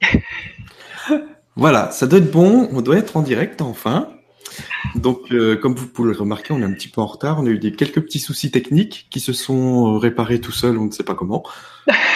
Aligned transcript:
Voilà, 1.58 1.90
ça 1.90 2.06
doit 2.06 2.18
être 2.18 2.30
bon, 2.30 2.68
on 2.72 2.82
doit 2.82 2.98
être 2.98 3.16
en 3.16 3.22
direct 3.22 3.62
enfin. 3.62 4.10
Donc, 4.94 5.32
euh, 5.32 5.56
comme 5.56 5.74
vous 5.74 5.86
pouvez 5.86 6.12
le 6.12 6.18
remarquer, 6.18 6.52
on 6.52 6.60
est 6.60 6.64
un 6.64 6.72
petit 6.72 6.88
peu 6.88 7.00
en 7.00 7.06
retard. 7.06 7.38
On 7.40 7.46
a 7.46 7.48
eu 7.48 7.58
des 7.58 7.72
quelques 7.72 8.02
petits 8.02 8.18
soucis 8.18 8.50
techniques 8.50 9.06
qui 9.10 9.20
se 9.20 9.32
sont 9.32 9.94
euh, 9.94 9.98
réparés 9.98 10.40
tout 10.40 10.52
seuls, 10.52 10.76
on 10.76 10.84
ne 10.84 10.90
sait 10.90 11.02
pas 11.02 11.14
comment. 11.14 11.42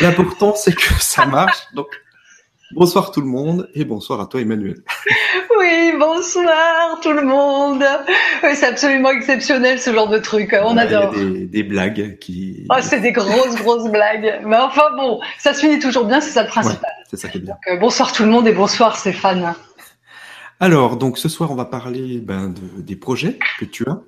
L'important, 0.00 0.54
c'est 0.54 0.74
que 0.74 0.92
ça 1.00 1.24
marche. 1.24 1.58
Donc, 1.74 1.88
bonsoir 2.72 3.12
tout 3.12 3.22
le 3.22 3.28
monde 3.28 3.70
et 3.74 3.86
bonsoir 3.86 4.20
à 4.20 4.26
toi, 4.26 4.40
Emmanuel. 4.40 4.76
Oui, 5.58 5.92
bonsoir 5.98 6.98
tout 7.02 7.12
le 7.12 7.22
monde. 7.22 7.84
Oui, 8.42 8.50
c'est 8.54 8.66
absolument 8.66 9.10
exceptionnel 9.10 9.78
ce 9.78 9.92
genre 9.92 10.08
de 10.08 10.16
truc. 10.16 10.56
On 10.58 10.78
adore. 10.78 11.12
Des, 11.12 11.46
des 11.46 11.62
blagues 11.62 12.16
qui. 12.18 12.64
Oh, 12.70 12.76
c'est 12.80 13.00
des 13.00 13.12
grosses, 13.12 13.56
grosses 13.56 13.90
blagues. 13.90 14.40
Mais 14.46 14.56
enfin 14.56 14.84
bon, 14.96 15.20
ça 15.38 15.52
se 15.52 15.60
finit 15.60 15.78
toujours 15.78 16.06
bien, 16.06 16.22
c'est 16.22 16.30
ça 16.30 16.44
le 16.44 16.48
principal. 16.48 16.90
C'est 17.10 17.16
ça 17.16 17.28
qui 17.28 17.38
est 17.38 17.40
bien. 17.40 17.54
Donc, 17.54 17.62
euh, 17.68 17.76
bonsoir 17.76 18.12
tout 18.12 18.22
le 18.22 18.30
monde 18.30 18.46
et 18.46 18.52
bonsoir 18.52 18.96
Stéphane. 18.96 19.54
Alors, 20.60 20.96
donc 20.96 21.18
ce 21.18 21.28
soir, 21.28 21.50
on 21.50 21.56
va 21.56 21.64
parler 21.64 22.20
ben, 22.20 22.50
de, 22.50 22.80
des 22.80 22.94
projets 22.94 23.38
que 23.58 23.64
tu 23.64 23.84
as 23.88 24.00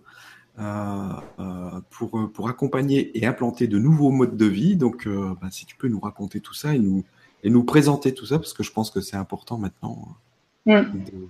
euh, 0.61 1.13
euh, 1.41 1.81
pour, 1.91 2.31
pour 2.33 2.49
accompagner 2.49 3.19
et 3.19 3.27
implanter 3.27 3.67
de 3.67 3.79
nouveaux 3.79 4.11
modes 4.11 4.37
de 4.37 4.47
vie. 4.47 4.77
Donc, 4.77 5.09
euh, 5.09 5.35
ben, 5.41 5.51
si 5.51 5.67
tu 5.67 5.75
peux 5.77 5.89
nous 5.89 5.99
raconter 5.99 6.41
tout 6.41 6.55
ça 6.55 6.75
et 6.75 6.79
nous, 6.79 7.05
et 7.43 7.51
nous 7.51 7.65
présenter 7.65 8.15
tout 8.15 8.27
ça, 8.27 8.39
parce 8.39 8.53
que 8.53 8.63
je 8.63 8.71
pense 8.71 8.93
que 8.93 9.01
c'est 9.01 9.17
important 9.17 9.59
maintenant 9.59 10.17
Mm. 10.65 10.73
de, 10.73 11.29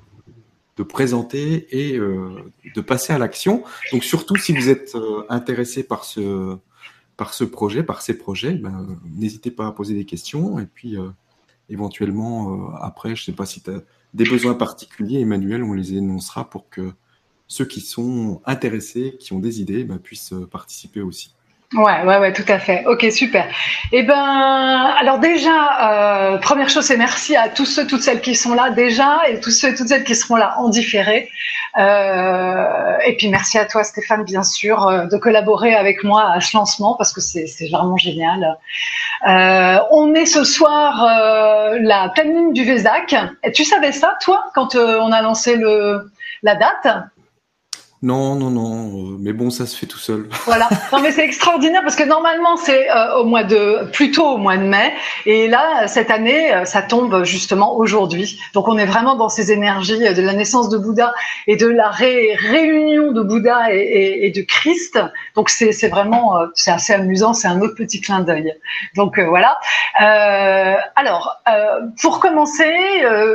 de 0.77 0.83
présenter 0.83 1.67
et 1.71 1.97
euh, 1.97 2.53
de 2.75 2.81
passer 2.83 3.15
à 3.15 3.19
l'action. 3.19 3.65
Donc, 3.93 4.05
surtout 4.05 4.37
si 4.37 4.53
vous 4.53 4.69
êtes 4.69 4.95
intéressé 5.31 5.85
par 5.85 6.05
ce, 6.05 6.59
par 7.17 7.33
ce 7.33 7.45
projet, 7.45 7.83
par 7.83 8.03
ces 8.03 8.19
projets, 8.19 8.53
ben, 8.53 8.99
n'hésitez 9.17 9.51
pas 9.51 9.67
à 9.67 9.73
poser 9.73 9.95
des 9.95 10.05
questions 10.05 10.59
et 10.59 10.67
puis 10.67 10.99
éventuellement 11.69 12.53
euh, 12.53 12.77
après, 12.81 13.17
je 13.17 13.25
sais 13.25 13.33
pas 13.33 13.47
si 13.47 13.63
tu 13.63 13.71
as 13.71 13.83
des 14.15 14.25
besoins 14.25 14.55
particuliers, 14.55 15.21
Emmanuel, 15.21 15.63
on 15.63 15.73
les 15.73 15.95
énoncera 15.95 16.49
pour 16.49 16.69
que 16.69 16.93
ceux 17.49 17.65
qui 17.65 17.81
sont 17.81 18.41
intéressés, 18.45 19.17
qui 19.19 19.33
ont 19.33 19.39
des 19.39 19.61
idées, 19.61 19.85
ben, 19.85 19.99
puissent 19.99 20.33
euh, 20.33 20.47
participer 20.47 21.01
aussi. 21.01 21.35
Ouais, 21.75 22.03
ouais, 22.05 22.19
ouais, 22.19 22.33
tout 22.35 22.45
à 22.49 22.59
fait. 22.59 22.85
Ok, 22.87 23.07
super. 23.11 23.47
Eh 23.93 24.03
ben, 24.03 24.93
alors 25.01 25.19
déjà, 25.19 26.35
euh, 26.35 26.39
première 26.39 26.69
chose, 26.69 26.85
c'est 26.85 26.99
merci 26.99 27.35
à 27.35 27.49
tous 27.49 27.65
ceux, 27.65 27.87
toutes 27.87 28.03
celles 28.03 28.21
qui 28.21 28.35
sont 28.35 28.53
là 28.55 28.71
déjà, 28.71 29.21
et 29.29 29.41
tous 29.41 29.51
ceux, 29.51 29.75
toutes 29.75 29.89
celles 29.89 30.05
qui 30.05 30.15
seront 30.15 30.37
là 30.37 30.55
en 30.59 30.69
différé. 30.69 31.31
Euh, 31.79 32.99
et 33.07 33.17
puis 33.17 33.29
merci 33.31 33.59
à 33.59 33.65
toi, 33.65 33.85
Stéphane, 33.85 34.25
bien 34.25 34.43
sûr, 34.43 34.87
euh, 34.87 35.07
de 35.07 35.17
collaborer 35.17 35.75
avec 35.75 36.05
moi 36.05 36.31
à 36.33 36.41
ce 36.43 36.55
lancement 36.55 36.95
parce 36.97 37.15
que 37.15 37.23
c'est 37.23 37.47
vraiment 37.71 37.97
génial. 37.97 38.59
On 39.25 40.15
est 40.15 40.27
ce 40.27 40.45
soir 40.45 41.07
la 41.81 42.11
pleine 42.11 42.35
lune 42.35 42.53
du 42.53 42.65
Vézac. 42.65 43.15
Et 43.45 43.53
tu 43.53 43.65
savais 43.65 43.93
ça, 43.93 44.19
toi, 44.21 44.45
quand 44.55 44.75
on 44.75 45.11
a 45.11 45.23
lancé 45.23 45.57
le 45.57 46.11
la 46.43 46.57
date? 46.57 46.87
Non, 48.05 48.35
non, 48.35 48.51
non, 48.51 49.13
euh, 49.13 49.17
mais 49.21 49.33
bon, 49.33 49.51
ça 49.51 49.65
se 49.65 49.77
fait 49.79 49.87
tout 49.87 49.99
seul. 49.99 50.29
Voilà. 50.45 50.69
Non, 50.93 51.01
mais 51.01 51.13
c'est 51.13 51.25
extraordinaire 51.25 51.83
parce 51.83 51.95
que 51.95 52.03
normalement 52.03 52.57
c'est 52.57 52.91
euh, 52.91 53.19
au 53.19 53.25
mois 53.25 53.45
de 53.45 53.89
plutôt 53.93 54.27
au 54.27 54.39
mois 54.39 54.57
de 54.57 54.65
mai 54.65 54.93
et 55.25 55.47
là 55.47 55.87
cette 55.87 56.11
année 56.11 56.53
euh, 56.53 56.65
ça 56.65 56.83
tombe 56.83 57.23
justement 57.25 57.77
aujourd'hui. 57.77 58.41
Donc 58.55 58.67
on 58.67 58.77
est 58.77 58.87
vraiment 58.87 59.15
dans 59.15 59.29
ces 59.29 59.53
énergies 59.53 60.05
euh, 60.07 60.15
de 60.15 60.21
la 60.23 60.33
naissance 60.33 60.69
de 60.69 60.79
Bouddha 60.79 61.15
et 61.47 61.55
de 61.57 61.69
la 61.69 61.91
ré- 61.91 62.35
réunion 62.41 63.13
de 63.13 63.23
Bouddha 63.23 63.73
et, 63.73 63.79
et- 63.79 64.27
et 64.27 64.31
de 64.31 64.43
Christ. 64.43 64.99
Donc 65.37 65.49
c'est 65.49 65.89
vraiment 65.89 66.35
c'est 66.55 66.73
assez 66.73 66.93
amusant. 66.93 67.35
C'est 67.35 67.49
un 67.49 67.61
autre 67.61 67.77
petit 67.77 68.01
clin 68.01 68.21
d'œil. 68.21 68.53
Donc 68.97 69.19
euh, 69.19 69.27
voilà. 69.29 69.59
Alors 70.97 71.41
pour 72.01 72.19
commencer, 72.21 72.73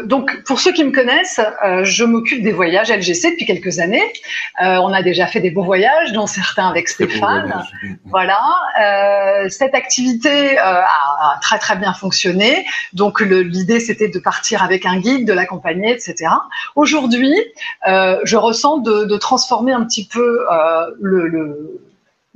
donc 0.05 0.43
pour 0.43 0.59
ceux 0.59 0.73
qui 0.73 0.83
me 0.83 0.91
connaissent, 0.91 1.39
je 1.83 2.03
m'occupe 2.03 2.43
des 2.43 2.51
voyages 2.51 2.91
LGC 2.91 3.31
depuis 3.31 3.45
quelques 3.45 3.79
années. 3.79 4.03
Euh, 4.61 4.77
on 4.77 4.91
a 4.91 5.03
déjà 5.03 5.27
fait 5.27 5.39
des 5.39 5.51
beaux 5.51 5.63
voyages, 5.63 6.13
dont 6.13 6.27
certains 6.27 6.67
avec 6.67 6.89
Stéphane. 6.89 7.63
Voilà, 8.05 8.41
euh, 8.81 9.49
cette 9.49 9.75
activité 9.75 10.57
euh, 10.57 10.61
a, 10.61 11.35
a 11.35 11.39
très 11.41 11.59
très 11.59 11.75
bien 11.75 11.93
fonctionné. 11.93 12.65
Donc 12.93 13.21
l'idée 13.21 13.79
c'était 13.79 14.09
de 14.09 14.19
partir 14.19 14.63
avec 14.63 14.85
un 14.85 14.97
guide, 14.99 15.27
de 15.27 15.33
l'accompagner, 15.33 15.91
etc. 15.91 16.15
Aujourd'hui, 16.75 17.35
euh, 17.87 18.19
je 18.23 18.37
ressens 18.37 18.79
de, 18.79 19.05
de 19.05 19.17
transformer 19.17 19.73
un 19.73 19.83
petit 19.83 20.07
peu 20.07 20.45
euh, 20.51 20.91
le, 20.99 21.27
le, 21.27 21.81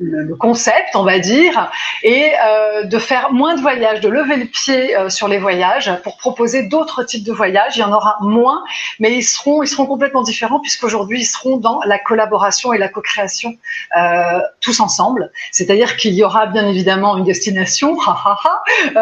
le- 0.02 0.36
concept, 0.36 0.96
on 0.96 1.04
va 1.04 1.20
dire, 1.20 1.72
et 2.04 2.32
euh, 2.44 2.84
de 2.84 2.98
faire 2.98 3.32
moins 3.32 3.56
de 3.56 3.62
voyages, 3.62 4.02
de 4.02 4.10
lever 4.10 4.38
le 4.38 4.46
pied 4.46 4.96
euh, 4.96 5.10
sur 5.10 5.28
les 5.28 5.38
voyages 5.38 5.92
pour 6.04 6.18
proposer 6.18 6.64
d'autres 6.64 7.04
types 7.04 7.24
de 7.24 7.32
voyages. 7.32 7.78
Il 7.78 7.82
y 7.82 7.84
en 7.84 7.94
aura 7.94 8.18
moins, 8.22 8.64
mais 9.00 9.14
ils 9.16 9.24
seront, 9.24 9.62
ils 9.62 9.68
seront 9.68 9.86
complètement 9.86 10.24
différents 10.24 10.60
puisqu'aujourd'hui 10.60 11.22
ils 11.22 11.26
seront 11.26 11.58
dans 11.58 11.82
la 11.86 12.00
collaboration 12.00 12.74
et 12.74 12.78
la 12.78 12.90
co-création 12.90 13.56
euh, 13.98 14.40
tous 14.62 14.80
ensemble. 14.80 15.32
C'est-à-dire 15.52 15.96
qu'il 15.98 16.14
y 16.14 16.24
aura 16.24 16.48
bien 16.48 16.68
évidemment 16.68 17.18
une 17.18 17.26
destination, 17.26 17.98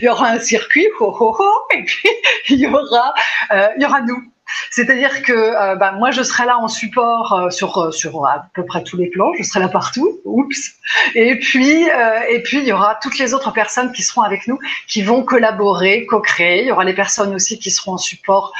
il 0.00 0.04
y 0.04 0.08
aura 0.08 0.28
un 0.28 0.40
circuit, 0.40 0.86
et 0.86 1.82
puis 1.84 2.08
il 2.48 2.58
y 2.58 2.66
aura, 2.66 3.14
euh, 3.52 3.68
il 3.76 3.82
y 3.82 3.86
aura 3.86 4.00
nous. 4.00 4.29
C'est-à-dire 4.70 5.22
que 5.22 5.32
euh, 5.32 5.76
bah, 5.76 5.92
moi 5.92 6.10
je 6.10 6.22
serai 6.22 6.46
là 6.46 6.58
en 6.58 6.68
support 6.68 7.32
euh, 7.32 7.50
sur 7.50 7.78
euh, 7.78 7.90
sur 7.90 8.24
à 8.26 8.46
peu 8.54 8.64
près 8.64 8.82
tous 8.82 8.96
les 8.96 9.08
plans, 9.08 9.32
je 9.38 9.42
serai 9.42 9.60
là 9.60 9.68
partout. 9.68 10.20
Oups. 10.24 10.72
Et 11.14 11.38
puis 11.38 11.88
et 12.28 12.42
puis 12.42 12.58
il 12.58 12.64
y 12.64 12.72
aura 12.72 12.98
toutes 13.02 13.18
les 13.18 13.34
autres 13.34 13.52
personnes 13.52 13.92
qui 13.92 14.02
seront 14.02 14.22
avec 14.22 14.46
nous, 14.48 14.58
qui 14.86 15.02
vont 15.02 15.22
collaborer, 15.22 16.06
co-créer. 16.06 16.62
Il 16.62 16.68
y 16.68 16.72
aura 16.72 16.84
les 16.84 16.94
personnes 16.94 17.34
aussi 17.34 17.58
qui 17.58 17.70
seront 17.70 17.92
en 17.92 17.98
support 17.98 18.52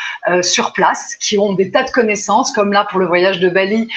sur 0.43 0.73
place, 0.73 1.17
qui 1.17 1.39
ont 1.39 1.53
des 1.53 1.71
tas 1.71 1.83
de 1.83 1.91
connaissances, 1.91 2.53
comme 2.53 2.73
là 2.73 2.87
pour 2.89 3.01
le 3.01 3.07
voyage 3.07 3.41
de 3.41 3.49
Bali, 3.49 3.89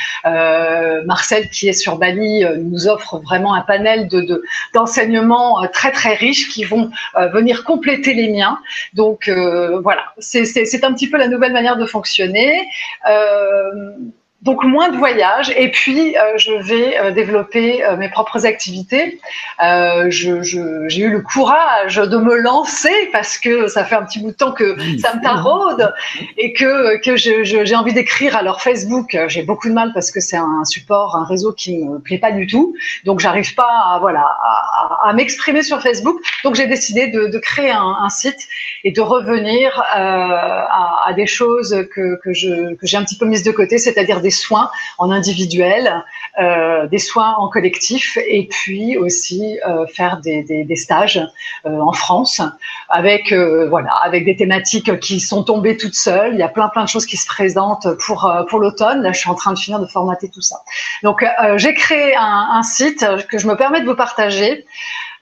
Marcel 1.05 1.49
qui 1.49 1.67
est 1.69 1.73
sur 1.73 1.97
Bali 1.97 2.43
nous 2.59 2.87
offre 2.87 3.19
vraiment 3.19 3.53
un 3.53 3.61
panel 3.61 4.07
de 4.07 4.21
de- 4.21 4.43
d'enseignements 4.73 5.65
très 5.67 5.91
très 5.91 6.15
riches 6.15 6.49
qui 6.49 6.63
vont 6.63 6.89
venir 7.33 7.63
compléter 7.63 8.13
les 8.13 8.29
miens. 8.29 8.59
Donc 8.93 9.29
voilà, 9.29 10.03
c'est 10.19 10.83
un 10.83 10.93
petit 10.93 11.09
peu 11.09 11.17
la 11.17 11.27
nouvelle 11.27 11.53
manière 11.53 11.77
de 11.77 11.82
fonctionner. 11.87 12.67
Euh, 13.09 13.95
donc 14.43 14.63
moins 14.65 14.89
de 14.89 14.97
voyages 14.97 15.51
et 15.55 15.71
puis 15.71 16.17
euh, 16.17 16.37
je 16.37 16.51
vais 16.69 16.99
euh, 16.99 17.11
développer 17.11 17.83
euh, 17.85 17.95
mes 17.95 18.09
propres 18.09 18.45
activités. 18.45 19.19
Euh, 19.63 20.07
je- 20.09 20.41
je- 20.43 20.87
J'ai 20.89 21.03
eu 21.03 21.09
le 21.09 21.21
courage 21.21 21.95
de 21.95 22.17
me 22.17 22.35
lancer 22.35 22.93
parce 23.13 23.37
que 23.37 23.67
ça 23.67 23.85
fait 23.85 23.95
un 23.95 24.03
petit 24.03 24.19
bout 24.19 24.31
de 24.31 24.35
temps 24.35 24.51
que 24.51 24.75
Oui, 24.77 24.99
ça 24.99 25.15
me 25.15 25.21
taraude 25.23 25.93
et 26.37 26.51
que, 26.51 26.97
que 26.97 27.15
je- 27.15 27.43
je- 27.45 27.63
j'ai 27.63 27.75
envie 27.75 27.93
d'écrire. 27.93 28.35
Alors 28.35 28.61
Facebook, 28.61 29.17
j'ai 29.27 29.43
beaucoup 29.43 29.69
de 29.69 29.73
mal 29.73 29.91
parce 29.93 30.11
que 30.11 30.19
c'est 30.19 30.35
un 30.37 30.65
support, 30.65 31.15
un 31.15 31.23
réseau 31.25 31.53
qui 31.53 31.77
me 31.77 31.99
plaît 31.99 32.17
pas 32.17 32.31
du 32.31 32.45
tout. 32.45 32.75
Donc 33.05 33.21
j'arrive 33.21 33.55
pas 33.55 33.69
à, 33.93 33.97
voilà, 34.01 34.19
à, 34.21 34.99
à- 35.05 35.09
à 35.09 35.13
m'exprimer 35.13 35.63
sur 35.63 35.81
Facebook. 35.81 36.17
Donc 36.43 36.55
j'ai 36.55 36.67
décidé 36.67 37.07
de, 37.07 37.27
de 37.27 37.37
créer 37.39 37.71
un, 37.71 37.95
un 38.01 38.09
site 38.09 38.47
et 38.83 38.91
de 38.91 38.99
revenir 39.01 39.79
euh, 39.95 39.99
à, 39.99 41.03
à 41.07 41.13
des 41.13 41.27
choses 41.27 41.87
que, 41.95 42.19
que 42.21 42.33
je- 42.33 42.73
que 42.75 42.85
j'ai 42.85 42.97
un 42.97 43.03
petit 43.05 43.17
peu 43.17 43.25
mises 43.25 43.43
de 43.43 43.51
côté, 43.51 43.77
c'est-à-dire 43.77 44.19
des 44.19 44.32
soins 44.33 44.69
en 44.97 45.09
individuel, 45.11 46.03
euh, 46.41 46.87
des 46.87 46.99
soins 46.99 47.35
en 47.37 47.47
collectif 47.47 48.17
et 48.27 48.47
puis 48.47 48.97
aussi 48.97 49.59
euh, 49.65 49.85
faire 49.87 50.19
des, 50.19 50.43
des, 50.43 50.65
des 50.65 50.75
stages 50.75 51.21
euh, 51.65 51.79
en 51.79 51.93
France 51.93 52.41
avec 52.89 53.31
euh, 53.31 53.69
voilà 53.69 53.93
avec 54.03 54.25
des 54.25 54.35
thématiques 54.35 54.99
qui 54.99 55.21
sont 55.21 55.43
tombées 55.43 55.77
toutes 55.77 55.95
seules. 55.95 56.33
Il 56.33 56.39
y 56.39 56.43
a 56.43 56.49
plein 56.49 56.69
plein 56.69 56.83
de 56.83 56.89
choses 56.89 57.05
qui 57.05 57.17
se 57.17 57.27
présentent 57.27 57.87
pour 58.05 58.25
euh, 58.25 58.43
pour 58.49 58.59
l'automne. 58.59 59.01
Là, 59.03 59.13
je 59.13 59.19
suis 59.19 59.29
en 59.29 59.35
train 59.35 59.53
de 59.53 59.59
finir 59.59 59.79
de 59.79 59.85
formater 59.85 60.29
tout 60.29 60.41
ça. 60.41 60.57
Donc 61.03 61.23
euh, 61.23 61.57
j'ai 61.57 61.73
créé 61.73 62.15
un, 62.15 62.49
un 62.59 62.63
site 62.63 63.05
que 63.29 63.37
je 63.37 63.47
me 63.47 63.55
permets 63.55 63.81
de 63.81 63.85
vous 63.85 63.95
partager. 63.95 64.65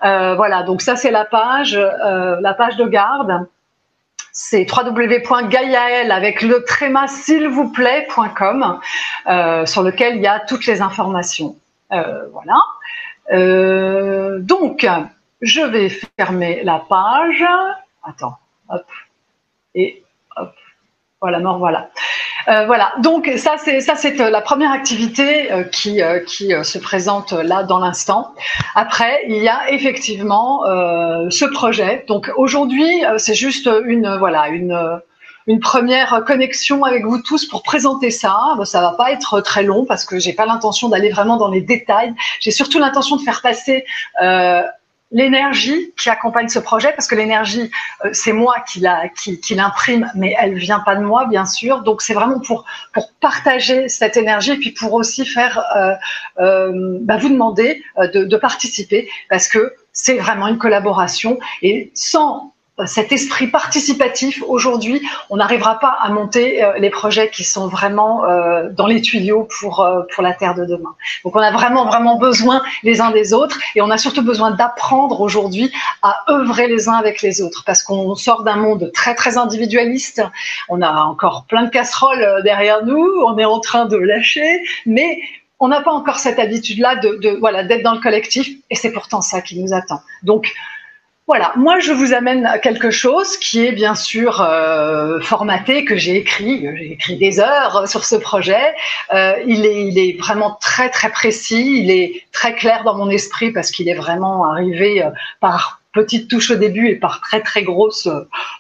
Euh, 0.04 0.34
voilà, 0.36 0.64
donc 0.64 0.82
ça 0.82 0.96
c'est 0.96 1.12
la 1.12 1.26
page 1.26 1.76
euh, 1.76 2.38
la 2.42 2.54
page 2.54 2.76
de 2.78 2.86
garde. 2.86 3.48
C'est 4.32 4.66
www.gaiael 4.72 6.12
avec 6.12 6.42
le 6.42 6.64
tréma 6.64 7.08
s'il 7.08 7.48
vous 7.48 7.72
plaît.com 7.72 8.80
euh, 9.28 9.66
sur 9.66 9.84
lequel 9.84 10.18
il 10.18 10.22
y 10.22 10.28
a 10.28 10.40
toutes 10.40 10.66
les 10.66 10.82
informations. 10.82 11.56
Euh, 11.92 12.28
voilà. 12.32 12.60
Euh, 13.34 14.40
donc, 14.40 14.88
je 15.42 15.62
vais 15.62 15.90
fermer 15.90 16.64
la 16.64 16.80
page. 16.80 17.46
Attends, 18.04 18.38
hop. 18.70 18.86
Et 19.76 20.04
hop. 20.38 20.54
Voilà, 21.20 21.40
me 21.40 21.50
revoilà. 21.50 21.90
Euh, 22.48 22.66
voilà, 22.66 22.94
donc 23.00 23.30
ça 23.38 23.56
c'est 23.64 23.82
ça 23.82 23.96
c'est 23.96 24.20
euh, 24.20 24.30
la 24.30 24.42
première 24.42 24.72
activité 24.72 25.52
euh, 25.52 25.64
qui 25.64 26.02
qui 26.28 26.54
se 26.64 26.78
présente 26.78 27.34
là 27.34 27.64
dans 27.64 27.80
l'instant. 27.80 28.34
Après, 28.76 29.22
il 29.28 29.38
y 29.38 29.48
a 29.50 29.72
effectivement 29.72 30.62
ce 31.30 31.46
projet. 31.46 32.06
Donc 32.08 32.32
aujourd'hui, 32.36 33.04
c'est 33.18 33.36
juste 33.36 33.70
une 33.86 34.18
voilà 34.18 34.50
une 34.50 35.02
une 35.48 35.60
première 35.60 36.24
connexion 36.26 36.84
avec 36.84 37.06
vous 37.06 37.22
tous 37.22 37.46
pour 37.46 37.64
présenter 37.64 38.12
ça. 38.12 38.38
Ça 38.64 38.82
va 38.82 38.92
pas 38.92 39.12
être 39.12 39.42
très 39.42 39.64
long 39.64 39.86
parce 39.86 40.06
que 40.06 40.20
j'ai 40.20 40.34
pas 40.34 40.46
l'intention 40.46 40.90
d'aller 40.90 41.10
vraiment 41.10 41.38
dans 41.38 41.50
les 41.50 41.62
détails. 41.62 42.14
J'ai 42.40 42.52
surtout 42.52 42.80
l'intention 42.80 43.16
de 43.16 43.22
faire 43.22 43.42
passer 43.42 43.86
l'énergie 45.12 45.94
qui 45.98 46.10
accompagne 46.10 46.48
ce 46.48 46.60
projet, 46.60 46.92
parce 46.94 47.08
que 47.08 47.16
l'énergie, 47.16 47.70
euh, 48.06 48.10
c'est 48.14 48.34
moi 48.34 48.56
qui 48.68 48.80
la, 48.80 49.10
qui, 49.10 49.40
qui 49.40 49.56
l'imprime, 49.56 50.10
mais 50.16 50.36
elle 50.40 50.56
vient 50.56 50.80
pas 50.80 50.96
de 50.96 51.04
moi, 51.04 51.26
bien 51.26 51.46
sûr. 51.46 51.82
Donc 51.84 52.02
c'est 52.02 52.14
vraiment 52.14 52.40
pour 52.40 52.66
pour 52.94 53.12
partager 53.20 53.90
cette 53.90 54.18
énergie, 54.18 54.52
et 54.54 54.58
puis 54.58 54.72
pour 54.72 54.94
aussi 54.94 55.26
faire 55.26 55.64
euh, 55.76 55.94
euh, 56.40 56.98
bah, 57.02 57.18
vous 57.18 57.30
demander 57.30 57.84
de, 58.14 58.24
de 58.24 58.38
participer, 58.38 59.10
parce 59.30 59.48
que 59.48 59.74
c'est 59.94 60.18
vraiment 60.18 60.48
une 60.48 60.58
collaboration 60.58 61.40
et 61.62 61.92
sans 61.94 62.54
cet 62.86 63.12
esprit 63.12 63.48
participatif, 63.48 64.44
aujourd'hui, 64.48 65.02
on 65.30 65.38
n'arrivera 65.38 65.80
pas 65.80 65.98
à 66.00 66.10
monter 66.10 66.64
euh, 66.64 66.74
les 66.78 66.90
projets 66.90 67.30
qui 67.30 67.44
sont 67.44 67.68
vraiment 67.68 68.26
euh, 68.26 68.70
dans 68.72 68.88
les 68.88 69.02
tuyaux 69.02 69.48
pour, 69.60 69.82
euh, 69.82 70.02
pour 70.14 70.24
la 70.24 70.34
Terre 70.34 70.56
de 70.56 70.66
demain. 70.66 70.96
Donc 71.24 71.36
on 71.36 71.40
a 71.40 71.52
vraiment, 71.52 71.86
vraiment 71.86 72.18
besoin 72.18 72.62
les 72.84 73.02
uns 73.02 73.12
des 73.12 73.34
autres 73.34 73.60
et 73.76 73.82
on 73.82 73.90
a 73.90 73.98
surtout 73.98 74.24
besoin 74.24 74.52
d'apprendre 74.52 75.22
aujourd'hui 75.22 75.72
à 76.02 76.24
œuvrer 76.30 76.68
les 76.68 76.90
uns 76.90 76.94
avec 76.94 77.22
les 77.22 77.42
autres 77.42 77.64
parce 77.66 77.84
qu'on 77.84 78.16
sort 78.16 78.44
d'un 78.44 78.56
monde 78.56 78.92
très, 78.94 79.16
très 79.16 79.38
individualiste. 79.38 80.22
On 80.70 80.82
a 80.82 80.92
encore 81.04 81.46
plein 81.48 81.64
de 81.64 81.70
casseroles 81.70 82.42
derrière 82.44 82.86
nous, 82.86 83.08
on 83.26 83.38
est 83.38 83.46
en 83.46 83.60
train 83.60 83.86
de 83.86 83.98
lâcher, 83.98 84.64
mais 84.86 85.20
on 85.62 85.68
n'a 85.68 85.82
pas 85.82 85.92
encore 85.92 86.20
cette 86.20 86.40
habitude-là 86.40 86.96
de, 86.96 87.38
voilà 87.40 87.64
d'être 87.64 87.84
dans 87.84 87.94
le 87.94 88.02
collectif 88.02 88.50
et 88.70 88.76
c'est 88.76 88.92
pourtant 88.92 89.22
ça 89.22 89.42
qui 89.42 89.60
nous 89.60 89.74
attend. 89.74 90.02
Donc 90.24 90.52
voilà, 91.32 91.54
moi 91.56 91.80
je 91.80 91.94
vous 91.94 92.12
amène 92.12 92.60
quelque 92.62 92.92
chose 92.92 93.38
qui 93.38 93.66
est 93.66 93.72
bien 93.72 93.96
sûr 93.96 94.42
euh, 94.42 95.22
formaté, 95.22 95.86
que 95.86 95.96
j'ai 95.96 96.18
écrit, 96.18 96.68
j'ai 96.76 96.92
écrit 96.92 97.16
des 97.16 97.40
heures 97.40 97.88
sur 97.88 98.04
ce 98.04 98.18
projet. 98.18 98.76
Euh, 99.14 99.42
il, 99.48 99.66
est, 99.66 99.88
il 99.88 99.98
est 99.98 100.20
vraiment 100.20 100.58
très 100.60 100.90
très 100.90 101.10
précis, 101.10 101.84
il 101.84 101.90
est 101.90 102.26
très 102.34 102.54
clair 102.54 102.84
dans 102.84 102.98
mon 102.98 103.10
esprit 103.10 103.52
parce 103.54 103.72
qu'il 103.72 103.88
est 103.88 103.94
vraiment 103.94 104.46
arrivé 104.46 105.06
euh, 105.06 105.10
par 105.40 105.80
petites 105.94 106.30
touches 106.30 106.52
au 106.52 106.58
début 106.58 106.90
et 106.90 106.96
par 106.96 107.22
très 107.22 107.40
très 107.40 107.64
grosses 107.64 108.10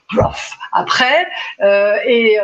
prof 0.07 0.57
après. 0.71 1.27
Et, 2.07 2.37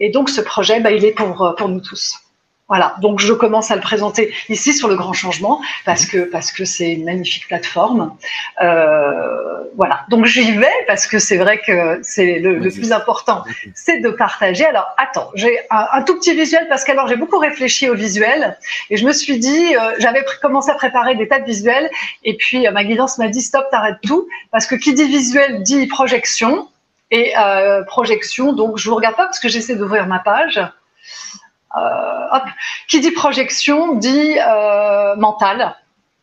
et, 0.00 0.08
donc 0.08 0.30
ce 0.30 0.40
projet, 0.40 0.80
bah, 0.80 0.90
il 0.90 1.04
est 1.04 1.12
pour, 1.12 1.54
pour 1.58 1.68
nous 1.68 1.80
tous. 1.80 2.23
Voilà, 2.66 2.96
donc 3.02 3.20
je 3.20 3.34
commence 3.34 3.70
à 3.70 3.74
le 3.74 3.82
présenter 3.82 4.32
ici 4.48 4.72
sur 4.72 4.88
le 4.88 4.96
grand 4.96 5.12
changement 5.12 5.60
parce 5.84 6.06
que 6.06 6.24
parce 6.24 6.50
que 6.50 6.64
c'est 6.64 6.92
une 6.92 7.04
magnifique 7.04 7.46
plateforme. 7.46 8.16
Euh, 8.62 9.64
voilà, 9.76 10.06
donc 10.08 10.24
j'y 10.24 10.50
vais 10.52 10.72
parce 10.86 11.06
que 11.06 11.18
c'est 11.18 11.36
vrai 11.36 11.60
que 11.60 12.00
c'est 12.02 12.38
le, 12.38 12.58
plus 12.70 12.92
important, 12.92 13.44
c'est 13.74 13.98
de 13.98 14.08
partager. 14.08 14.64
Alors 14.64 14.86
attends, 14.96 15.30
j'ai 15.34 15.58
un, 15.68 16.00
tout 16.04 16.18
petit 16.18 16.34
visuel 16.34 16.66
parce 16.70 16.84
qu'alors 16.84 17.06
j'ai 17.06 17.16
beaucoup 17.16 17.38
réfléchi 17.38 17.90
au 17.90 17.94
visuel 17.94 18.56
et 18.88 18.96
je 18.96 19.04
me 19.04 19.12
suis 19.12 19.38
dit, 19.38 19.76
euh, 19.76 19.96
j'avais 19.98 20.24
commencé 20.40 20.70
à 20.70 20.74
préparer 20.74 21.16
des 21.16 21.28
tas 21.28 21.40
de 21.40 21.44
visuels 21.44 21.90
et 22.22 22.34
puis 22.34 22.66
euh, 22.66 22.70
ma 22.70 22.82
guidance 22.84 23.18
m'a 23.18 23.28
dit 23.28 23.42
stop, 23.42 23.66
t'arrêtes 23.70 24.00
tout 24.02 24.26
parce 24.50 24.66
que 24.66 24.74
qui 24.74 24.94
dit 24.94 25.06
visuel 25.06 25.62
dit 25.62 25.86
projection 25.86 26.66
et 27.10 27.34
projection. 27.86 28.54
Donc 28.54 28.78
je 28.78 28.88
vous 28.88 28.96
regarde 28.96 29.16
pas 29.16 29.26
parce 29.26 29.38
que 29.38 29.50
j'essaie 29.50 29.76
d'ouvrir 29.76 30.06
ma 30.06 30.18
page. 30.18 30.60
Euh, 31.76 32.38
qui 32.86 33.00
dit 33.00 33.10
projection 33.10 33.94
dit 33.96 34.36
euh, 34.38 35.16
mental. 35.16 35.74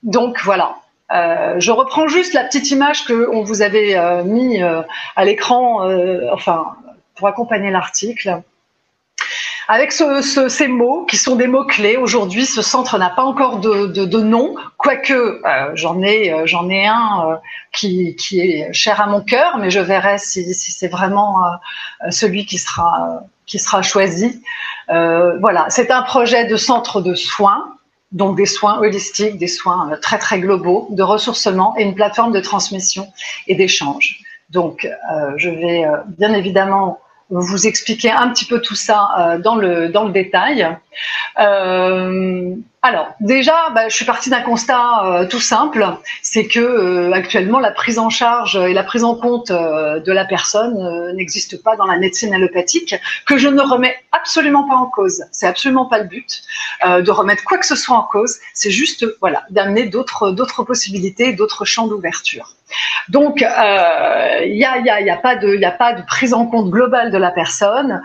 Donc 0.03 0.39
voilà. 0.44 0.75
Euh, 1.12 1.56
je 1.59 1.71
reprends 1.71 2.07
juste 2.07 2.33
la 2.33 2.45
petite 2.45 2.71
image 2.71 3.03
que 3.06 3.30
on 3.30 3.44
vous 3.44 3.62
avait 3.62 4.24
mis 4.24 4.62
à 4.62 5.25
l'écran, 5.25 5.81
enfin 6.31 6.68
pour 7.15 7.27
accompagner 7.27 7.69
l'article. 7.69 8.42
Avec 9.68 9.92
ce, 9.92 10.21
ces 10.50 10.68
mots 10.68 11.06
qui 11.06 11.18
sont 11.18 11.36
des 11.36 11.48
mots 11.48 11.65
clés, 11.65 11.95
aujourd'hui, 11.95 12.45
ce 12.45 12.62
centre 12.62 12.97
n'a 12.97 13.09
pas 13.09 13.24
encore 13.24 13.59
de, 13.59 14.21
nom, 14.21 14.56
quoique 14.77 15.42
j'en 15.75 16.01
ai, 16.01 16.31
un 16.88 17.39
qui, 17.71 18.15
est 18.33 18.74
cher 18.74 19.01
à 19.01 19.07
mon 19.07 19.21
cœur, 19.21 19.57
mais 19.57 19.69
je 19.69 19.80
verrai 19.80 20.18
si 20.18 20.54
c'est 20.54 20.89
vraiment 20.89 21.36
celui 22.09 22.45
qui 22.45 22.57
sera 22.57 23.24
qui 23.46 23.60
sera 23.60 23.82
choisi. 23.82 24.42
Euh, 24.90 25.38
voilà, 25.40 25.66
c'est 25.70 25.92
un 25.92 26.02
projet 26.02 26.46
de 26.46 26.56
centre 26.56 27.02
de 27.02 27.16
soins, 27.16 27.76
donc 28.12 28.38
des 28.38 28.46
soins 28.46 28.80
holistiques, 28.80 29.38
des 29.38 29.48
soins 29.48 29.92
euh, 29.92 29.98
très 29.98 30.18
très 30.18 30.40
globaux, 30.40 30.88
de 30.92 31.04
ressourcement 31.04 31.76
et 31.78 31.84
une 31.84 31.96
plateforme 31.96 32.32
de 32.32 32.40
transmission 32.40 33.08
et 33.48 33.56
d'échange. 33.56 34.20
Donc, 34.50 34.86
euh, 34.86 35.32
je 35.38 35.50
vais 35.50 35.86
bien 36.18 36.34
évidemment 36.34 37.00
vous 37.30 37.66
expliquer 37.66 38.12
un 38.12 38.28
petit 38.30 38.44
peu 38.44 38.60
tout 38.60 38.76
ça 38.76 39.40
dans 39.42 39.56
le 39.56 39.88
dans 39.88 40.04
le 40.04 40.12
détail. 40.12 40.68
Alors 42.84 43.14
déjà, 43.20 43.70
bah, 43.76 43.90
je 43.90 43.96
suis 43.96 44.06
partie 44.06 44.32
d'un 44.32 44.42
constat 44.42 45.06
euh, 45.06 45.28
tout 45.28 45.40
simple, 45.40 45.86
c'est 46.24 46.48
que 46.48 46.60
euh, 46.60 47.14
actuellement 47.14 47.60
la 47.60 47.70
prise 47.70 48.00
en 48.00 48.10
charge 48.10 48.56
et 48.56 48.74
la 48.74 48.84
prise 48.84 49.04
en 49.04 49.14
compte 49.14 49.52
euh, 49.52 50.00
de 50.00 50.12
la 50.12 50.26
personne 50.26 51.14
n'existe 51.16 51.62
pas 51.62 51.76
dans 51.76 51.86
la 51.86 52.00
médecine 52.00 52.34
allopathique, 52.34 52.96
que 53.28 53.38
je 53.38 53.50
ne 53.50 53.62
remets 53.62 53.96
absolument 54.12 54.68
pas 54.68 54.76
en 54.76 54.88
cause. 54.88 55.24
C'est 55.32 55.46
absolument 55.46 55.86
pas 55.86 56.00
le 56.00 56.06
but 56.06 56.42
de 56.84 57.12
remettre 57.12 57.44
quoi 57.44 57.60
que 57.60 57.68
ce 57.68 57.76
soit 57.76 57.96
en 57.96 58.04
cause. 58.04 58.40
C'est 58.56 58.72
juste 58.72 59.06
voilà 59.20 59.44
d'amener 59.52 59.84
d'autres 59.86 60.64
possibilités, 60.64 61.34
d'autres 61.34 61.66
champs 61.66 61.88
d'ouverture. 61.88 62.56
Donc, 63.10 63.42
il 63.42 64.54
n'y 64.54 64.66
a 64.66 65.22
pas 65.22 65.36
de 65.36 66.06
prise 66.08 66.34
en 66.34 66.46
compte 66.48 66.70
globale 66.70 67.12
de 67.12 67.18
la 67.18 67.32
personne, 67.32 68.02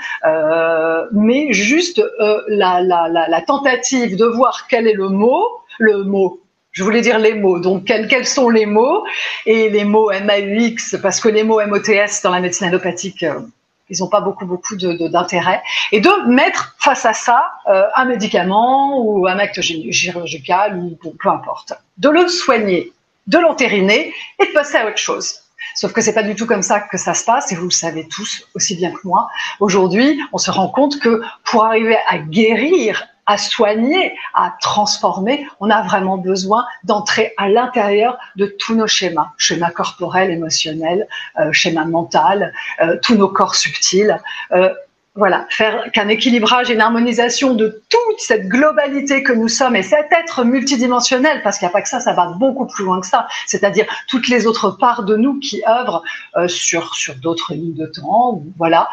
mais 1.12 1.53
juste 1.53 2.03
la, 2.49 2.75
la, 2.81 3.40
tentative 3.46 4.17
de 4.17 4.25
voir 4.25 4.67
quel 4.69 4.87
est 4.87 4.94
le 4.94 5.08
mot, 5.08 5.46
le 5.78 6.05
mot 6.05 6.40
je 6.73 6.84
voulais 6.84 7.00
dire 7.00 7.19
les 7.19 7.32
mots. 7.32 7.58
Donc, 7.58 7.87
quels, 7.87 8.26
sont 8.26 8.50
les 8.50 8.67
mots 8.67 9.02
Et 9.46 9.70
les 9.70 9.84
mots 9.84 10.11
MAUX, 10.11 11.00
parce 11.00 11.20
que 11.20 11.31
les 11.31 11.43
mots 11.43 11.58
MOTS 11.67 12.20
dans 12.23 12.31
la 12.31 12.40
médecine 12.40 12.67
allopathique, 12.67 13.23
euh, 13.23 13.40
ils 13.88 14.00
n'ont 14.00 14.08
pas 14.08 14.20
beaucoup, 14.20 14.44
beaucoup 14.44 14.76
d'intérêt. 14.76 15.62
Et 15.93 16.00
de 16.00 16.28
mettre 16.28 16.76
face 16.78 17.06
à 17.06 17.14
ça 17.14 17.50
euh, 17.69 17.84
un 17.94 18.05
médicament 18.05 19.00
ou 19.00 19.26
un 19.26 19.38
acte 19.38 19.62
chirurgical 19.62 20.76
ou 20.76 21.11
peu 21.19 21.31
importe. 21.31 21.73
De 21.96 22.11
le 22.11 22.28
soigner, 22.28 22.93
de 23.26 23.38
l'entériner 23.38 24.12
et 24.38 24.46
de 24.46 24.52
passer 24.52 24.76
à 24.76 24.87
autre 24.87 24.99
chose. 24.99 25.45
Sauf 25.76 25.93
que 25.93 26.00
c'est 26.00 26.14
pas 26.14 26.23
du 26.23 26.34
tout 26.34 26.46
comme 26.46 26.62
ça 26.62 26.81
que 26.81 26.99
ça 26.99 27.14
se 27.14 27.25
passe, 27.25 27.52
et 27.52 27.55
vous 27.55 27.67
le 27.67 27.70
savez 27.70 28.08
tous 28.08 28.49
aussi 28.55 28.75
bien 28.76 28.90
que 28.90 29.00
moi. 29.05 29.28
Aujourd'hui, 29.61 30.20
on 30.32 30.38
se 30.38 30.50
rend 30.50 30.69
compte 30.69 30.99
que 30.99 31.23
pour 31.44 31.64
arriver 31.64 31.99
à 32.08 32.19
guérir 32.19 33.06
à 33.26 33.38
soigner, 33.38 34.14
à 34.34 34.55
transformer, 34.61 35.46
on 35.61 35.69
a 35.69 35.82
vraiment 35.82 36.17
besoin 36.17 36.64
d'entrer 36.84 37.34
à 37.37 37.49
l'intérieur 37.49 38.17
de 38.37 38.46
tous 38.46 38.75
nos 38.75 38.87
schémas, 38.87 39.32
schémas 39.37 39.70
corporels, 39.70 40.31
émotionnels, 40.31 41.08
euh, 41.40 41.52
schémas 41.52 41.84
mental, 41.84 42.52
euh, 42.81 42.96
tous 43.02 43.17
nos 43.17 43.28
corps 43.28 43.56
subtils. 43.56 44.18
Euh, 44.52 44.73
voilà, 45.16 45.46
faire 45.49 45.90
qu'un 45.92 46.08
équilibrage 46.08 46.70
et 46.70 46.75
une 46.75 46.80
harmonisation 46.80 47.54
de 47.54 47.82
toute 47.88 48.18
cette 48.18 48.49
globalité 48.49 49.23
que 49.23 49.32
nous 49.32 49.49
sommes 49.49 49.75
et 49.75 49.82
cet 49.82 50.12
être 50.12 50.44
multidimensionnel, 50.44 51.42
parce 51.42 51.58
qu'il 51.58 51.66
n'y 51.66 51.70
a 51.70 51.73
pas 51.73 51.82
que 51.82 51.88
ça, 51.88 52.00
ça 52.00 52.12
va 52.12 52.26
beaucoup 52.38 52.66
plus 52.66 52.85
loin 52.85 53.00
que 53.00 53.06
ça, 53.06 53.26
c'est-à-dire 53.46 53.87
toutes 54.08 54.28
les 54.28 54.46
autres 54.46 54.70
parts 54.70 55.04
de 55.04 55.16
nous 55.16 55.38
qui 55.40 55.62
œuvrent 55.66 56.02
euh, 56.37 56.49
sur, 56.49 56.94
sur 56.94 57.14
d'autres 57.16 57.54
lignes 57.54 57.75
de 57.75 57.87
temps, 57.87 58.42
voilà, 58.58 58.88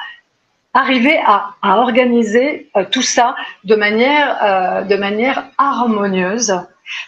arriver 0.74 1.20
à, 1.26 1.54
organiser 1.62 2.70
euh, 2.76 2.86
tout 2.90 3.02
ça 3.02 3.36
de 3.64 3.76
manière, 3.76 4.38
euh, 4.44 4.82
de 4.84 4.96
manière 4.96 5.46
harmonieuse 5.58 6.56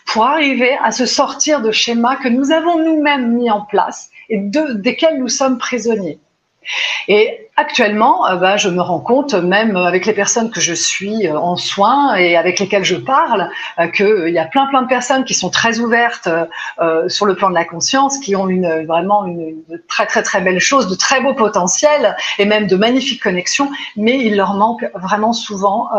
pour 0.05 0.25
arriver 0.25 0.77
à 0.83 0.91
se 0.91 1.05
sortir 1.05 1.61
de 1.61 1.71
schémas 1.71 2.15
que 2.17 2.29
nous 2.29 2.51
avons 2.51 2.83
nous-mêmes 2.83 3.33
mis 3.33 3.49
en 3.49 3.61
place 3.61 4.09
et 4.29 4.37
de, 4.37 4.73
desquels 4.73 5.19
nous 5.19 5.29
sommes 5.29 5.57
prisonniers. 5.57 6.19
Et 7.07 7.49
actuellement, 7.55 8.27
euh, 8.27 8.35
bah, 8.35 8.57
je 8.57 8.69
me 8.69 8.81
rends 8.81 8.99
compte, 8.99 9.33
même 9.33 9.75
avec 9.75 10.05
les 10.05 10.13
personnes 10.13 10.51
que 10.51 10.59
je 10.59 10.73
suis 10.73 11.27
euh, 11.27 11.37
en 11.37 11.55
soins 11.55 12.15
et 12.15 12.35
avec 12.35 12.59
lesquelles 12.59 12.83
je 12.83 12.95
parle, 12.95 13.49
euh, 13.79 13.87
qu'il 13.87 14.29
y 14.29 14.39
a 14.39 14.45
plein 14.45 14.65
plein 14.67 14.81
de 14.81 14.87
personnes 14.87 15.23
qui 15.23 15.33
sont 15.33 15.49
très 15.49 15.79
ouvertes 15.79 16.29
sur 17.07 17.25
le 17.25 17.35
plan 17.35 17.49
de 17.49 17.55
la 17.55 17.65
conscience, 17.65 18.17
qui 18.17 18.35
ont 18.35 18.47
une, 18.47 18.85
vraiment 18.85 19.25
une, 19.25 19.63
très 19.87 20.05
très 20.05 20.23
très 20.23 20.41
belle 20.41 20.59
chose, 20.59 20.87
de 20.87 20.95
très 20.95 21.21
beau 21.21 21.33
potentiel 21.33 22.15
et 22.39 22.45
même 22.45 22.67
de 22.67 22.75
magnifiques 22.75 23.21
connexions, 23.21 23.71
mais 23.95 24.17
il 24.17 24.35
leur 24.35 24.53
manque 24.55 24.85
vraiment 24.95 25.33
souvent 25.33 25.89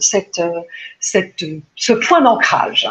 ce 0.00 1.92
point 1.92 2.20
d'ancrage. 2.20 2.88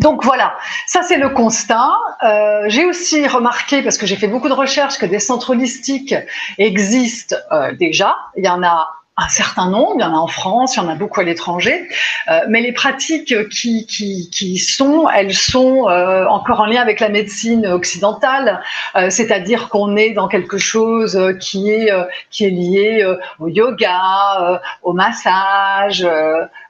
Donc 0.00 0.24
voilà, 0.24 0.56
ça 0.86 1.02
c'est 1.02 1.16
le 1.16 1.30
constat. 1.30 1.90
Euh, 2.22 2.64
j'ai 2.68 2.84
aussi 2.84 3.26
remarqué, 3.26 3.82
parce 3.82 3.98
que 3.98 4.06
j'ai 4.06 4.16
fait 4.16 4.28
beaucoup 4.28 4.48
de 4.48 4.54
recherches, 4.54 4.98
que 4.98 5.06
des 5.06 5.18
centres 5.18 5.50
holistiques 5.50 6.14
existent 6.58 7.36
euh, 7.52 7.72
déjà. 7.72 8.16
Il 8.36 8.44
y 8.44 8.48
en 8.48 8.62
a 8.62 8.88
un 9.18 9.28
certain 9.28 9.68
nombre, 9.68 9.94
il 9.96 10.00
y 10.00 10.04
en 10.04 10.14
a 10.14 10.18
en 10.18 10.28
France, 10.28 10.76
il 10.76 10.78
y 10.78 10.80
en 10.80 10.88
a 10.88 10.94
beaucoup 10.94 11.20
à 11.20 11.24
l'étranger, 11.24 11.88
euh, 12.30 12.40
mais 12.48 12.60
les 12.60 12.72
pratiques 12.72 13.48
qui, 13.48 13.84
qui, 13.84 14.30
qui, 14.30 14.58
sont, 14.58 15.08
elles 15.08 15.34
sont 15.34 15.88
euh, 15.88 16.24
encore 16.26 16.60
en 16.60 16.66
lien 16.66 16.80
avec 16.80 17.00
la 17.00 17.08
médecine 17.08 17.66
occidentale, 17.66 18.62
euh, 18.94 19.10
c'est-à-dire 19.10 19.70
qu'on 19.70 19.96
est 19.96 20.10
dans 20.10 20.28
quelque 20.28 20.56
chose 20.56 21.20
qui 21.40 21.70
est, 21.70 21.90
qui 22.30 22.44
est 22.44 22.50
lié 22.50 23.04
au 23.40 23.48
yoga, 23.48 24.60
au 24.84 24.92
massage, 24.92 26.06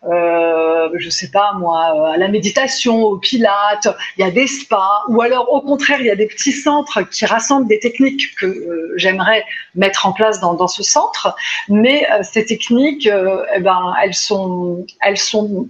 euh, 0.05 0.89
je 0.95 1.11
sais 1.11 1.31
pas 1.31 1.53
moi, 1.55 2.13
à 2.15 2.17
la 2.17 2.29
méditation, 2.29 3.03
au 3.03 3.17
pilates, 3.19 3.89
il 4.17 4.25
y 4.25 4.29
a 4.29 4.31
des 4.31 4.47
spas, 4.47 5.03
ou 5.09 5.21
alors 5.21 5.53
au 5.53 5.61
contraire, 5.61 6.01
il 6.01 6.07
y 6.07 6.11
a 6.11 6.17
des 6.17 6.27
petits 6.27 6.53
centres 6.53 7.03
qui 7.03 7.27
rassemblent 7.27 7.69
des 7.69 7.81
techniques 7.81 8.35
que 8.37 8.93
j'aimerais 8.97 9.45
mettre 9.75 10.07
en 10.07 10.13
place 10.13 10.41
dans, 10.41 10.55
dans 10.55 10.69
ce 10.69 10.83
centre, 10.83 11.35
mais 11.69 12.07
ces 12.23 12.45
techniques, 12.45 13.07
euh, 13.07 13.45
eh 13.55 13.61
ben, 13.61 13.95
elles 14.03 14.15
sont, 14.15 14.87
elles 15.01 15.19
sont 15.19 15.69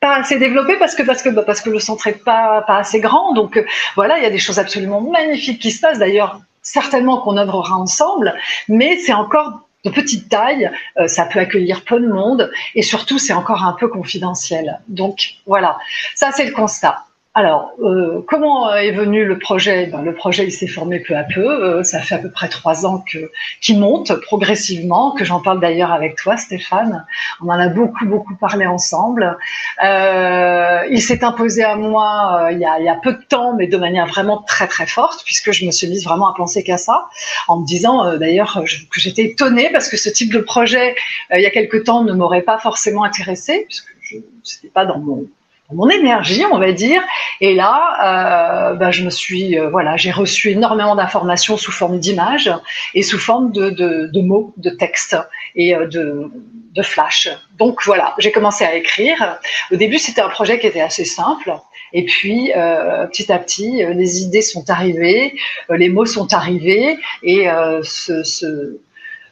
pas 0.00 0.16
assez 0.16 0.38
développées 0.38 0.76
parce 0.76 0.94
que 0.94 1.02
parce 1.02 1.22
que 1.22 1.30
bah, 1.30 1.42
parce 1.42 1.60
que 1.60 1.70
le 1.70 1.80
centre 1.80 2.06
est 2.06 2.24
pas 2.24 2.62
pas 2.62 2.76
assez 2.76 3.00
grand. 3.00 3.32
Donc 3.32 3.56
euh, 3.56 3.64
voilà, 3.94 4.18
il 4.18 4.22
y 4.22 4.26
a 4.26 4.30
des 4.30 4.38
choses 4.38 4.58
absolument 4.58 5.00
magnifiques 5.00 5.60
qui 5.60 5.70
se 5.70 5.80
passent. 5.80 5.98
D'ailleurs, 5.98 6.40
certainement 6.62 7.20
qu'on 7.20 7.36
œuvrera 7.36 7.76
ensemble, 7.76 8.34
mais 8.68 8.98
c'est 8.98 9.14
encore 9.14 9.65
de 9.84 9.90
petite 9.90 10.28
taille, 10.28 10.70
euh, 10.98 11.06
ça 11.06 11.26
peut 11.26 11.38
accueillir 11.38 11.84
peu 11.84 12.00
de 12.00 12.08
monde 12.08 12.50
et 12.74 12.82
surtout 12.82 13.18
c'est 13.18 13.32
encore 13.32 13.64
un 13.64 13.72
peu 13.72 13.88
confidentiel. 13.88 14.80
Donc 14.88 15.36
voilà, 15.46 15.78
ça 16.14 16.30
c'est 16.32 16.46
le 16.46 16.52
constat. 16.52 17.04
Alors, 17.38 17.72
euh, 17.82 18.22
comment 18.26 18.74
est 18.74 18.92
venu 18.92 19.26
le 19.26 19.38
projet? 19.38 19.88
Ben, 19.88 20.00
Le 20.00 20.14
projet, 20.14 20.46
il 20.46 20.52
s'est 20.52 20.66
formé 20.66 21.00
peu 21.00 21.14
à 21.14 21.22
peu. 21.22 21.46
Euh, 21.46 21.82
ça 21.82 22.00
fait 22.00 22.14
à 22.14 22.18
peu 22.18 22.30
près 22.30 22.48
trois 22.48 22.86
ans 22.86 23.04
que 23.12 23.30
qu'il 23.60 23.78
monte 23.78 24.14
progressivement, 24.22 25.10
que 25.10 25.22
j'en 25.22 25.40
parle 25.40 25.60
d'ailleurs 25.60 25.92
avec 25.92 26.16
toi, 26.16 26.38
Stéphane. 26.38 27.04
On 27.42 27.48
en 27.48 27.58
a 27.58 27.68
beaucoup, 27.68 28.06
beaucoup 28.06 28.34
parlé 28.36 28.64
ensemble. 28.64 29.36
Euh, 29.84 30.86
il 30.90 31.02
s'est 31.02 31.22
imposé 31.24 31.62
à 31.62 31.76
moi 31.76 32.48
il, 32.52 32.58
y 32.58 32.64
a, 32.64 32.80
il 32.80 33.00
peu 33.02 33.12
de 33.12 33.22
temps, 33.28 33.54
mais 33.54 33.66
de 33.66 33.76
manière 33.76 34.06
vraiment 34.06 34.38
très, 34.38 34.66
très 34.66 34.86
forte, 34.86 35.22
puisque 35.26 35.52
je 35.52 35.66
me 35.66 35.72
suis 35.72 35.88
mise 35.88 36.04
vraiment 36.04 36.32
à 36.32 36.34
penser 36.34 36.64
qu'à 36.64 36.78
ça, 36.78 37.06
en 37.48 37.60
me 37.60 37.66
disant 37.66 38.16
d'ailleurs 38.16 38.62
que 38.64 38.98
j'étais 38.98 39.24
étonnée 39.24 39.68
parce 39.74 39.90
que 39.90 39.98
ce 39.98 40.08
type 40.08 40.32
de 40.32 40.38
projet, 40.38 40.94
il 41.34 41.42
y 41.42 41.46
a 41.46 41.50
quelque 41.50 41.76
temps, 41.76 42.02
ne 42.02 42.14
m'aurait 42.14 42.40
pas 42.40 42.56
forcément 42.56 43.04
intéressée, 43.04 43.66
puisque 43.68 43.94
je 44.04 44.16
n'était 44.16 44.72
pas 44.72 44.86
dans 44.86 44.98
mon 44.98 45.26
mon 45.72 45.88
énergie, 45.88 46.44
on 46.50 46.58
va 46.58 46.72
dire. 46.72 47.02
Et 47.40 47.54
là, 47.54 48.70
euh, 48.70 48.74
bah, 48.74 48.90
je 48.90 49.02
me 49.04 49.10
suis, 49.10 49.58
euh, 49.58 49.68
voilà, 49.68 49.96
j'ai 49.96 50.10
reçu 50.10 50.50
énormément 50.50 50.94
d'informations 50.94 51.56
sous 51.56 51.72
forme 51.72 51.98
d'images 51.98 52.52
et 52.94 53.02
sous 53.02 53.18
forme 53.18 53.52
de, 53.52 53.70
de, 53.70 54.06
de, 54.12 54.20
mots, 54.20 54.54
de 54.56 54.70
textes 54.70 55.16
et 55.54 55.74
euh, 55.74 55.86
de, 55.86 56.30
de 56.72 56.82
flash. 56.82 57.28
Donc 57.58 57.84
voilà, 57.84 58.14
j'ai 58.18 58.32
commencé 58.32 58.64
à 58.64 58.74
écrire. 58.74 59.38
Au 59.72 59.76
début, 59.76 59.98
c'était 59.98 60.20
un 60.20 60.28
projet 60.28 60.58
qui 60.58 60.66
était 60.66 60.80
assez 60.80 61.04
simple. 61.04 61.52
Et 61.92 62.04
puis, 62.04 62.52
euh, 62.54 63.06
petit 63.06 63.32
à 63.32 63.38
petit, 63.38 63.82
euh, 63.82 63.92
les 63.92 64.22
idées 64.22 64.42
sont 64.42 64.68
arrivées, 64.70 65.34
les 65.70 65.88
mots 65.88 66.06
sont 66.06 66.32
arrivés, 66.32 66.98
et 67.22 67.48
ce, 67.82 68.22
ce, 68.22 68.78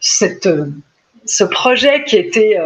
cette, 0.00 0.49
ce 1.26 1.45
projet 1.45 2.05
qui 2.05 2.17
était 2.17 2.59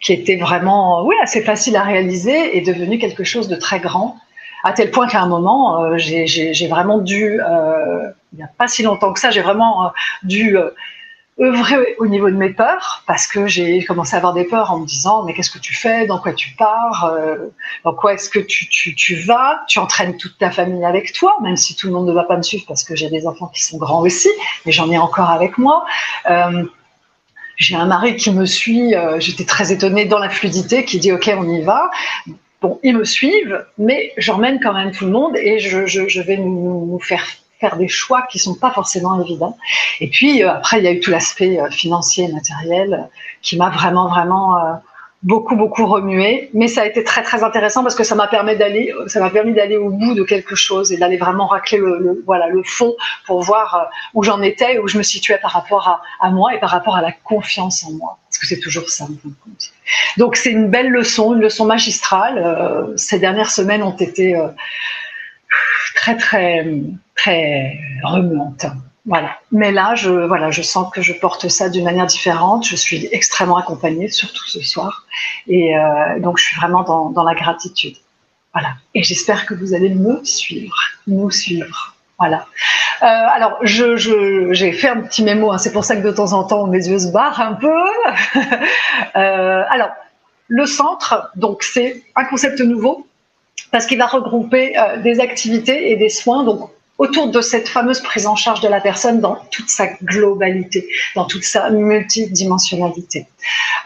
qui 0.00 0.12
était 0.12 0.36
vraiment 0.36 1.04
oui, 1.04 1.14
assez 1.22 1.42
facile 1.42 1.76
à 1.76 1.82
réaliser, 1.82 2.56
est 2.56 2.62
devenu 2.62 2.98
quelque 2.98 3.24
chose 3.24 3.48
de 3.48 3.56
très 3.56 3.80
grand, 3.80 4.16
à 4.64 4.72
tel 4.72 4.90
point 4.90 5.06
qu'à 5.06 5.20
un 5.20 5.28
moment, 5.28 5.82
euh, 5.82 5.96
j'ai 5.96 6.68
vraiment 6.68 6.98
dû, 6.98 7.40
euh, 7.40 8.10
il 8.32 8.36
n'y 8.36 8.42
a 8.42 8.50
pas 8.58 8.68
si 8.68 8.82
longtemps 8.82 9.12
que 9.12 9.20
ça, 9.20 9.30
j'ai 9.30 9.42
vraiment 9.42 9.86
euh, 9.86 9.88
dû 10.22 10.56
œuvrer 11.40 11.96
au 11.98 12.06
niveau 12.06 12.28
de 12.28 12.36
mes 12.36 12.50
peurs, 12.50 13.02
parce 13.06 13.26
que 13.26 13.46
j'ai 13.46 13.82
commencé 13.84 14.14
à 14.14 14.18
avoir 14.18 14.34
des 14.34 14.44
peurs 14.44 14.70
en 14.72 14.80
me 14.80 14.86
disant, 14.86 15.22
mais 15.22 15.32
qu'est-ce 15.32 15.50
que 15.50 15.58
tu 15.58 15.74
fais, 15.74 16.06
dans 16.06 16.18
quoi 16.18 16.34
tu 16.34 16.50
pars, 16.50 17.10
dans 17.82 17.94
quoi 17.94 18.12
est-ce 18.12 18.28
que 18.28 18.40
tu, 18.40 18.68
tu, 18.68 18.94
tu, 18.94 19.14
vas, 19.14 19.62
tu 19.66 19.78
entraînes 19.78 20.18
toute 20.18 20.36
ta 20.36 20.50
famille 20.50 20.84
avec 20.84 21.14
toi, 21.14 21.34
même 21.40 21.56
si 21.56 21.74
tout 21.74 21.86
le 21.86 21.94
monde 21.94 22.06
ne 22.06 22.12
va 22.12 22.24
pas 22.24 22.36
me 22.36 22.42
suivre, 22.42 22.64
parce 22.68 22.84
que 22.84 22.94
j'ai 22.94 23.08
des 23.08 23.26
enfants 23.26 23.46
qui 23.46 23.64
sont 23.64 23.78
grands 23.78 24.02
aussi, 24.02 24.28
mais 24.66 24.72
j'en 24.72 24.90
ai 24.90 24.98
encore 24.98 25.30
avec 25.30 25.56
moi. 25.56 25.86
J'ai 27.60 27.76
un 27.76 27.84
mari 27.84 28.16
qui 28.16 28.32
me 28.32 28.46
suit, 28.46 28.94
euh, 28.94 29.20
j'étais 29.20 29.44
très 29.44 29.70
étonnée 29.70 30.06
dans 30.06 30.18
la 30.18 30.30
fluidité, 30.30 30.86
qui 30.86 30.98
dit 30.98 31.12
ok 31.12 31.30
on 31.36 31.46
y 31.46 31.60
va. 31.60 31.90
Bon, 32.62 32.80
ils 32.82 32.96
me 32.96 33.04
suivent, 33.04 33.66
mais 33.76 34.14
j'emmène 34.16 34.60
quand 34.60 34.72
même 34.72 34.92
tout 34.92 35.04
le 35.04 35.10
monde 35.10 35.36
et 35.36 35.58
je, 35.58 35.84
je, 35.84 36.08
je 36.08 36.22
vais 36.22 36.38
nous, 36.38 36.86
nous, 36.86 36.98
faire 36.98 37.22
faire 37.60 37.76
des 37.76 37.88
choix 37.88 38.22
qui 38.22 38.38
sont 38.38 38.54
pas 38.54 38.70
forcément 38.70 39.22
évidents. 39.22 39.58
Et 40.00 40.08
puis 40.08 40.42
euh, 40.42 40.50
après, 40.50 40.78
il 40.78 40.84
y 40.84 40.88
a 40.88 40.92
eu 40.92 41.00
tout 41.00 41.10
l'aspect 41.10 41.60
euh, 41.60 41.70
financier, 41.70 42.28
matériel, 42.28 43.10
qui 43.42 43.58
m'a 43.58 43.68
vraiment 43.68 44.08
vraiment 44.08 44.56
beaucoup 45.22 45.54
beaucoup 45.54 45.84
remué, 45.84 46.50
mais 46.54 46.66
ça 46.66 46.82
a 46.82 46.86
été 46.86 47.04
très 47.04 47.22
très 47.22 47.42
intéressant 47.42 47.82
parce 47.82 47.94
que 47.94 48.04
ça 48.04 48.14
m'a 48.14 48.26
permis 48.26 48.56
d'aller, 48.56 48.94
ça 49.06 49.20
m'a 49.20 49.28
permis 49.28 49.52
d'aller 49.52 49.76
au 49.76 49.90
bout 49.90 50.14
de 50.14 50.22
quelque 50.22 50.54
chose 50.54 50.92
et 50.92 50.96
d'aller 50.96 51.18
vraiment 51.18 51.46
racler 51.46 51.78
le, 51.78 52.22
voilà 52.24 52.48
le 52.48 52.62
fond 52.62 52.94
pour 53.26 53.42
voir 53.42 53.74
euh, 53.74 53.84
où 54.14 54.22
j'en 54.22 54.40
étais, 54.40 54.78
où 54.78 54.88
je 54.88 54.96
me 54.96 55.02
situais 55.02 55.38
par 55.38 55.50
rapport 55.50 55.88
à, 55.88 56.00
à, 56.20 56.30
moi 56.30 56.54
et 56.54 56.58
par 56.58 56.70
rapport 56.70 56.96
à 56.96 57.02
la 57.02 57.12
confiance 57.12 57.84
en 57.84 57.92
moi, 57.92 58.18
parce 58.28 58.38
que 58.38 58.46
c'est 58.46 58.60
toujours 58.60 58.88
ça. 58.88 59.06
Donc 60.16 60.36
c'est 60.36 60.52
une 60.52 60.68
belle 60.68 60.88
leçon, 60.88 61.34
une 61.34 61.42
leçon 61.42 61.66
magistrale. 61.66 62.38
Euh, 62.38 62.96
ces 62.96 63.18
dernières 63.18 63.50
semaines 63.50 63.82
ont 63.82 63.96
été 63.96 64.36
euh, 64.36 64.48
très 65.96 66.16
très 66.16 66.66
très 67.14 67.78
remuantes. 68.04 68.64
Voilà. 69.10 69.38
Mais 69.50 69.72
là, 69.72 69.96
je, 69.96 70.62
sens 70.62 70.88
que 70.94 71.02
je 71.02 71.12
porte 71.12 71.48
ça 71.48 71.68
d'une 71.68 71.84
manière 71.84 72.06
différente. 72.06 72.64
Je 72.64 72.76
suis 72.76 73.08
extrêmement 73.10 73.56
accompagnée, 73.56 74.06
surtout 74.06 74.46
ce 74.46 74.62
soir. 74.62 75.04
Et 75.48 75.76
euh, 75.76 76.20
donc, 76.20 76.38
je 76.38 76.44
suis 76.44 76.56
vraiment 76.56 76.84
dans, 76.84 77.24
la 77.24 77.34
gratitude. 77.34 77.96
Voilà. 78.54 78.68
Et 78.94 79.02
j'espère 79.02 79.46
que 79.46 79.54
vous 79.54 79.74
allez 79.74 79.88
me 79.88 80.24
suivre, 80.24 80.76
nous 81.08 81.28
suivre. 81.28 81.96
Voilà. 82.20 82.46
Euh, 83.02 83.06
alors, 83.06 83.58
je, 83.62 83.96
j'ai 84.52 84.70
fait 84.70 84.88
un 84.88 85.00
petit 85.00 85.24
mémo. 85.24 85.50
Hein, 85.50 85.58
c'est 85.58 85.72
pour 85.72 85.84
ça 85.84 85.96
que 85.96 86.02
de 86.02 86.12
temps 86.12 86.32
en 86.32 86.44
temps, 86.44 86.68
mes 86.68 86.86
yeux 86.86 87.00
se 87.00 87.08
barrent 87.08 87.40
un 87.40 87.54
peu. 87.54 87.82
euh, 89.16 89.64
alors, 89.70 89.90
le 90.46 90.66
centre, 90.66 91.32
donc, 91.34 91.64
c'est 91.64 92.04
un 92.14 92.26
concept 92.26 92.60
nouveau 92.60 93.08
parce 93.72 93.86
qu'il 93.86 93.98
va 93.98 94.06
regrouper 94.06 94.76
des 95.02 95.18
activités 95.18 95.90
et 95.90 95.96
des 95.96 96.08
soins. 96.10 96.44
Donc, 96.44 96.70
autour 97.00 97.30
de 97.30 97.40
cette 97.40 97.66
fameuse 97.66 98.00
prise 98.00 98.26
en 98.26 98.36
charge 98.36 98.60
de 98.60 98.68
la 98.68 98.78
personne 98.78 99.20
dans 99.20 99.36
toute 99.50 99.70
sa 99.70 99.86
globalité, 100.04 100.86
dans 101.16 101.24
toute 101.24 101.44
sa 101.44 101.70
multidimensionnalité. 101.70 103.26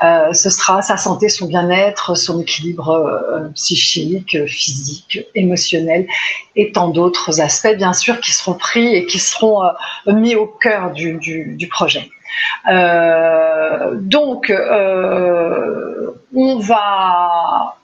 Euh, 0.02 0.32
ce 0.32 0.50
sera 0.50 0.82
sa 0.82 0.96
santé, 0.96 1.28
son 1.28 1.46
bien-être, 1.46 2.16
son 2.16 2.40
équilibre 2.40 2.88
euh, 2.90 3.48
psychique, 3.54 4.36
physique, 4.46 5.20
émotionnel 5.36 6.08
et 6.56 6.72
tant 6.72 6.88
d'autres 6.88 7.40
aspects, 7.40 7.76
bien 7.76 7.92
sûr, 7.92 8.18
qui 8.18 8.32
seront 8.32 8.54
pris 8.54 8.96
et 8.96 9.06
qui 9.06 9.20
seront 9.20 9.64
euh, 9.64 9.70
mis 10.12 10.34
au 10.34 10.46
cœur 10.48 10.90
du, 10.90 11.68
projet. 11.70 12.10
Donc, 12.66 14.52
on 16.34 16.58
va, 16.58 17.76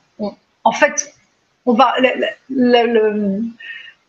en 0.64 0.72
fait, 0.72 1.14
on 1.66 1.74
va, 1.74 1.94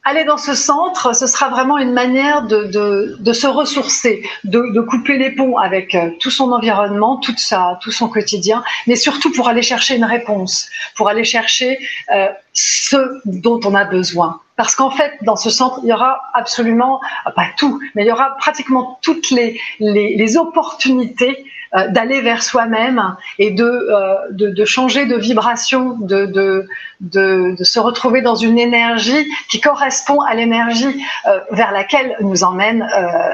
aller 0.04 0.24
dans 0.24 0.38
ce 0.38 0.56
centre, 0.56 1.16
ce 1.16 1.28
sera 1.28 1.50
vraiment 1.50 1.78
une 1.78 1.94
manière 1.94 2.44
de, 2.44 2.64
de, 2.64 3.18
de 3.20 3.34
se 3.34 3.46
ressourcer, 3.46 4.24
de, 4.44 4.74
de, 4.74 4.82
couper 4.82 5.18
les 5.18 5.32
ponts 5.32 5.58
avec 5.58 5.94
euh, 5.94 6.10
tout 6.20 6.32
son 6.32 6.52
environnement, 6.52 7.18
toute 7.18 7.40
sa, 7.40 7.78
tout 7.82 7.92
son 7.92 8.10
quotidien, 8.10 8.64
mais 8.88 8.96
surtout 8.96 9.32
pour 9.32 9.48
aller 9.48 9.62
chercher 9.62 9.96
une 9.96 10.06
réponse, 10.06 10.68
pour 10.96 11.08
aller 11.08 11.24
chercher 11.24 11.78
euh, 12.14 12.30
ce 12.54 13.22
dont 13.26 13.60
on 13.66 13.76
a 13.76 13.86
besoin. 13.86 14.42
Parce 14.62 14.76
qu'en 14.76 14.92
fait, 14.92 15.14
dans 15.24 15.38
ce 15.38 15.50
centre, 15.50 15.80
il 15.82 15.90
y 15.90 15.94
aura 15.94 16.22
absolument, 16.34 17.02
pas 17.36 17.48
tout, 17.58 17.80
mais 17.96 18.04
il 18.04 18.08
y 18.08 18.12
aura 18.12 18.36
pratiquement 18.38 19.00
toutes 19.02 19.32
les, 19.32 19.60
les, 19.80 20.38
opportunités 20.38 21.46
euh, 21.74 21.88
d'aller 21.88 22.22
vers 22.22 22.44
soi-même 22.44 23.16
et 23.40 23.52
de, 23.52 23.64
euh, 23.64 24.16
de, 24.30 24.66
changer 24.66 25.06
de 25.06 25.16
vibration, 25.16 25.98
de, 26.00 26.26
de, 26.26 26.68
de, 27.00 27.56
se 27.64 27.80
retrouver 27.80 28.22
dans 28.22 28.36
une 28.36 28.60
énergie 28.60 29.26
qui 29.50 29.62
correspond 29.62 30.20
à 30.22 30.36
l'énergie 30.36 31.02
euh, 31.28 31.40
vers 31.52 31.72
laquelle 31.72 32.18
nous 32.20 32.44
emmène 32.44 32.88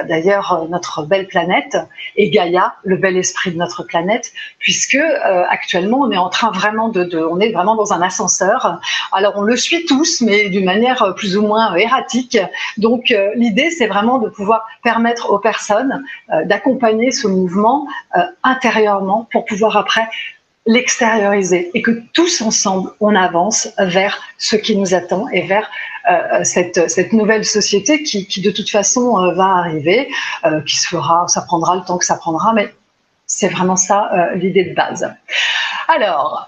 d'ailleurs 0.08 0.68
notre 0.70 1.04
belle 1.04 1.28
planète 1.28 1.76
et 2.16 2.30
Gaïa, 2.30 2.76
le 2.84 2.96
bel 2.96 3.18
esprit 3.18 3.52
de 3.52 3.58
notre 3.58 3.84
planète, 3.84 4.32
puisque 4.60 5.00
actuellement 5.50 6.02
on 6.02 6.12
est 6.12 6.18
en 6.18 6.30
train 6.30 6.52
vraiment 6.52 6.90
de, 6.90 7.18
on 7.18 7.40
est 7.40 7.52
vraiment 7.52 7.76
dans 7.76 7.92
un 7.92 8.02
ascenseur. 8.02 8.80
Alors 9.12 9.34
on 9.36 9.42
le 9.42 9.56
suit 9.56 9.86
tous, 9.86 10.22
mais 10.22 10.50
d'une 10.50 10.66
manière 10.66 11.14
plus 11.16 11.38
ou 11.38 11.42
moins 11.42 11.76
erratique. 11.76 12.38
Donc 12.78 13.14
l'idée 13.36 13.70
c'est 13.70 13.88
vraiment 13.88 14.20
de 14.20 14.30
pouvoir 14.30 14.66
permettre 14.84 15.32
aux 15.32 15.40
personnes 15.40 16.04
d'accompagner 16.46 17.12
ce 17.12 17.28
mouvement 17.28 17.88
intérieurement 18.44 19.28
pour 19.32 19.46
pouvoir 19.46 19.78
après 19.78 20.08
l'extérioriser 20.68 21.72
et 21.74 21.82
que 21.82 21.92
tous 22.14 22.42
ensemble 22.42 22.92
on 23.00 23.16
avance 23.16 23.70
vers 23.80 24.20
ce 24.38 24.56
qui 24.58 24.76
nous 24.76 24.94
attend 24.94 25.28
et 25.30 25.42
vers 25.48 25.70
euh, 26.10 26.44
cette, 26.44 26.90
cette 26.90 27.14
nouvelle 27.14 27.46
société 27.46 28.04
qui, 28.04 28.28
qui 28.28 28.42
de 28.42 28.52
toute 28.52 28.70
façon 28.70 29.18
euh, 29.18 29.34
va 29.34 29.58
arriver, 29.58 30.10
euh, 30.46 30.62
qui 30.62 30.78
se 30.78 30.88
fera, 30.88 31.28
ça 31.28 31.42
prendra 31.42 31.76
le 31.76 31.82
temps 31.84 31.98
que 31.98 32.06
ça 32.06 32.16
prendra, 32.16 32.54
mais 32.54 32.74
C'est 33.26 33.50
vraiment 33.50 33.76
ça 33.76 34.10
l'idée 34.36 34.64
de 34.64 34.74
base. 34.74 35.14
Alors, 35.90 36.48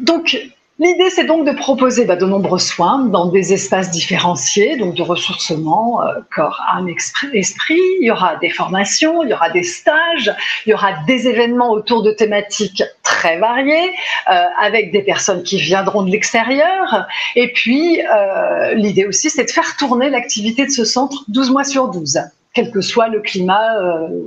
donc 0.00 0.36
L'idée, 0.80 1.10
c'est 1.10 1.24
donc 1.24 1.44
de 1.44 1.50
proposer 1.50 2.04
bah, 2.04 2.14
de 2.14 2.24
nombreux 2.24 2.60
soins 2.60 3.00
dans 3.00 3.26
des 3.26 3.52
espaces 3.52 3.90
différenciés, 3.90 4.76
donc 4.76 4.94
de 4.94 5.02
ressourcement, 5.02 6.00
euh, 6.02 6.20
corps, 6.32 6.62
âme, 6.72 6.88
esprit. 7.32 7.80
Il 8.00 8.06
y 8.06 8.12
aura 8.12 8.36
des 8.36 8.50
formations, 8.50 9.24
il 9.24 9.30
y 9.30 9.32
aura 9.32 9.50
des 9.50 9.64
stages, 9.64 10.32
il 10.66 10.70
y 10.70 10.74
aura 10.74 10.92
des 11.08 11.26
événements 11.26 11.72
autour 11.72 12.04
de 12.04 12.12
thématiques 12.12 12.84
très 13.02 13.38
variées, 13.38 13.90
euh, 14.30 14.44
avec 14.60 14.92
des 14.92 15.02
personnes 15.02 15.42
qui 15.42 15.58
viendront 15.58 16.02
de 16.02 16.12
l'extérieur. 16.12 17.08
Et 17.34 17.52
puis, 17.52 18.00
euh, 18.00 18.74
l'idée 18.74 19.04
aussi, 19.04 19.30
c'est 19.30 19.46
de 19.46 19.50
faire 19.50 19.76
tourner 19.76 20.10
l'activité 20.10 20.64
de 20.64 20.70
ce 20.70 20.84
centre 20.84 21.24
12 21.26 21.50
mois 21.50 21.64
sur 21.64 21.88
12, 21.88 22.20
quel 22.54 22.70
que 22.70 22.82
soit 22.82 23.08
le 23.08 23.18
climat, 23.18 23.74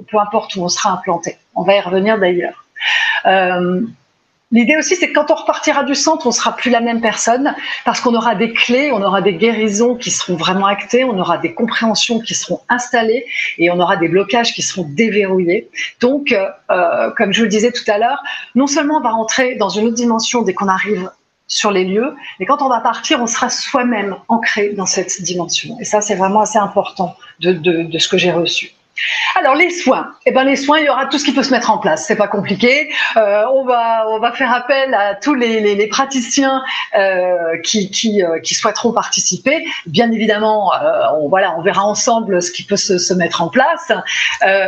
peu 0.10 0.20
importe 0.20 0.53
où 0.58 0.63
on 0.63 0.70
sera 0.70 0.91
implanté. 0.91 1.38
On 1.55 1.63
va 1.63 1.75
y 1.75 1.79
revenir 1.79 2.20
d'ailleurs. 2.20 2.65
L'idée 4.51 4.75
aussi, 4.75 4.98
c'est 4.98 5.10
que 5.10 5.13
quand 5.13 5.31
on 5.31 5.36
repartira 5.36 5.84
du 5.84 5.96
centre, 5.96 6.27
on 6.27 6.31
sera 6.31 6.55
plus 6.55 6.70
la 6.70 6.81
même 6.81 7.00
personne 7.00 7.55
parce 7.86 8.01
qu'on 8.01 8.13
aura 8.13 8.36
des 8.36 8.51
clés, 8.51 8.91
on 8.91 9.01
aura 9.01 9.22
des 9.22 9.36
guérisons 9.36 9.96
qui 9.96 10.12
seront 10.12 10.36
vraiment 10.36 10.65
actées, 10.65 11.05
on 11.05 11.17
aura 11.17 11.38
des 11.38 11.53
compréhensions 11.53 12.20
qui 12.20 12.36
seront 12.36 12.60
installées 12.67 13.25
et 13.58 13.72
on 13.72 13.79
aura 13.79 13.96
des 13.96 14.10
blocages 14.10 14.53
qui 14.53 14.62
seront 14.62 14.86
déverrouillés. 14.89 15.70
Donc, 16.01 16.34
euh, 16.34 16.50
euh, 16.70 17.12
comme 17.12 17.31
je 17.31 17.39
vous 17.39 17.46
le 17.46 17.50
disais 17.50 17.72
tout 17.72 17.89
à 17.89 17.98
l'heure, 17.98 18.22
non 18.55 18.67
seulement 18.67 18.98
on 18.98 19.01
va 19.01 19.12
rentrer 19.12 19.55
dans 19.55 19.70
une 19.70 19.88
autre 19.88 19.96
dimension 19.96 20.41
dès 20.41 20.53
qu'on 20.53 20.67
arrive 20.67 21.10
sur 21.48 21.72
les 21.72 21.86
lieux, 21.86 22.15
mais 22.39 22.46
quand 22.46 22.62
on 22.62 22.70
va 22.70 22.79
partir, 22.79 23.22
on 23.22 23.27
sera 23.27 23.50
soi-même 23.50 24.15
ancré 24.27 24.70
dans 24.70 24.86
cette 24.86 25.22
dimension. 25.22 25.77
Et 25.79 25.86
ça, 25.86 26.01
c'est 26.01 26.15
vraiment 26.15 26.41
assez 26.41 26.60
important 26.60 27.15
de, 27.39 27.51
de, 27.53 27.84
de 27.84 27.98
ce 28.00 28.08
que 28.08 28.17
j'ai 28.17 28.31
reçu. 28.31 28.72
Alors 29.39 29.55
les 29.55 29.70
soins, 29.70 30.12
eh 30.25 30.31
ben 30.31 30.43
les 30.43 30.55
soins, 30.55 30.79
il 30.79 30.86
y 30.86 30.89
aura 30.89 31.05
tout 31.05 31.17
ce 31.17 31.25
qui 31.25 31.34
peut 31.34 31.43
se 31.43 31.51
mettre 31.51 31.72
en 31.72 31.77
place. 31.77 32.05
C'est 32.05 32.15
pas 32.15 32.27
compliqué. 32.27 32.91
Euh, 33.17 33.43
on 33.53 33.63
va 33.63 34.05
on 34.10 34.20
va 34.20 34.31
faire 34.34 34.53
appel 34.53 34.93
à 34.93 35.15
tous 35.15 35.34
les, 35.34 35.88
praticiens 35.88 36.62
euh, 36.98 37.58
qui 37.63 37.89
euh, 38.22 38.39
qui 38.39 38.55
souhaiteront 38.55 38.91
participer. 38.91 39.65
Bien 39.86 40.12
évidemment, 40.12 40.72
on 41.15 41.29
voilà, 41.29 41.55
on 41.58 41.62
verra 41.62 41.84
ensemble 41.86 42.41
ce 42.41 42.51
qui 42.51 42.63
peut 42.63 42.75
se, 42.75 42.98
se 42.98 43.13
mettre 43.13 43.41
en 43.41 43.50
place. 43.50 43.91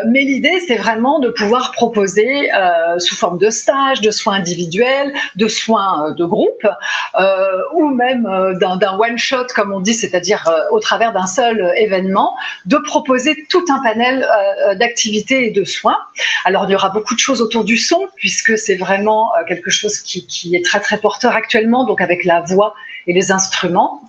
Mais 0.07 0.21
l'idée, 0.21 0.61
c'est 0.67 0.75
vraiment 0.75 1.19
de 1.19 1.29
pouvoir 1.29 1.71
proposer 1.71 2.49
sous 2.97 3.15
forme 3.15 3.37
de 3.37 3.49
stage, 3.49 4.01
de 4.01 4.11
soins 4.11 4.35
individuels, 4.35 5.13
de 5.35 5.47
soins 5.47 6.11
de 6.11 6.25
groupe, 6.25 6.67
ou 7.73 7.89
même 7.89 8.23
d'un 8.59 8.97
one 8.97 9.17
shot 9.17 9.47
comme 9.55 9.73
on 9.73 9.81
dit, 9.81 9.93
c'est-à-dire 9.93 10.49
au 10.71 10.79
travers 10.79 11.11
d'un 11.13 11.27
seul 11.27 11.73
événement, 11.77 12.35
de 12.65 12.77
proposer 12.77 13.45
tout 13.49 13.65
un 13.69 13.81
panel 13.83 14.22
euh, 14.23 14.71
euh, 14.71 14.75
d'activités 14.75 15.47
et 15.47 15.51
de 15.51 15.63
soins. 15.63 15.97
Alors 16.45 16.65
il 16.65 16.71
y 16.71 16.75
aura 16.75 16.89
beaucoup 16.89 17.15
de 17.15 17.19
choses 17.19 17.41
autour 17.41 17.63
du 17.63 17.77
son 17.77 18.07
puisque 18.15 18.57
c'est 18.57 18.75
vraiment 18.75 19.35
euh, 19.35 19.43
quelque 19.47 19.71
chose 19.71 19.99
qui, 19.99 20.25
qui 20.25 20.55
est 20.55 20.65
très 20.65 20.79
très 20.79 20.97
porteur 20.97 21.33
actuellement, 21.33 21.85
donc 21.85 22.01
avec 22.01 22.25
la 22.25 22.41
voix 22.41 22.73
et 23.07 23.13
les 23.13 23.31
instruments. 23.31 24.01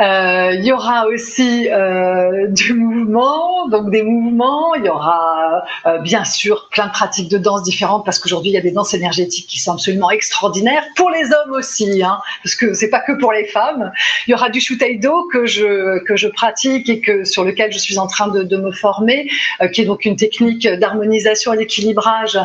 Euh, 0.00 0.52
il 0.54 0.64
y 0.64 0.72
aura 0.72 1.06
aussi 1.06 1.68
euh, 1.70 2.46
du 2.48 2.72
mouvement, 2.74 3.68
donc 3.68 3.90
des 3.90 4.02
mouvements. 4.04 4.74
Il 4.76 4.84
y 4.84 4.88
aura 4.88 5.64
euh, 5.86 5.98
bien 5.98 6.24
sûr 6.24 6.68
plein 6.70 6.86
de 6.86 6.92
pratiques 6.92 7.28
de 7.28 7.38
danse 7.38 7.64
différentes 7.64 8.04
parce 8.04 8.20
qu'aujourd'hui 8.20 8.50
il 8.50 8.54
y 8.54 8.58
a 8.58 8.60
des 8.60 8.70
danses 8.70 8.94
énergétiques 8.94 9.48
qui 9.48 9.58
sont 9.58 9.72
absolument 9.72 10.10
extraordinaires 10.10 10.84
pour 10.94 11.10
les 11.10 11.24
hommes 11.24 11.52
aussi, 11.52 12.02
hein, 12.02 12.20
parce 12.44 12.54
que 12.54 12.74
c'est 12.74 12.90
pas 12.90 13.00
que 13.00 13.12
pour 13.12 13.32
les 13.32 13.44
femmes. 13.46 13.90
Il 14.26 14.30
y 14.30 14.34
aura 14.34 14.50
du 14.50 14.60
shutaido 14.60 15.26
que 15.32 15.46
je 15.46 15.98
que 16.04 16.16
je 16.16 16.28
pratique 16.28 16.88
et 16.88 17.00
que 17.00 17.24
sur 17.24 17.42
lequel 17.42 17.72
je 17.72 17.78
suis 17.78 17.98
en 17.98 18.06
train 18.06 18.28
de, 18.28 18.44
de 18.44 18.56
me 18.56 18.70
former, 18.70 19.28
qui 19.72 19.82
est 19.82 19.86
donc 19.86 20.04
une 20.04 20.16
technique 20.16 20.68
d'harmonisation 20.68 21.52
et 21.54 21.56
d'équilibrage 21.56 22.38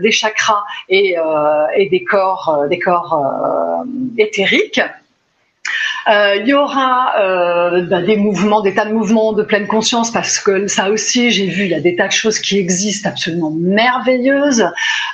des 0.00 0.10
chakras 0.10 0.64
et, 0.88 1.16
et 1.76 1.88
des 1.88 2.04
corps 2.04 2.66
des 2.68 2.78
corps 2.78 3.84
éthériques. 4.18 4.80
Euh, 6.08 6.36
il 6.36 6.48
y 6.48 6.54
aura 6.54 7.14
euh, 7.20 7.82
bah, 7.82 8.02
des 8.02 8.16
mouvements, 8.16 8.60
des 8.60 8.74
tas 8.74 8.84
de 8.84 8.92
mouvements 8.92 9.32
de 9.32 9.42
pleine 9.42 9.66
conscience 9.66 10.10
parce 10.10 10.38
que 10.38 10.66
ça 10.66 10.90
aussi, 10.90 11.30
j'ai 11.30 11.46
vu, 11.46 11.64
il 11.64 11.70
y 11.70 11.74
a 11.74 11.80
des 11.80 11.96
tas 11.96 12.06
de 12.06 12.12
choses 12.12 12.38
qui 12.38 12.58
existent 12.58 13.08
absolument 13.08 13.50
merveilleuses 13.50 14.70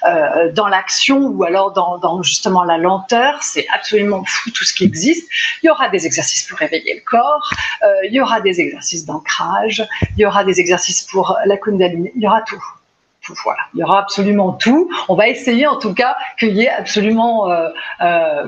euh, 0.07 0.53
dans 0.53 0.69
l'action 0.69 1.19
ou 1.27 1.45
alors 1.45 1.73
dans, 1.73 1.99
dans, 1.99 2.23
justement 2.23 2.65
la 2.65 2.79
lenteur. 2.79 3.43
C'est 3.43 3.67
absolument 3.75 4.25
fou 4.25 4.51
tout 4.51 4.65
ce 4.65 4.75
qui 4.75 4.85
existe. 4.85 5.29
Il 5.63 5.67
y 5.67 5.71
aura 5.71 5.89
des 5.89 6.07
exercices 6.07 6.45
pour 6.45 6.59
réveiller 6.59 6.95
le 6.95 7.03
corps. 7.05 7.51
Euh, 7.83 7.87
il 8.05 8.15
y 8.15 8.21
aura 8.21 8.41
des 8.41 8.61
exercices 8.61 9.05
d'ancrage. 9.05 9.87
Il 10.17 10.23
y 10.23 10.27
aura 10.27 10.45
des 10.45 10.61
exercices 10.61 11.03
pour 11.03 11.37
la 11.45 11.57
kundalini. 11.57 12.11
Il 12.15 12.23
y 12.23 12.27
aura 12.27 12.43
tout. 12.43 12.63
Voilà, 13.45 13.61
il 13.75 13.81
y 13.81 13.83
aura 13.83 14.01
absolument 14.01 14.53
tout. 14.53 14.91
On 15.09 15.15
va 15.15 15.29
essayer 15.29 15.67
en 15.67 15.79
tout 15.79 15.95
cas 15.95 16.17
qu'il 16.39 16.57
y 16.57 16.63
ait 16.63 16.71
absolument 16.71 17.51
euh, 17.51 17.69
euh, 18.01 18.47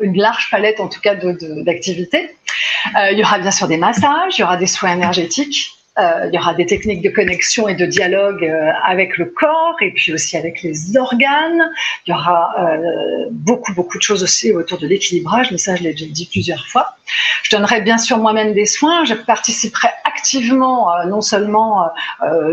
une 0.00 0.16
large 0.16 0.50
palette 0.50 0.80
en 0.80 0.88
tout 0.88 1.00
cas 1.00 1.14
d'activités. 1.14 2.36
Euh, 2.96 3.10
il 3.12 3.18
y 3.18 3.22
aura 3.22 3.38
bien 3.38 3.50
sûr 3.50 3.68
des 3.68 3.76
massages, 3.76 4.38
il 4.38 4.40
y 4.40 4.44
aura 4.44 4.56
des 4.56 4.66
soins 4.66 4.92
énergétiques, 4.92 5.75
il 5.98 6.34
y 6.34 6.38
aura 6.38 6.54
des 6.54 6.66
techniques 6.66 7.02
de 7.02 7.10
connexion 7.10 7.68
et 7.68 7.74
de 7.74 7.86
dialogue 7.86 8.44
euh, 8.44 8.70
avec 8.84 9.16
le 9.16 9.26
corps 9.26 9.76
et 9.80 9.92
puis 9.92 10.12
aussi 10.12 10.36
avec 10.36 10.62
les 10.62 10.96
organes. 10.96 11.70
Il 12.06 12.10
y 12.10 12.14
aura 12.14 12.54
euh, 12.58 13.26
beaucoup, 13.30 13.72
beaucoup 13.72 13.96
de 13.96 14.02
choses 14.02 14.22
aussi 14.22 14.52
autour 14.52 14.78
de 14.78 14.86
l'équilibrage, 14.86 15.50
mais 15.50 15.58
ça, 15.58 15.74
je 15.76 15.82
l'ai 15.82 15.92
déjà 15.92 16.06
dit 16.06 16.28
plusieurs 16.30 16.66
fois. 16.66 16.96
Je 17.42 17.50
donnerai 17.50 17.80
bien 17.80 17.98
sûr 17.98 18.18
moi-même 18.18 18.52
des 18.52 18.66
soins. 18.66 19.04
Je 19.04 19.14
participerai 19.14 19.88
activement, 20.04 20.90
non 21.06 21.20
seulement 21.20 21.88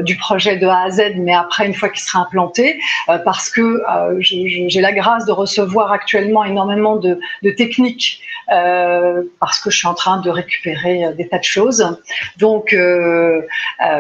du 0.01 0.15
projet 0.17 0.57
de 0.57 0.67
A 0.67 0.83
à 0.83 0.89
Z, 0.91 1.13
mais 1.17 1.33
après, 1.33 1.65
une 1.65 1.73
fois 1.73 1.89
qu'il 1.89 2.01
sera 2.01 2.19
implanté, 2.19 2.79
parce 3.25 3.49
que 3.49 3.81
j'ai 4.19 4.81
la 4.81 4.91
grâce 4.91 5.25
de 5.25 5.31
recevoir 5.31 5.91
actuellement 5.91 6.43
énormément 6.43 6.97
de, 6.97 7.19
techniques 7.57 8.21
euh, 8.51 9.23
parce 9.39 9.59
que 9.59 9.69
je 9.69 9.77
suis 9.77 9.87
en 9.87 9.93
train 9.93 10.19
de 10.19 10.29
récupérer 10.29 11.05
euh, 11.05 11.13
des 11.13 11.27
tas 11.27 11.39
de 11.39 11.43
choses. 11.43 11.97
Donc, 12.37 12.73
euh, 12.73 13.32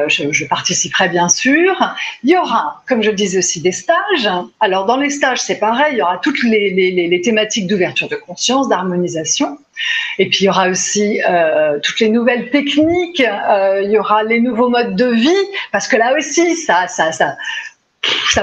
je, 0.07 0.31
je, 0.31 0.45
participerai 0.45 1.09
bien 1.09 1.29
sûr. 1.29 1.75
Il 2.23 2.31
y 2.31 2.37
aura, 2.37 2.83
comme 2.87 3.01
je 3.01 3.11
disais 3.11 3.39
aussi, 3.39 3.61
des 3.61 3.71
stages. 3.71 4.29
Alors, 4.59 4.85
dans 4.85 4.97
les 4.97 5.09
stages, 5.09 5.41
c'est 5.41 5.59
pareil. 5.59 5.93
Il 5.93 5.97
y 5.97 6.01
aura 6.01 6.17
toutes 6.17 6.43
les, 6.43 7.21
thématiques 7.23 7.67
d'ouverture 7.67 8.07
de 8.09 8.15
conscience, 8.15 8.69
d'harmonisation. 8.69 9.57
Et 10.19 10.29
puis 10.29 10.39
il 10.41 10.45
y 10.45 10.49
aura 10.49 10.69
aussi 10.69 11.21
euh, 11.27 11.79
toutes 11.81 11.99
les 11.99 12.09
nouvelles 12.09 12.51
techniques, 12.51 13.21
euh, 13.21 13.81
il 13.83 13.91
y 13.91 13.97
aura 13.97 14.23
les 14.23 14.39
nouveaux 14.39 14.69
modes 14.69 14.95
de 14.95 15.07
vie, 15.07 15.45
parce 15.71 15.87
que 15.87 15.95
là 15.95 16.15
aussi, 16.15 16.55
ça, 16.55 16.85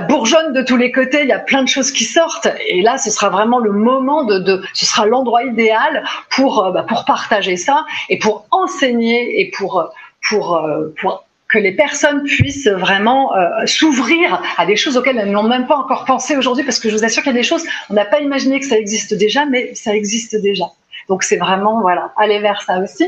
bourgeonne 0.08 0.52
de 0.52 0.62
tous 0.62 0.76
les 0.76 0.90
côtés, 0.90 1.22
il 1.22 1.28
y 1.28 1.32
a 1.32 1.38
plein 1.38 1.62
de 1.62 1.68
choses 1.68 1.92
qui 1.92 2.04
sortent. 2.04 2.48
Et 2.66 2.82
là, 2.82 2.98
ce 2.98 3.10
sera 3.10 3.28
vraiment 3.28 3.58
le 3.58 3.70
moment 3.70 4.26
ce 4.74 4.86
sera 4.86 5.06
l'endroit 5.06 5.44
idéal 5.44 6.04
pour, 6.30 6.64
euh, 6.64 6.72
bah, 6.72 6.82
pour 6.82 7.04
partager 7.04 7.56
ça 7.56 7.84
et 8.08 8.18
pour 8.18 8.46
enseigner 8.50 9.40
et 9.40 9.50
pour, 9.56 9.88
pour, 10.28 10.56
euh, 10.56 10.92
pour 11.00 11.24
que 11.48 11.58
les 11.58 11.72
personnes 11.72 12.22
puissent 12.24 12.68
vraiment 12.68 13.34
euh, 13.34 13.66
s'ouvrir 13.66 14.40
à 14.56 14.66
des 14.66 14.76
choses 14.76 14.96
auxquelles 14.96 15.18
elles 15.18 15.32
n'ont 15.32 15.42
même 15.42 15.66
pas 15.66 15.76
encore 15.76 16.04
pensé 16.04 16.36
aujourd'hui, 16.36 16.64
parce 16.64 16.78
que 16.78 16.88
je 16.88 16.96
vous 16.96 17.04
assure 17.04 17.22
qu'il 17.22 17.32
y 17.32 17.36
a 17.36 17.38
des 17.38 17.46
choses, 17.46 17.64
on 17.88 17.94
n'a 17.94 18.04
pas 18.04 18.20
imaginé 18.20 18.60
que 18.60 18.66
ça 18.66 18.78
existe 18.78 19.14
déjà, 19.14 19.46
mais 19.46 19.74
ça 19.74 19.94
existe 19.94 20.36
déjà. 20.36 20.66
Donc 21.10 21.24
c'est 21.24 21.36
vraiment 21.36 21.80
voilà 21.80 22.12
aller 22.16 22.38
vers 22.38 22.62
ça 22.62 22.78
aussi. 22.78 23.04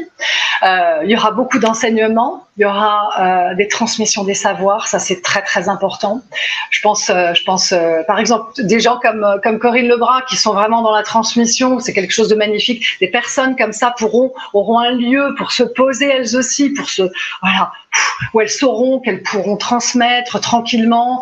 Euh, 0.64 1.00
il 1.04 1.10
y 1.10 1.16
aura 1.16 1.30
beaucoup 1.30 1.58
d'enseignements, 1.58 2.46
il 2.56 2.62
y 2.62 2.64
aura 2.64 3.10
euh, 3.20 3.54
des 3.54 3.68
transmissions 3.68 4.22
des 4.24 4.34
savoirs, 4.34 4.86
ça 4.86 4.98
c'est 4.98 5.22
très 5.22 5.42
très 5.42 5.68
important. 5.68 6.20
Je 6.70 6.80
pense, 6.82 7.10
euh, 7.10 7.32
je 7.34 7.42
pense 7.44 7.74
par 8.08 8.18
exemple 8.18 8.52
des 8.58 8.80
gens 8.80 8.98
comme 9.00 9.40
comme 9.42 9.58
Corinne 9.58 9.86
Lebrun 9.86 10.22
qui 10.28 10.36
sont 10.36 10.52
vraiment 10.52 10.82
dans 10.82 10.92
la 10.92 11.04
transmission, 11.04 11.78
c'est 11.78 11.92
quelque 11.92 12.12
chose 12.12 12.28
de 12.28 12.34
magnifique. 12.34 12.84
Des 13.00 13.08
personnes 13.08 13.54
comme 13.56 13.72
ça 13.72 13.94
pourront 13.96 14.32
auront 14.52 14.80
un 14.80 14.90
lieu 14.90 15.34
pour 15.38 15.52
se 15.52 15.62
poser 15.62 16.08
elles 16.08 16.36
aussi, 16.36 16.70
pour 16.70 16.90
se 16.90 17.02
voilà 17.40 17.70
où 18.32 18.40
elles 18.40 18.48
sauront 18.48 19.00
qu'elles 19.00 19.22
pourront 19.22 19.56
transmettre 19.56 20.40
tranquillement 20.40 21.20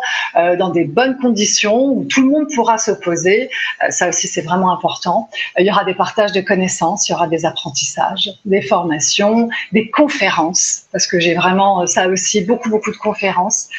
dans 0.57 0.69
des 0.69 0.85
bonnes 0.85 1.17
conditions, 1.17 1.87
où 1.87 2.05
tout 2.05 2.21
le 2.21 2.29
monde 2.29 2.47
pourra 2.55 2.77
se 2.77 2.91
poser. 2.91 3.49
Ça 3.89 4.07
aussi, 4.07 4.29
c'est 4.29 4.41
vraiment 4.41 4.71
important. 4.71 5.29
Il 5.59 5.65
y 5.65 5.69
aura 5.69 5.83
des 5.83 5.95
partages 5.95 6.31
de 6.31 6.39
connaissances, 6.39 6.70
il 6.79 7.11
y 7.11 7.13
aura 7.13 7.27
des 7.27 7.45
apprentissages, 7.45 8.29
des 8.45 8.61
formations, 8.61 9.49
des 9.71 9.89
conférences, 9.89 10.83
parce 10.91 11.07
que 11.07 11.19
j'ai 11.19 11.33
vraiment 11.33 11.85
ça 11.87 12.07
aussi, 12.07 12.41
beaucoup, 12.41 12.69
beaucoup 12.69 12.91
de 12.91 12.97
conférences, 12.97 13.69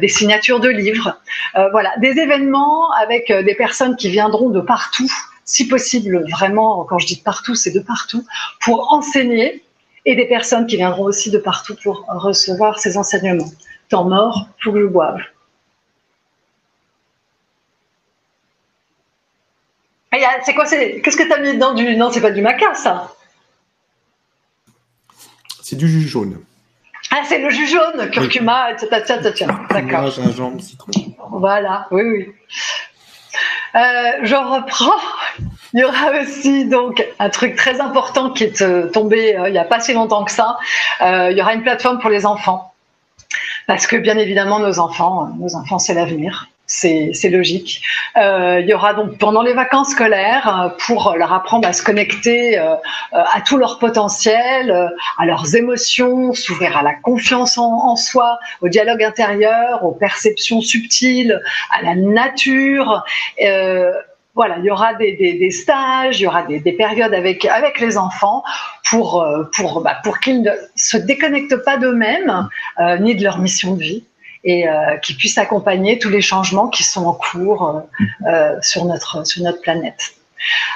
des 0.00 0.08
signatures 0.08 0.60
de 0.60 0.68
livres. 0.68 1.18
voilà, 1.72 1.92
des 1.98 2.18
événements 2.18 2.90
avec 2.92 3.32
des 3.32 3.54
personnes 3.54 3.96
qui 3.96 4.10
viendront 4.10 4.50
de 4.50 4.60
partout 4.60 5.10
si 5.44 5.68
possible, 5.68 6.24
vraiment, 6.30 6.84
quand 6.84 6.98
je 6.98 7.06
dis 7.06 7.16
de 7.16 7.22
partout, 7.22 7.54
c'est 7.54 7.70
de 7.70 7.80
partout, 7.80 8.24
pour 8.60 8.92
enseigner 8.92 9.62
et 10.06 10.16
des 10.16 10.26
personnes 10.26 10.66
qui 10.66 10.76
viendront 10.76 11.04
aussi 11.04 11.30
de 11.30 11.38
partout 11.38 11.76
pour 11.82 12.04
recevoir 12.08 12.78
ces 12.78 12.96
enseignements. 12.96 13.50
Temps 13.88 14.04
mort, 14.04 14.48
pour 14.62 14.74
le 14.74 14.88
boive. 14.88 15.20
C'est 20.44 20.54
quoi 20.54 20.64
Qu'est-ce 20.66 21.16
que 21.16 21.22
tu 21.22 21.32
as 21.32 21.38
mis 21.38 21.54
dedans 21.54 21.74
du... 21.74 21.96
Non, 21.96 22.10
c'est 22.10 22.20
pas 22.20 22.30
du 22.30 22.42
maca, 22.42 22.74
ça. 22.74 23.12
C'est 25.62 25.76
du 25.76 25.88
jus 25.88 26.06
jaune. 26.06 26.40
Ah, 27.10 27.22
c'est 27.26 27.38
le 27.38 27.50
jus 27.50 27.66
jaune, 27.66 28.10
curcuma, 28.10 28.72
etc. 28.72 29.20
D'accord. 29.70 30.10
gingembre, 30.10 30.60
citron. 30.60 30.90
Voilà, 31.30 31.86
oui, 31.90 32.02
oui. 32.02 32.32
Euh, 33.74 34.10
je 34.22 34.34
reprends. 34.34 35.00
Il 35.72 35.80
y 35.80 35.84
aura 35.84 36.12
aussi 36.20 36.66
donc 36.66 37.04
un 37.18 37.30
truc 37.30 37.56
très 37.56 37.80
important 37.80 38.30
qui 38.30 38.44
est 38.44 38.62
euh, 38.62 38.88
tombé 38.88 39.36
euh, 39.36 39.48
il 39.48 39.52
n'y 39.52 39.58
a 39.58 39.64
pas 39.64 39.80
si 39.80 39.92
longtemps 39.92 40.24
que 40.24 40.30
ça. 40.30 40.58
il 41.00 41.36
y 41.36 41.40
aura 41.40 41.54
une 41.54 41.62
plateforme 41.62 41.98
pour 41.98 42.10
les 42.10 42.26
enfants. 42.26 42.72
Parce 43.66 43.86
que 43.86 43.96
bien 43.96 44.16
évidemment, 44.16 44.60
nos 44.60 44.78
enfants, 44.78 45.30
nos 45.38 45.56
enfants, 45.56 45.78
c'est 45.78 45.94
l'avenir 45.94 46.48
c'est 46.66 47.28
logique. 47.30 47.82
Euh, 48.16 48.60
il 48.60 48.68
y 48.68 48.74
aura 48.74 48.94
donc 48.94 49.18
pendant 49.18 49.42
les 49.42 49.52
vacances 49.52 49.90
scolaires 49.90 50.48
euh, 50.48 50.68
pour 50.86 51.14
leur 51.16 51.32
apprendre 51.32 51.68
à 51.68 51.72
se 51.72 51.82
connecter 51.82 52.58
euh, 52.58 52.74
à 53.12 53.40
tout 53.42 53.58
leur 53.58 53.78
potentiel, 53.78 54.90
à 55.18 55.26
leurs 55.26 55.54
émotions, 55.56 56.32
s'ouvrir 56.32 56.76
à 56.76 56.82
la 56.82 56.94
confiance 56.94 57.58
en, 57.58 57.96
soi, 57.96 58.38
au 58.62 58.68
dialogue 58.68 59.02
intérieur, 59.02 59.84
aux 59.84 59.92
perceptions 59.92 60.60
subtiles, 60.60 61.40
à 61.70 61.82
la 61.82 61.94
nature. 61.94 63.04
voilà, 64.34 64.56
il 64.58 64.64
y 64.64 64.70
aura 64.70 64.94
des, 64.94 65.50
stages, 65.50 66.20
il 66.20 66.24
y 66.24 66.26
aura 66.26 66.42
des, 66.42 66.72
périodes 66.72 67.14
avec 67.14 67.44
avec 67.44 67.78
les 67.78 67.98
enfants 67.98 68.42
pour 68.88 69.24
pour 69.54 69.82
bah, 69.82 69.98
pour 70.02 70.18
qu'ils 70.18 70.42
ne 70.42 70.50
se 70.74 70.96
déconnectent 70.96 71.62
pas 71.64 71.76
d'eux-mêmes 71.76 72.48
ni 73.00 73.14
de 73.14 73.22
leur 73.22 73.38
mission 73.38 73.74
de 73.74 73.82
vie 73.82 74.04
et 74.44 74.68
euh, 74.68 74.96
qui 74.98 75.14
puisse 75.14 75.38
accompagner 75.38 75.98
tous 75.98 76.10
les 76.10 76.20
changements 76.20 76.68
qui 76.68 76.84
sont 76.84 77.06
en 77.06 77.14
cours 77.14 77.68
euh, 77.68 78.28
euh, 78.28 78.56
sur, 78.60 78.84
notre, 78.84 79.26
sur 79.26 79.42
notre 79.42 79.60
planète. 79.60 80.14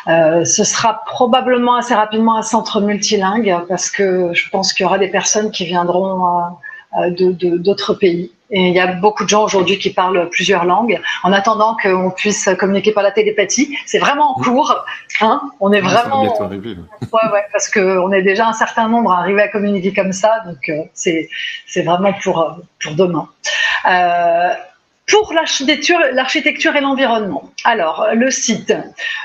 ce 0.06 0.64
sera 0.64 1.02
probablement 1.04 1.76
assez 1.76 1.94
rapidement 1.94 2.36
un 2.36 2.42
centre 2.42 2.80
multilingue 2.80 3.54
parce 3.68 3.90
que 3.90 4.30
je 4.32 4.48
pense 4.48 4.72
qu'il 4.72 4.84
y 4.84 4.86
aura 4.86 4.98
des 4.98 5.08
personnes 5.08 5.50
qui 5.50 5.66
viendront 5.66 6.56
de 6.96 7.56
d'autres 7.58 7.92
pays 7.92 8.32
et 8.50 8.68
il 8.68 8.74
y 8.74 8.80
a 8.80 8.86
beaucoup 8.86 9.24
de 9.24 9.28
gens 9.28 9.44
aujourd'hui 9.44 9.78
qui 9.78 9.90
parlent 9.90 10.28
plusieurs 10.30 10.64
langues. 10.64 11.00
En 11.22 11.32
attendant 11.32 11.76
qu'on 11.82 12.10
puisse 12.10 12.48
communiquer 12.58 12.92
par 12.92 13.02
la 13.02 13.10
télépathie, 13.10 13.76
c'est 13.84 13.98
vraiment 13.98 14.32
en 14.32 14.42
cours. 14.42 14.84
Hein 15.20 15.42
on 15.60 15.72
est 15.72 15.80
vraiment. 15.80 16.34
Ça 16.34 16.44
arriver, 16.44 16.70
ouais, 17.12 17.32
ouais, 17.32 17.44
parce 17.52 17.68
qu'on 17.70 18.12
est 18.12 18.22
déjà 18.22 18.46
un 18.46 18.52
certain 18.52 18.88
nombre 18.88 19.12
à 19.12 19.18
arriver 19.18 19.42
à 19.42 19.48
communiquer 19.48 19.92
comme 19.92 20.12
ça, 20.12 20.42
donc 20.46 20.68
euh, 20.68 20.82
c'est 20.94 21.28
c'est 21.66 21.82
vraiment 21.82 22.12
pour 22.22 22.40
euh, 22.40 22.50
pour 22.82 22.94
demain. 22.94 23.28
Euh, 23.86 24.54
pour 25.06 25.32
l'architecture, 25.32 25.98
l'architecture 26.12 26.76
et 26.76 26.80
l'environnement. 26.80 27.50
Alors, 27.64 28.08
le 28.14 28.30
site. 28.30 28.74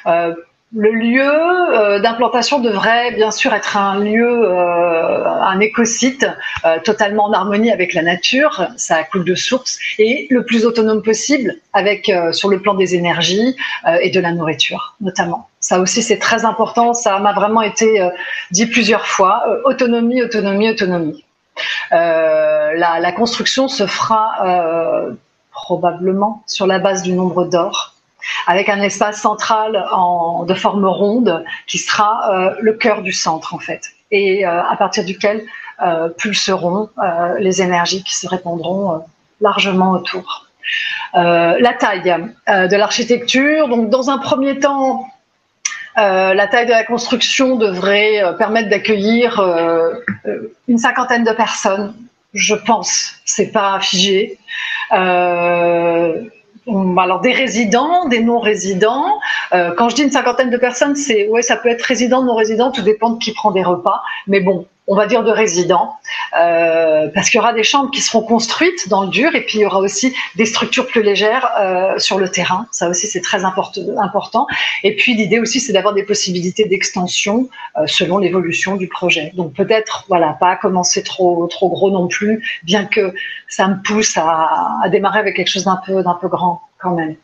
Euh, 0.07 0.33
le 0.75 0.91
lieu 0.91 1.23
euh, 1.23 1.99
d'implantation 1.99 2.59
devrait 2.59 3.11
bien 3.11 3.29
sûr 3.29 3.53
être 3.53 3.77
un 3.77 3.99
lieu, 3.99 4.27
euh, 4.27 5.25
un 5.27 5.59
écosite 5.59 6.25
euh, 6.65 6.79
totalement 6.83 7.25
en 7.25 7.33
harmonie 7.33 7.71
avec 7.71 7.93
la 7.93 8.01
nature, 8.01 8.67
ça 8.75 9.03
coule 9.03 9.23
de 9.23 9.35
source, 9.35 9.77
et 9.99 10.27
le 10.31 10.43
plus 10.43 10.65
autonome 10.65 11.03
possible 11.03 11.55
avec 11.73 12.11
sur 12.31 12.49
le 12.49 12.59
plan 12.59 12.73
des 12.73 12.95
énergies 12.95 13.55
et 14.01 14.09
de 14.09 14.19
la 14.19 14.31
nourriture 14.31 14.95
notamment. 15.01 15.47
Ça 15.59 15.79
aussi 15.79 16.01
c'est 16.01 16.17
très 16.17 16.45
important, 16.45 16.93
ça 16.93 17.19
m'a 17.19 17.33
vraiment 17.33 17.61
été 17.61 18.07
dit 18.51 18.65
plusieurs 18.65 19.07
fois. 19.07 19.43
autonomie, 19.65 20.21
autonomie, 20.21 20.69
autonomie. 20.69 21.23
La, 21.91 23.11
construction 23.15 23.67
se 23.67 23.85
fera 23.87 24.35
probablement 25.51 26.43
sur 26.47 26.67
la 26.67 26.79
base 26.79 27.03
du 27.03 27.13
nombre 27.13 27.45
d'or 27.45 27.92
avec 28.47 28.69
un 28.69 28.81
espace 28.81 29.21
central 29.21 29.85
en, 29.91 30.43
de 30.43 30.53
forme 30.53 30.85
ronde 30.85 31.43
qui 31.67 31.77
sera 31.77 32.31
euh, 32.31 32.55
le 32.59 32.73
cœur 32.73 33.01
du 33.01 33.11
centre 33.11 33.53
en 33.53 33.59
fait, 33.59 33.91
et 34.11 34.45
euh, 34.45 34.63
à 34.63 34.75
partir 34.75 35.05
duquel 35.05 35.43
euh, 35.81 36.09
pulseront 36.09 36.89
les 37.39 37.61
énergies 37.61 38.03
qui 38.03 38.15
se 38.15 38.27
répandront 38.27 39.03
largement 39.41 39.91
autour. 39.91 40.47
la 41.13 41.73
taille 41.79 42.03
de 42.47 42.75
l'architecture, 42.75 43.67
donc 43.67 43.89
dans 43.89 44.09
un 44.09 44.17
premier 44.17 44.59
temps, 44.59 45.07
la 45.95 46.47
taille 46.47 46.65
de 46.65 46.71
la 46.71 46.83
construction 46.83 47.55
devrait 47.55 48.23
permettre 48.37 48.69
d'accueillir 48.69 49.41
une 50.67 50.77
cinquantaine 50.77 51.23
de 51.23 51.31
personnes, 51.31 51.93
je 52.33 52.55
pense. 52.55 53.15
C'est 53.25 53.51
pas 53.51 53.79
figé. 53.79 54.37
Alors 56.67 57.19
des 57.21 57.33
résidents, 57.33 58.07
des 58.07 58.23
non-résidents. 58.23 59.19
Euh, 59.53 59.73
quand 59.77 59.89
je 59.89 59.95
dis 59.95 60.03
une 60.03 60.11
cinquantaine 60.11 60.49
de 60.49 60.57
personnes, 60.57 60.95
c'est 60.95 61.27
ouais, 61.27 61.41
ça 61.41 61.57
peut 61.57 61.69
être 61.69 61.81
résident, 61.81 62.23
non-résident, 62.23 62.71
tout 62.71 62.81
dépend 62.81 63.11
de 63.11 63.19
qui 63.19 63.33
prend 63.33 63.51
des 63.51 63.63
repas. 63.63 64.01
Mais 64.27 64.39
bon, 64.39 64.65
on 64.87 64.95
va 64.95 65.07
dire 65.07 65.23
de 65.23 65.31
résidents, 65.31 65.95
euh, 66.37 67.07
parce 67.13 67.29
qu'il 67.29 67.37
y 67.37 67.41
aura 67.41 67.53
des 67.53 67.63
chambres 67.63 67.89
qui 67.91 68.01
seront 68.01 68.21
construites 68.21 68.89
dans 68.89 69.03
le 69.03 69.09
dur, 69.09 69.33
et 69.35 69.41
puis 69.41 69.59
il 69.59 69.61
y 69.61 69.65
aura 69.65 69.79
aussi 69.79 70.13
des 70.35 70.45
structures 70.45 70.87
plus 70.87 71.03
légères 71.03 71.49
euh, 71.59 71.97
sur 71.99 72.19
le 72.19 72.27
terrain. 72.29 72.67
Ça 72.71 72.89
aussi, 72.89 73.07
c'est 73.07 73.21
très 73.21 73.45
important. 73.45 74.45
Et 74.83 74.95
puis 74.95 75.15
l'idée 75.15 75.39
aussi, 75.39 75.59
c'est 75.59 75.73
d'avoir 75.73 75.93
des 75.93 76.03
possibilités 76.03 76.65
d'extension 76.65 77.49
euh, 77.77 77.87
selon 77.87 78.17
l'évolution 78.17 78.75
du 78.75 78.87
projet. 78.87 79.31
Donc 79.35 79.53
peut-être, 79.53 80.05
voilà, 80.09 80.35
pas 80.39 80.55
commencer 80.57 81.03
trop 81.03 81.47
trop 81.47 81.69
gros 81.69 81.89
non 81.89 82.07
plus, 82.07 82.43
bien 82.63 82.85
que 82.85 83.13
ça 83.47 83.67
me 83.67 83.81
pousse 83.81 84.17
à, 84.17 84.79
à 84.83 84.89
démarrer 84.89 85.19
avec 85.19 85.35
quelque 85.35 85.49
chose 85.49 85.65
d'un 85.65 85.79
peu 85.85 86.03
d'un 86.03 86.15
peu 86.15 86.27
grand 86.27 86.61
quand 86.83 86.91
même. 86.91 87.15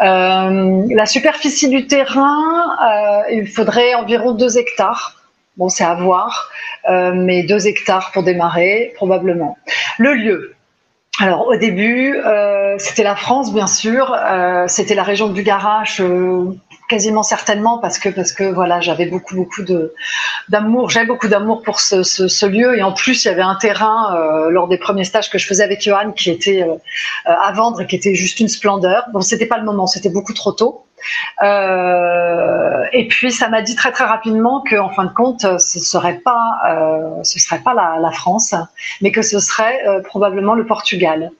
Euh, 0.00 0.86
la 0.90 1.06
superficie 1.06 1.68
du 1.68 1.86
terrain, 1.86 2.76
euh, 2.80 3.22
il 3.32 3.48
faudrait 3.48 3.94
environ 3.94 4.32
2 4.32 4.58
hectares. 4.58 5.14
Bon, 5.58 5.68
c'est 5.68 5.84
à 5.84 5.94
voir, 5.94 6.50
euh, 6.88 7.10
mais 7.12 7.42
deux 7.42 7.66
hectares 7.66 8.12
pour 8.12 8.22
démarrer, 8.22 8.92
probablement. 8.94 9.58
Le 9.98 10.14
lieu. 10.14 10.54
Alors 11.18 11.48
au 11.48 11.56
début, 11.56 12.14
euh, 12.14 12.76
c'était 12.78 13.02
la 13.02 13.16
France, 13.16 13.52
bien 13.52 13.66
sûr. 13.66 14.14
Euh, 14.14 14.66
c'était 14.68 14.94
la 14.94 15.02
région 15.02 15.30
du 15.30 15.42
Garage, 15.42 16.00
quasiment 16.88 17.24
certainement 17.24 17.78
parce 17.78 17.98
que 17.98 18.08
parce 18.08 18.30
que 18.30 18.44
voilà, 18.44 18.80
j'avais 18.80 19.06
beaucoup 19.06 19.34
beaucoup 19.34 19.64
de 19.64 19.92
d'amour, 20.48 20.90
j'avais 20.90 21.06
beaucoup 21.06 21.26
d'amour 21.26 21.62
pour 21.62 21.80
ce, 21.80 22.04
ce, 22.04 22.28
ce, 22.28 22.46
lieu 22.46 22.78
et 22.78 22.84
en 22.84 22.92
plus 22.92 23.24
il 23.24 23.28
y 23.28 23.30
avait 23.32 23.42
un 23.42 23.56
terrain 23.56 24.48
lors 24.50 24.68
des 24.68 24.78
premiers 24.78 25.02
stages 25.02 25.28
que 25.28 25.38
je 25.38 25.46
faisais 25.48 25.64
avec 25.64 25.82
Johan 25.82 26.12
qui 26.12 26.30
était 26.30 26.64
à 27.24 27.50
vendre 27.50 27.80
et 27.80 27.86
qui 27.88 27.96
était 27.96 28.14
juste 28.14 28.38
une 28.38 28.48
splendeur. 28.48 29.06
Bon, 29.12 29.22
c'était 29.22 29.46
pas 29.46 29.58
le 29.58 29.64
moment, 29.64 29.88
c'était 29.88 30.08
beaucoup 30.08 30.34
trop 30.34 30.52
tôt. 30.52 30.84
Euh, 31.42 32.84
et 32.92 33.06
puis 33.08 33.30
ça 33.30 33.48
m'a 33.48 33.62
dit 33.62 33.74
très 33.74 33.92
très 33.92 34.04
rapidement 34.04 34.62
que 34.62 34.76
en 34.76 34.90
fin 34.90 35.04
de 35.04 35.12
compte 35.12 35.46
ce 35.58 35.78
serait 35.78 36.18
pas 36.24 36.58
euh, 36.68 37.22
ce 37.22 37.38
serait 37.38 37.60
pas 37.60 37.74
la, 37.74 38.10
France, 38.10 38.54
mais 39.00 39.12
que 39.12 39.22
ce 39.22 39.38
serait 39.38 39.86
euh, 39.86 40.00
probablement 40.00 40.54
le 40.54 40.66
Portugal. 40.66 41.30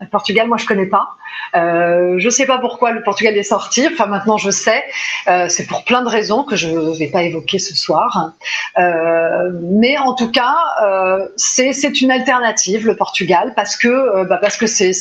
Le 0.00 0.06
Portugal, 0.06 0.46
moi 0.46 0.58
je 0.58 0.66
connais 0.66 0.86
pas. 0.86 1.08
Euh, 1.56 2.16
je 2.18 2.30
sais 2.30 2.46
pas 2.46 2.58
pourquoi 2.58 2.92
le 2.92 3.02
Portugal 3.02 3.36
est 3.36 3.42
sorti. 3.42 3.88
Enfin 3.92 4.06
maintenant 4.06 4.36
je 4.36 4.50
sais. 4.50 4.84
C'est 5.48 5.66
pour 5.66 5.84
plein 5.84 6.02
de 6.02 6.08
raisons 6.08 6.44
que 6.44 6.54
je 6.54 6.68
ne 6.68 6.96
vais 6.96 7.08
pas 7.08 7.22
évoquer 7.22 7.58
ce 7.58 7.74
soir. 7.74 8.32
Mais 8.76 9.98
en 9.98 10.14
tout 10.14 10.30
cas, 10.30 10.56
c'est 11.36 12.00
une 12.00 12.12
alternative 12.12 12.86
le 12.86 12.94
Portugal 12.94 13.54
parce 13.56 13.76
que 13.76 14.24
bah 14.24 14.38
parce 14.40 14.56
que 14.56 14.66
c'est 14.66 14.92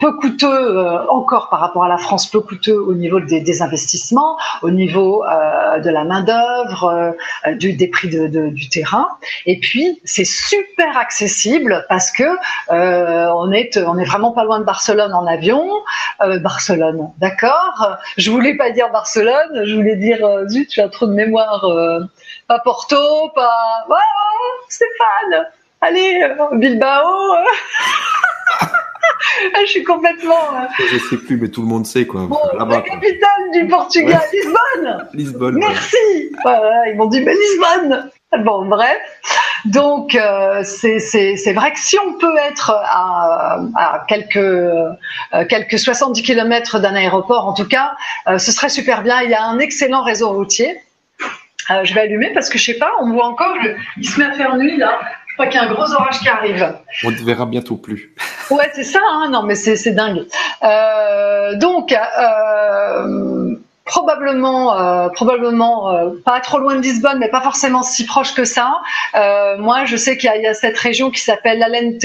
peu 0.00 0.12
coûteux 0.14 0.46
euh, 0.78 1.06
encore 1.08 1.48
par 1.50 1.60
rapport 1.60 1.84
à 1.84 1.88
la 1.88 1.98
France, 1.98 2.28
peu 2.28 2.40
coûteux 2.40 2.78
au 2.78 2.94
niveau 2.94 3.20
des, 3.20 3.40
des 3.40 3.62
investissements, 3.62 4.38
au 4.62 4.70
niveau 4.70 5.24
euh, 5.24 5.78
de 5.78 5.90
la 5.90 6.04
main 6.04 6.22
d'œuvre, 6.22 7.14
euh, 7.46 7.54
des 7.54 7.88
prix 7.88 8.08
de, 8.08 8.26
de, 8.26 8.48
du 8.48 8.68
terrain. 8.68 9.06
Et 9.46 9.60
puis 9.60 10.00
c'est 10.04 10.24
super 10.24 10.96
accessible 10.96 11.84
parce 11.88 12.10
que 12.10 12.24
on 12.70 13.52
est 13.52 13.76
on 13.76 13.98
est 13.98 14.04
vraiment 14.04 14.32
pas 14.32 14.44
loin 14.44 14.58
de 14.58 14.64
Barcelone 14.64 15.12
en 15.12 15.26
avion. 15.26 15.68
Barcelone, 16.42 17.10
d'accord? 17.18 17.98
Je 18.16 18.30
voulais 18.30 18.56
pas 18.56 18.70
dire 18.70 18.90
Barcelone, 18.90 19.64
je 19.64 19.74
voulais 19.74 19.96
dire 19.96 20.18
zut, 20.48 20.68
tu 20.68 20.80
as 20.80 20.88
trop 20.88 21.06
de 21.06 21.12
mémoire. 21.12 21.66
pas 22.48 22.58
Porto, 22.60 22.96
pas 23.34 23.86
oh, 23.88 23.94
Stéphane. 24.68 25.46
Allez, 25.80 26.22
Bilbao. 26.52 27.34
je 29.64 29.70
suis 29.70 29.84
complètement. 29.84 30.54
Euh, 30.54 30.84
je 30.90 30.98
sais 30.98 31.16
plus, 31.16 31.36
mais 31.36 31.48
tout 31.48 31.62
le 31.62 31.68
monde 31.68 31.86
sait 31.86 32.06
quoi. 32.06 32.28
la 32.58 32.80
capitale 32.82 33.50
du 33.52 33.66
Portugal, 33.66 34.20
Lisbonne. 34.32 35.08
Lisbonne. 35.14 35.58
Merci. 35.58 35.96
ils 36.86 36.94
m'ont 36.96 37.06
dit 37.06 37.20
mais 37.20 37.34
Lisbonne. 37.34 38.10
Bon, 38.44 38.66
bref. 38.66 38.98
Donc 39.66 40.14
euh, 40.14 40.62
c'est 40.64 41.52
vrai 41.52 41.72
que 41.72 41.78
si 41.78 41.98
on 41.98 42.14
peut 42.14 42.36
être 42.48 42.70
à, 42.70 43.60
à 43.74 44.04
quelques 44.08 44.36
euh, 44.36 44.94
quelques 45.48 45.78
70 45.78 46.22
km 46.22 46.78
d'un 46.78 46.94
aéroport, 46.94 47.46
en 47.46 47.52
tout 47.52 47.66
cas, 47.68 47.94
ce 48.26 48.52
serait 48.52 48.68
super 48.68 49.02
bien. 49.02 49.22
Il 49.22 49.30
y 49.30 49.34
a 49.34 49.44
un 49.44 49.58
excellent 49.58 50.02
réseau 50.02 50.30
routier. 50.30 50.80
je 51.82 51.94
vais 51.94 52.02
allumer 52.02 52.32
parce 52.32 52.48
que 52.48 52.58
je 52.58 52.64
sais 52.64 52.78
pas, 52.78 52.90
on 53.00 53.12
voit 53.12 53.26
encore, 53.26 53.54
il 53.96 54.08
se 54.08 54.18
met 54.18 54.26
à 54.26 54.32
faire 54.32 54.56
nuit 54.56 54.76
là 54.76 54.98
qu'il 55.46 55.60
y 55.60 55.64
a 55.64 55.68
un 55.68 55.72
gros 55.72 55.92
orage 55.92 56.20
qui 56.20 56.28
arrive. 56.28 56.74
On 57.04 57.10
ne 57.10 57.16
verra 57.16 57.46
bientôt 57.46 57.76
plus. 57.76 58.14
Ouais, 58.50 58.70
c'est 58.74 58.84
ça, 58.84 59.00
hein 59.10 59.28
non, 59.30 59.42
mais 59.42 59.54
c'est 59.54 59.92
dingue. 59.92 60.26
Euh, 60.62 61.54
donc, 61.56 61.92
euh, 61.92 63.56
probablement, 63.90 64.78
euh, 64.78 65.08
probablement 65.08 65.90
euh, 65.90 66.10
pas 66.24 66.40
trop 66.40 66.58
loin 66.58 66.76
de 66.76 66.80
Lisbonne, 66.80 67.18
mais 67.18 67.28
pas 67.28 67.40
forcément 67.40 67.82
si 67.82 68.06
proche 68.06 68.34
que 68.34 68.44
ça. 68.44 68.72
Euh, 69.16 69.58
moi, 69.58 69.84
je 69.84 69.96
sais 69.96 70.16
qu'il 70.16 70.30
y, 70.32 70.42
y, 70.42 70.46
a 70.46 70.54
cette 70.54 70.78
région 70.78 71.10
qui 71.10 71.20
s'appelle 71.20 71.62
Alente. 71.62 72.04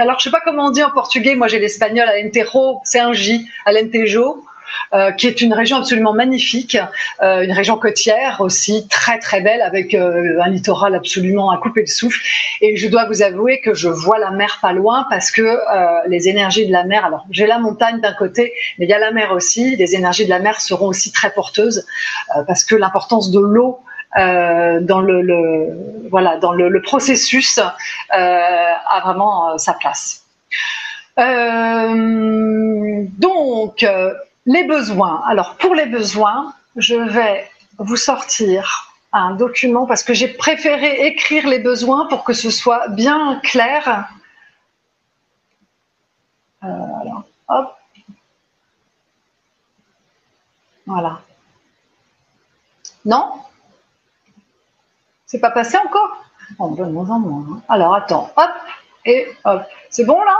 Alors, 0.00 0.18
je 0.18 0.24
sais 0.24 0.30
pas 0.30 0.40
comment 0.44 0.66
on 0.66 0.70
dit 0.70 0.82
en 0.82 0.90
portugais. 0.90 1.34
Moi, 1.34 1.48
j'ai 1.48 1.58
l'espagnol 1.58 2.08
Alentejo, 2.08 2.80
c'est 2.84 3.00
un 3.00 3.12
J, 3.12 3.48
Alentejo. 3.66 4.44
Euh, 4.92 5.12
qui 5.12 5.28
est 5.28 5.40
une 5.40 5.54
région 5.54 5.76
absolument 5.76 6.12
magnifique, 6.12 6.76
euh, 7.22 7.42
une 7.42 7.52
région 7.52 7.78
côtière 7.78 8.40
aussi 8.40 8.88
très 8.88 9.20
très 9.20 9.40
belle 9.40 9.62
avec 9.62 9.94
euh, 9.94 10.40
un 10.42 10.48
littoral 10.48 10.96
absolument 10.96 11.52
à 11.52 11.58
couper 11.58 11.82
le 11.82 11.86
souffle. 11.86 12.20
Et 12.60 12.76
je 12.76 12.88
dois 12.88 13.06
vous 13.06 13.22
avouer 13.22 13.60
que 13.60 13.72
je 13.72 13.88
vois 13.88 14.18
la 14.18 14.32
mer 14.32 14.58
pas 14.60 14.72
loin 14.72 15.06
parce 15.08 15.30
que 15.30 15.58
les 16.08 16.28
énergies 16.28 16.66
de 16.66 16.72
la 16.72 16.82
mer, 16.84 17.04
alors 17.04 17.24
j'ai 17.30 17.46
la 17.46 17.60
montagne 17.60 18.00
d'un 18.00 18.14
côté, 18.14 18.52
mais 18.78 18.86
il 18.86 18.88
y 18.88 18.92
a 18.92 18.98
la 18.98 19.12
mer 19.12 19.30
aussi. 19.30 19.76
Les 19.76 19.94
énergies 19.94 20.24
de 20.24 20.30
la 20.30 20.40
mer 20.40 20.60
seront 20.60 20.88
aussi 20.88 21.12
très 21.12 21.30
porteuses 21.30 21.86
parce 22.46 22.64
que 22.64 22.74
l'importance 22.74 23.30
de 23.30 23.38
l'eau 23.38 23.78
dans 24.16 25.00
le, 25.00 25.68
voilà 26.10 26.36
dans 26.36 26.52
le, 26.52 26.82
processus 26.82 27.60
a 28.10 29.00
vraiment 29.04 29.56
sa 29.58 29.74
place. 29.74 30.24
Donc 33.18 33.84
les 34.46 34.64
besoins. 34.64 35.22
Alors 35.26 35.56
pour 35.56 35.74
les 35.74 35.86
besoins, 35.86 36.54
je 36.76 36.96
vais 36.96 37.50
vous 37.78 37.96
sortir 37.96 38.92
un 39.12 39.34
document 39.34 39.86
parce 39.86 40.02
que 40.02 40.14
j'ai 40.14 40.28
préféré 40.28 41.06
écrire 41.06 41.48
les 41.48 41.58
besoins 41.58 42.06
pour 42.06 42.24
que 42.24 42.32
ce 42.32 42.50
soit 42.50 42.88
bien 42.88 43.40
clair. 43.42 44.08
Euh, 46.62 46.66
alors, 46.66 47.24
hop. 47.48 47.76
Voilà. 50.86 51.20
Non? 53.04 53.42
C'est 55.26 55.40
pas 55.40 55.50
passé 55.50 55.76
encore? 55.78 56.24
Oh, 56.58 56.70
ben, 56.70 56.90
moins 56.90 57.08
en 57.10 57.18
moins. 57.20 57.56
Hein. 57.56 57.62
Alors 57.68 57.94
attends, 57.94 58.32
hop 58.36 58.50
et 59.04 59.28
hop. 59.44 59.62
C'est 59.88 60.04
bon 60.04 60.20
là? 60.22 60.36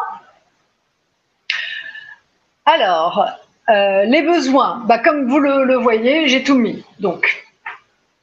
Alors, 2.67 3.27
euh, 3.71 4.05
les 4.05 4.23
besoins, 4.23 4.83
bah, 4.87 4.99
comme 4.99 5.29
vous 5.29 5.39
le, 5.39 5.77
voyez, 5.77 6.29
j'ai 6.29 6.43
tout 6.43 6.57
mis. 6.57 6.85
Donc, 6.99 7.45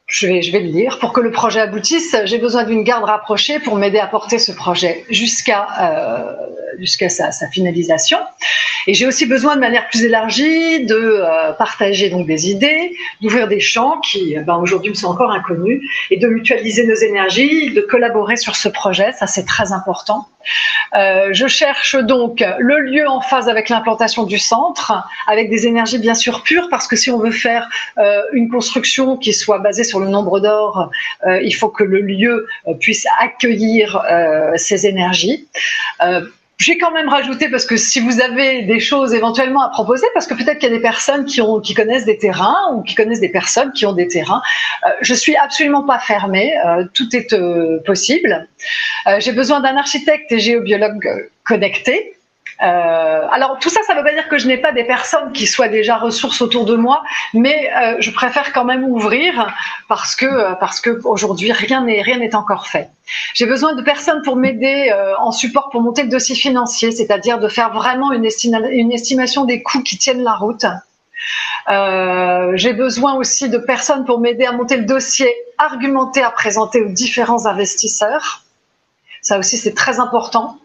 je 0.06 0.26
vais, 0.26 0.42
je 0.42 0.52
vais 0.52 0.60
le 0.60 0.68
lire. 0.68 0.98
Pour 0.98 1.12
que 1.12 1.20
le 1.20 1.30
projet 1.30 1.60
aboutisse, 1.60 2.16
j'ai 2.24 2.38
besoin 2.38 2.64
d'une 2.64 2.82
garde 2.82 3.04
rapprochée 3.04 3.58
pour 3.58 3.76
m'aider 3.76 3.98
à 3.98 4.06
porter 4.06 4.38
ce 4.38 4.52
projet 4.52 5.04
jusqu'à 5.10 5.66
euh, 5.80 6.34
jusqu'à 6.78 7.08
sa, 7.08 7.30
finalisation. 7.50 8.18
Et 8.86 8.94
j'ai 8.94 9.06
aussi 9.06 9.26
besoin 9.26 9.56
de 9.56 9.60
manière 9.60 9.88
plus 9.88 10.04
élargie 10.04 10.86
de 10.86 10.94
euh, 10.94 11.52
partager 11.52 12.08
donc 12.08 12.26
des 12.26 12.50
idées, 12.50 12.94
d'ouvrir 13.20 13.48
des 13.48 13.60
champs 13.60 14.00
qui 14.00 14.36
ben, 14.38 14.56
aujourd'hui 14.56 14.90
me 14.90 14.94
sont 14.94 15.08
encore 15.08 15.30
inconnus, 15.30 15.82
et 16.10 16.16
de 16.16 16.28
mutualiser 16.28 16.86
nos 16.86 16.94
énergies, 16.94 17.72
de 17.72 17.80
collaborer 17.80 18.36
sur 18.36 18.56
ce 18.56 18.68
projet. 18.68 19.12
Ça, 19.12 19.26
c'est 19.26 19.44
très 19.44 19.72
important. 19.72 20.28
Euh, 20.96 21.28
je 21.32 21.46
cherche 21.46 21.96
donc 21.96 22.44
le 22.58 22.80
lieu 22.80 23.08
en 23.08 23.20
phase 23.20 23.48
avec 23.48 23.68
l'implantation 23.68 24.24
du 24.24 24.38
centre, 24.38 24.92
avec 25.26 25.50
des 25.50 25.66
énergies 25.66 25.98
bien 25.98 26.14
sûr 26.14 26.42
pures, 26.42 26.68
parce 26.70 26.86
que 26.86 26.96
si 26.96 27.10
on 27.10 27.18
veut 27.18 27.30
faire 27.30 27.68
euh, 27.98 28.22
une 28.32 28.48
construction 28.48 29.16
qui 29.16 29.32
soit 29.32 29.58
basée 29.58 29.84
sur 29.84 30.00
le 30.00 30.08
nombre 30.08 30.40
d'or, 30.40 30.90
euh, 31.26 31.40
il 31.42 31.52
faut 31.52 31.68
que 31.68 31.84
le 31.84 32.00
lieu 32.00 32.46
puisse 32.80 33.06
accueillir 33.20 34.02
ces 34.56 34.86
énergies. 34.86 35.48
J'ai 36.58 36.76
quand 36.76 36.90
même 36.90 37.08
rajouté 37.08 37.48
parce 37.48 37.64
que 37.64 37.76
si 37.76 38.00
vous 38.00 38.20
avez 38.20 38.62
des 38.62 38.80
choses 38.80 39.14
éventuellement 39.14 39.62
à 39.62 39.68
proposer, 39.68 40.06
parce 40.12 40.26
que 40.26 40.34
peut-être 40.34 40.58
qu'il 40.58 40.68
y 40.68 40.72
a 40.72 40.76
des 40.76 40.82
personnes 40.82 41.24
qui 41.24 41.74
connaissent 41.74 42.04
des 42.04 42.18
terrains 42.18 42.72
ou 42.72 42.82
qui 42.82 42.96
connaissent 42.96 43.20
des 43.20 43.28
personnes 43.28 43.70
qui 43.72 43.86
ont 43.86 43.92
des 43.92 44.08
terrains, 44.08 44.42
euh, 44.84 44.90
je 45.00 45.14
suis 45.14 45.36
absolument 45.36 45.84
pas 45.84 46.00
fermée. 46.00 46.52
Euh, 46.66 46.84
tout 46.92 47.14
est 47.14 47.32
euh, 47.32 47.78
possible. 47.86 48.48
Euh, 49.06 49.20
j'ai 49.20 49.32
besoin 49.32 49.60
d'un 49.60 49.76
architecte 49.76 50.32
et 50.32 50.40
géobiologue 50.40 51.30
connecté. 51.44 52.17
Euh, 52.62 53.26
alors 53.30 53.58
tout 53.60 53.70
ça, 53.70 53.80
ça 53.86 53.94
ne 53.94 53.98
veut 53.98 54.04
pas 54.04 54.12
dire 54.12 54.28
que 54.28 54.36
je 54.36 54.48
n'ai 54.48 54.58
pas 54.58 54.72
des 54.72 54.84
personnes 54.84 55.32
qui 55.32 55.46
soient 55.46 55.68
déjà 55.68 55.96
ressources 55.96 56.42
autour 56.42 56.64
de 56.64 56.74
moi, 56.74 57.02
mais 57.32 57.70
euh, 57.76 57.96
je 58.00 58.10
préfère 58.10 58.52
quand 58.52 58.64
même 58.64 58.84
ouvrir 58.84 59.54
parce 59.88 60.16
que 60.16 60.26
euh, 60.26 60.54
parce 60.54 60.80
que 60.80 61.00
aujourd'hui 61.04 61.52
rien 61.52 61.84
n'est 61.84 62.02
rien 62.02 62.18
n'est 62.18 62.34
encore 62.34 62.66
fait. 62.66 62.90
J'ai 63.34 63.46
besoin 63.46 63.74
de 63.74 63.82
personnes 63.82 64.22
pour 64.22 64.36
m'aider 64.36 64.92
euh, 64.92 65.16
en 65.18 65.32
support 65.32 65.70
pour 65.70 65.82
monter 65.82 66.02
le 66.02 66.08
dossier 66.08 66.34
financier, 66.34 66.90
c'est-à-dire 66.90 67.38
de 67.38 67.48
faire 67.48 67.72
vraiment 67.72 68.12
une, 68.12 68.24
estimation 68.24 69.44
des 69.44 69.62
coûts 69.62 69.82
qui 69.82 69.96
tiennent 69.96 70.22
la 70.22 70.34
route. 70.34 70.66
Euh, 71.70 72.52
j'ai 72.54 72.72
besoin 72.72 73.14
aussi 73.14 73.48
de 73.48 73.58
personnes 73.58 74.04
pour 74.04 74.20
m'aider 74.20 74.44
à 74.44 74.52
monter 74.52 74.76
le 74.76 74.84
dossier 74.84 75.32
argumenté 75.58 76.22
à 76.22 76.30
présenter 76.30 76.82
aux 76.82 76.88
différents 76.88 77.46
investisseurs. 77.46 78.42
Ça 79.22 79.38
aussi, 79.38 79.56
c'est 79.56 79.74
très 79.74 80.00
important. 80.00 80.58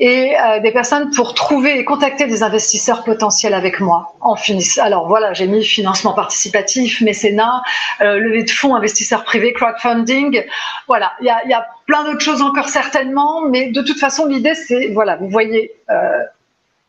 Et 0.00 0.34
euh, 0.38 0.60
des 0.60 0.72
personnes 0.72 1.10
pour 1.10 1.34
trouver 1.34 1.78
et 1.78 1.84
contacter 1.84 2.26
des 2.26 2.42
investisseurs 2.42 3.04
potentiels 3.04 3.54
avec 3.54 3.80
moi. 3.80 4.14
En. 4.20 4.34
Alors 4.78 5.08
voilà, 5.08 5.32
j'ai 5.32 5.46
mis 5.46 5.64
financement 5.64 6.12
participatif, 6.12 7.00
mécénat, 7.00 7.62
euh, 8.00 8.18
levée 8.18 8.44
de 8.44 8.50
fonds, 8.50 8.74
investisseurs 8.74 9.24
privés, 9.24 9.52
crowdfunding. 9.52 10.44
Voilà, 10.86 11.12
il 11.20 11.26
y 11.26 11.30
a, 11.30 11.46
y 11.46 11.52
a, 11.52 11.66
plein 11.86 12.04
d'autres 12.04 12.20
choses 12.20 12.42
encore 12.42 12.68
certainement, 12.68 13.42
mais 13.42 13.70
de 13.70 13.80
toute 13.80 13.98
façon, 13.98 14.26
l'idée, 14.26 14.54
c'est, 14.54 14.88
voilà, 14.88 15.16
vous 15.16 15.30
voyez, 15.30 15.72
euh, 15.88 16.22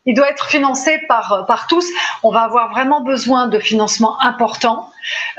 il 0.06 0.14
doit 0.14 0.30
être 0.30 0.46
financé 0.46 0.98
par, 1.08 1.44
par 1.46 1.66
tous. 1.66 1.86
On 2.22 2.30
va 2.30 2.40
avoir 2.40 2.70
vraiment 2.70 3.00
besoin 3.02 3.48
de 3.48 3.58
financement 3.58 4.20
important. 4.20 4.90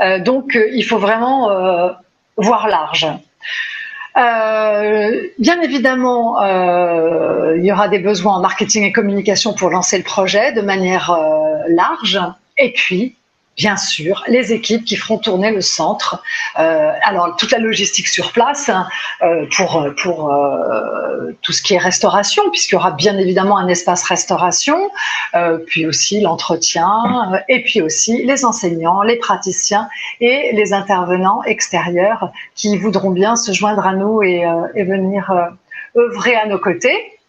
Euh, 0.02 0.20
donc, 0.20 0.56
euh, 0.56 0.70
il 0.74 0.84
faut 0.84 1.00
vraiment 1.00 1.50
euh, 1.50 1.90
voir 2.38 2.68
large. 2.68 3.08
Euh, 4.18 5.28
bien 5.40 5.62
évidemment, 5.62 6.44
euh, 6.44 7.56
il 7.58 7.66
y 7.66 7.72
aura 7.72 7.88
des 7.88 8.00
besoins 8.00 8.36
en 8.36 8.42
marketing 8.42 8.84
et 8.84 8.92
communication 8.92 9.54
pour 9.54 9.70
lancer 9.70 9.98
le 9.98 10.04
projet 10.04 10.52
de 10.52 10.62
manière 10.62 11.12
euh, 11.12 11.64
large. 11.70 12.20
Et 12.58 12.74
puis, 12.74 13.16
bien 13.58 13.78
sûr, 13.78 14.24
les 14.28 14.54
équipes 14.54 14.86
qui 14.86 14.96
feront 14.96 15.18
tourner 15.18 15.52
le 15.52 15.62
centre. 15.62 16.24
Euh, 16.58 16.92
alors, 17.04 17.36
toute 17.36 17.52
la 17.52 17.60
logistique 17.60 18.08
sur 18.08 18.32
place 18.32 18.70
hein, 18.70 18.88
euh, 19.22 19.46
pour, 19.56 19.86
pour 20.02 20.34
euh, 20.34 21.32
tout 21.42 21.52
ce 21.52 21.62
qui 21.62 21.74
est 21.74 21.78
restauration, 21.78 22.50
puisqu'il 22.50 22.76
y 22.76 22.78
aura 22.78 22.92
bien 22.92 23.18
évidemment 23.18 23.58
un 23.58 23.68
espace 23.68 24.04
restauration, 24.04 24.90
puis 25.68 25.86
aussi 25.86 26.22
l'entretien, 26.22 27.44
et 27.48 27.64
puis 27.64 27.82
aussi 27.82 28.24
les 28.24 28.46
enseignants, 28.46 29.02
les 29.02 29.18
praticiens 29.18 29.88
et 30.20 30.52
les 30.54 30.74
intervenants 30.74 31.44
extérieurs 31.44 32.32
qui 32.56 32.78
voudront 32.78 33.12
bien 33.12 33.36
se 33.36 33.52
joindre 33.52 33.86
à 33.86 33.94
nous 33.94 34.24
et, 34.24 34.44
et 34.76 34.84
venir 34.84 35.32
œuvrer 35.96 36.36
à 36.36 36.46
nos 36.48 36.60
côtés. 36.60 37.21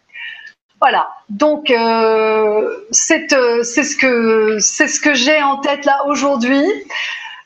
Voilà. 0.83 1.07
Donc 1.29 1.71
euh, 1.71 2.75
c'est 2.91 3.31
euh, 3.31 3.63
c'est 3.63 3.83
ce 3.83 3.95
que 3.95 4.57
c'est 4.59 4.89
ce 4.89 4.99
que 4.99 5.13
j'ai 5.13 5.41
en 5.41 5.59
tête 5.59 5.85
là 5.85 6.03
aujourd'hui. 6.07 6.65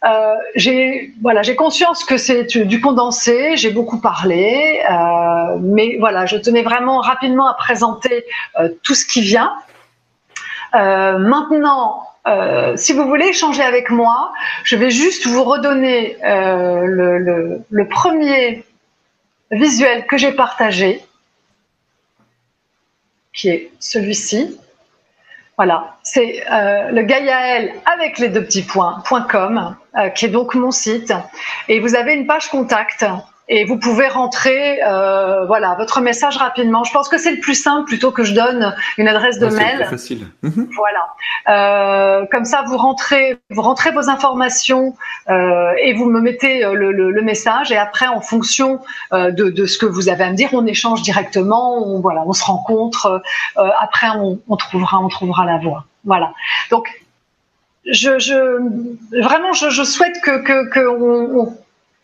Euh, 0.07 0.33
j'ai 0.55 1.13
voilà, 1.21 1.43
j'ai 1.43 1.55
conscience 1.55 2.03
que 2.03 2.17
c'est 2.17 2.45
du 2.65 2.81
condensé. 2.81 3.55
J'ai 3.55 3.69
beaucoup 3.69 3.99
parlé, 3.99 4.81
euh, 4.89 5.57
mais 5.61 5.97
voilà, 5.99 6.25
je 6.25 6.37
tenais 6.37 6.63
vraiment 6.63 6.97
rapidement 6.99 7.47
à 7.47 7.53
présenter 7.53 8.25
euh, 8.59 8.69
tout 8.81 8.95
ce 8.95 9.05
qui 9.05 9.21
vient. 9.21 9.53
Euh, 10.73 11.19
maintenant, 11.19 12.05
si 12.75 12.91
vous 12.93 13.07
voulez 13.07 13.27
échanger 13.27 13.61
avec 13.61 13.91
moi, 13.91 14.33
je 14.63 14.75
vais 14.75 14.89
juste 14.89 15.27
vous 15.27 15.43
redonner 15.43 16.17
le 16.23 17.87
premier 17.87 18.65
visuel 19.51 20.07
que 20.07 20.17
j'ai 20.17 20.33
partagé 20.33 21.06
qui 23.37 23.49
est 23.49 23.71
celui-ci. 23.79 24.59
Voilà, 25.55 25.95
c'est 26.03 26.43
euh, 26.51 26.91
le 26.91 27.01
Gaïael 27.03 27.73
avec 27.85 28.19
les 28.19 28.29
deux 28.29 28.43
petits 28.43 28.63
points.com, 28.63 29.75
euh, 29.97 30.09
qui 30.09 30.25
est 30.25 30.29
donc 30.29 30.53
mon 30.53 30.71
site. 30.71 31.13
Et 31.67 31.79
vous 31.79 31.95
avez 31.95 32.13
une 32.13 32.27
page 32.27 32.49
contact 32.49 33.05
et 33.49 33.63
vous 33.65 33.77
pouvez 33.77 34.07
rentrer 34.07 34.79
euh, 34.83 35.45
voilà 35.45 35.75
votre 35.75 36.01
message 36.01 36.37
rapidement. 36.37 36.83
Je 36.83 36.91
pense 36.91 37.07
que 37.07 37.17
c'est 37.17 37.31
le 37.31 37.39
plus 37.39 37.55
simple 37.55 37.87
plutôt 37.87 38.11
que 38.11 38.23
je 38.23 38.33
donne 38.33 38.75
une 38.97 39.07
adresse 39.07 39.39
de 39.39 39.47
mail. 39.47 39.77
C'est 39.79 39.89
facile. 39.89 40.27
Mhm. 40.43 40.69
Voilà. 40.75 41.07
Euh, 41.49 42.25
comme 42.29 42.43
ça, 42.45 42.63
vous 42.67 42.77
rentrez, 42.77 43.37
vous 43.49 43.61
rentrez 43.61 43.91
vos 43.91 44.09
informations 44.09 44.95
euh, 45.29 45.71
et 45.81 45.93
vous 45.93 46.05
me 46.09 46.19
mettez 46.19 46.65
euh, 46.65 46.73
le, 46.73 46.91
le, 46.91 47.11
le, 47.11 47.21
message. 47.21 47.71
Et 47.71 47.77
après, 47.77 48.07
en 48.07 48.19
fonction 48.19 48.81
euh, 49.13 49.31
de, 49.31 49.49
de, 49.49 49.65
ce 49.65 49.77
que 49.77 49.85
vous 49.85 50.09
avez 50.09 50.25
à 50.25 50.29
me 50.29 50.35
dire, 50.35 50.49
on 50.51 50.65
échange 50.65 51.01
directement. 51.01 51.77
On, 51.87 52.01
voilà, 52.01 52.23
on 52.25 52.33
se 52.33 52.43
rencontre. 52.43 53.21
Euh, 53.57 53.69
après, 53.79 54.09
on, 54.09 54.39
on, 54.49 54.57
trouvera, 54.57 54.99
on 54.99 55.07
trouvera 55.07 55.45
la 55.45 55.57
voie. 55.57 55.85
Voilà. 56.03 56.33
Donc, 56.69 56.89
je, 57.85 58.19
je 58.19 59.21
vraiment, 59.21 59.53
je, 59.53 59.69
je 59.69 59.83
souhaite 59.83 60.19
que, 60.21 60.43
que, 60.43 60.69
que 60.69 60.87
on, 60.87 61.39
on 61.39 61.57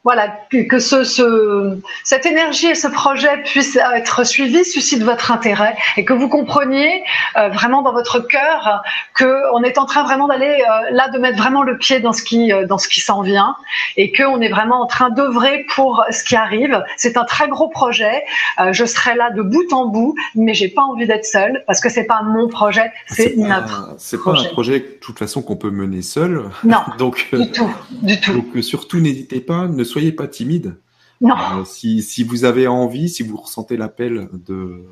voilà, 0.04 0.28
que 0.50 0.80
ce, 0.80 1.06
ce, 1.06 1.80
cette 2.04 2.26
énergie 2.26 2.68
et 2.68 2.76
ce 2.76 2.90
projet 2.90 3.42
puissent 3.44 3.80
être 3.96 4.26
suivis, 4.26 4.66
suscite 4.66 5.02
votre 5.02 5.32
intérêt 5.32 5.78
et 5.96 6.04
que 6.04 6.12
vous 6.12 6.28
compreniez 6.28 7.04
euh, 7.38 7.48
vraiment 7.48 7.82
dans 7.82 7.94
votre 7.94 8.20
cœur 8.20 8.84
que 9.16 9.54
on 9.54 9.64
est 9.64 9.78
en 9.78 9.86
train 9.86 10.04
vraiment 10.04 10.28
d'aller 10.28 10.62
euh, 10.62 10.90
là 10.92 11.08
de 11.08 11.18
mettre 11.20 11.38
vraiment 11.38 11.64
le 11.64 11.78
pied 11.78 12.02
dans 12.02 12.12
ce 12.12 12.22
qui 12.22 12.52
euh, 12.52 12.68
dans 12.68 12.78
ce 12.78 12.90
qui 12.90 13.00
s'en 13.00 13.22
vient 13.22 13.56
et 13.96 14.12
que 14.12 14.24
on 14.24 14.42
est 14.42 14.50
vraiment 14.50 14.82
en 14.82 14.88
train 14.88 15.10
d'œuvrer 15.10 15.66
pour 15.74 16.04
ce 16.10 16.24
qui 16.26 16.36
arrive. 16.36 16.84
C'est 16.98 17.16
un 17.16 17.24
très 17.24 17.48
gros 17.48 17.70
projet. 17.70 18.24
je 18.72 18.86
serai 18.86 19.16
là 19.16 19.32
de 19.32 19.42
bout 19.42 19.72
en 19.72 19.88
bout, 19.88 20.16
mais 20.36 20.54
j'ai 20.54 20.68
pas 20.68 20.82
envie 20.82 21.08
d'être 21.08 21.26
seule 21.26 21.64
parce 21.66 21.80
que 21.80 21.88
c'est 21.88 22.06
pas 22.06 22.22
mon 22.24 22.50
projet, 22.50 22.92
c'est 23.08 23.38
notre. 23.38 23.94
C'est 23.98 24.22
pas 24.22 24.32
un 24.32 24.44
projet 24.52 24.80
de 24.80 24.98
toute 25.00 25.18
façon 25.18 25.42
qu'on 25.42 25.56
peut 25.56 25.72
mener 25.72 26.02
seul. 26.02 26.44
Non. 26.66 26.80
donc 26.98 27.30
du 27.32 27.52
tout, 27.52 27.72
du 28.02 28.20
tout. 28.20 28.34
Donc 28.34 28.64
surtout 28.64 29.00
n'hésitez 29.00 29.40
pas, 29.40 29.68
ne 29.68 29.84
soyez 29.94 30.12
pas 30.12 30.28
timide. 30.28 30.78
Non. 31.22 31.36
Euh, 31.60 31.66
si, 31.66 32.02
si, 32.02 32.24
vous 32.24 32.46
avez 32.46 32.68
envie, 32.68 33.10
si 33.10 33.24
vous 33.24 33.38
ressentez 33.38 33.78
l'appel 33.78 34.28
de, 34.34 34.84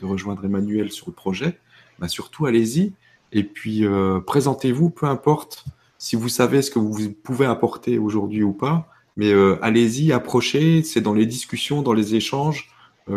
de, 0.00 0.06
rejoindre 0.06 0.44
Emmanuel 0.44 0.90
sur 0.90 1.08
le 1.08 1.12
projet, 1.12 1.58
bah 1.98 2.08
surtout 2.08 2.46
allez-y. 2.46 2.92
Et 3.32 3.42
puis 3.44 3.84
euh, 3.84 4.20
présentez-vous, 4.20 4.90
peu 4.90 5.06
importe 5.06 5.64
si 5.98 6.14
vous 6.14 6.28
savez 6.28 6.62
ce 6.62 6.70
que 6.70 6.78
vous 6.78 7.10
pouvez 7.10 7.46
apporter 7.46 7.98
aujourd'hui 7.98 8.42
ou 8.42 8.52
pas. 8.52 8.88
Mais 9.16 9.32
euh, 9.32 9.58
allez-y, 9.62 10.12
approchez. 10.12 10.82
C'est 10.82 11.00
dans 11.00 11.14
les 11.14 11.26
discussions, 11.26 11.82
dans 11.82 11.94
les 11.94 12.14
échanges 12.14 12.70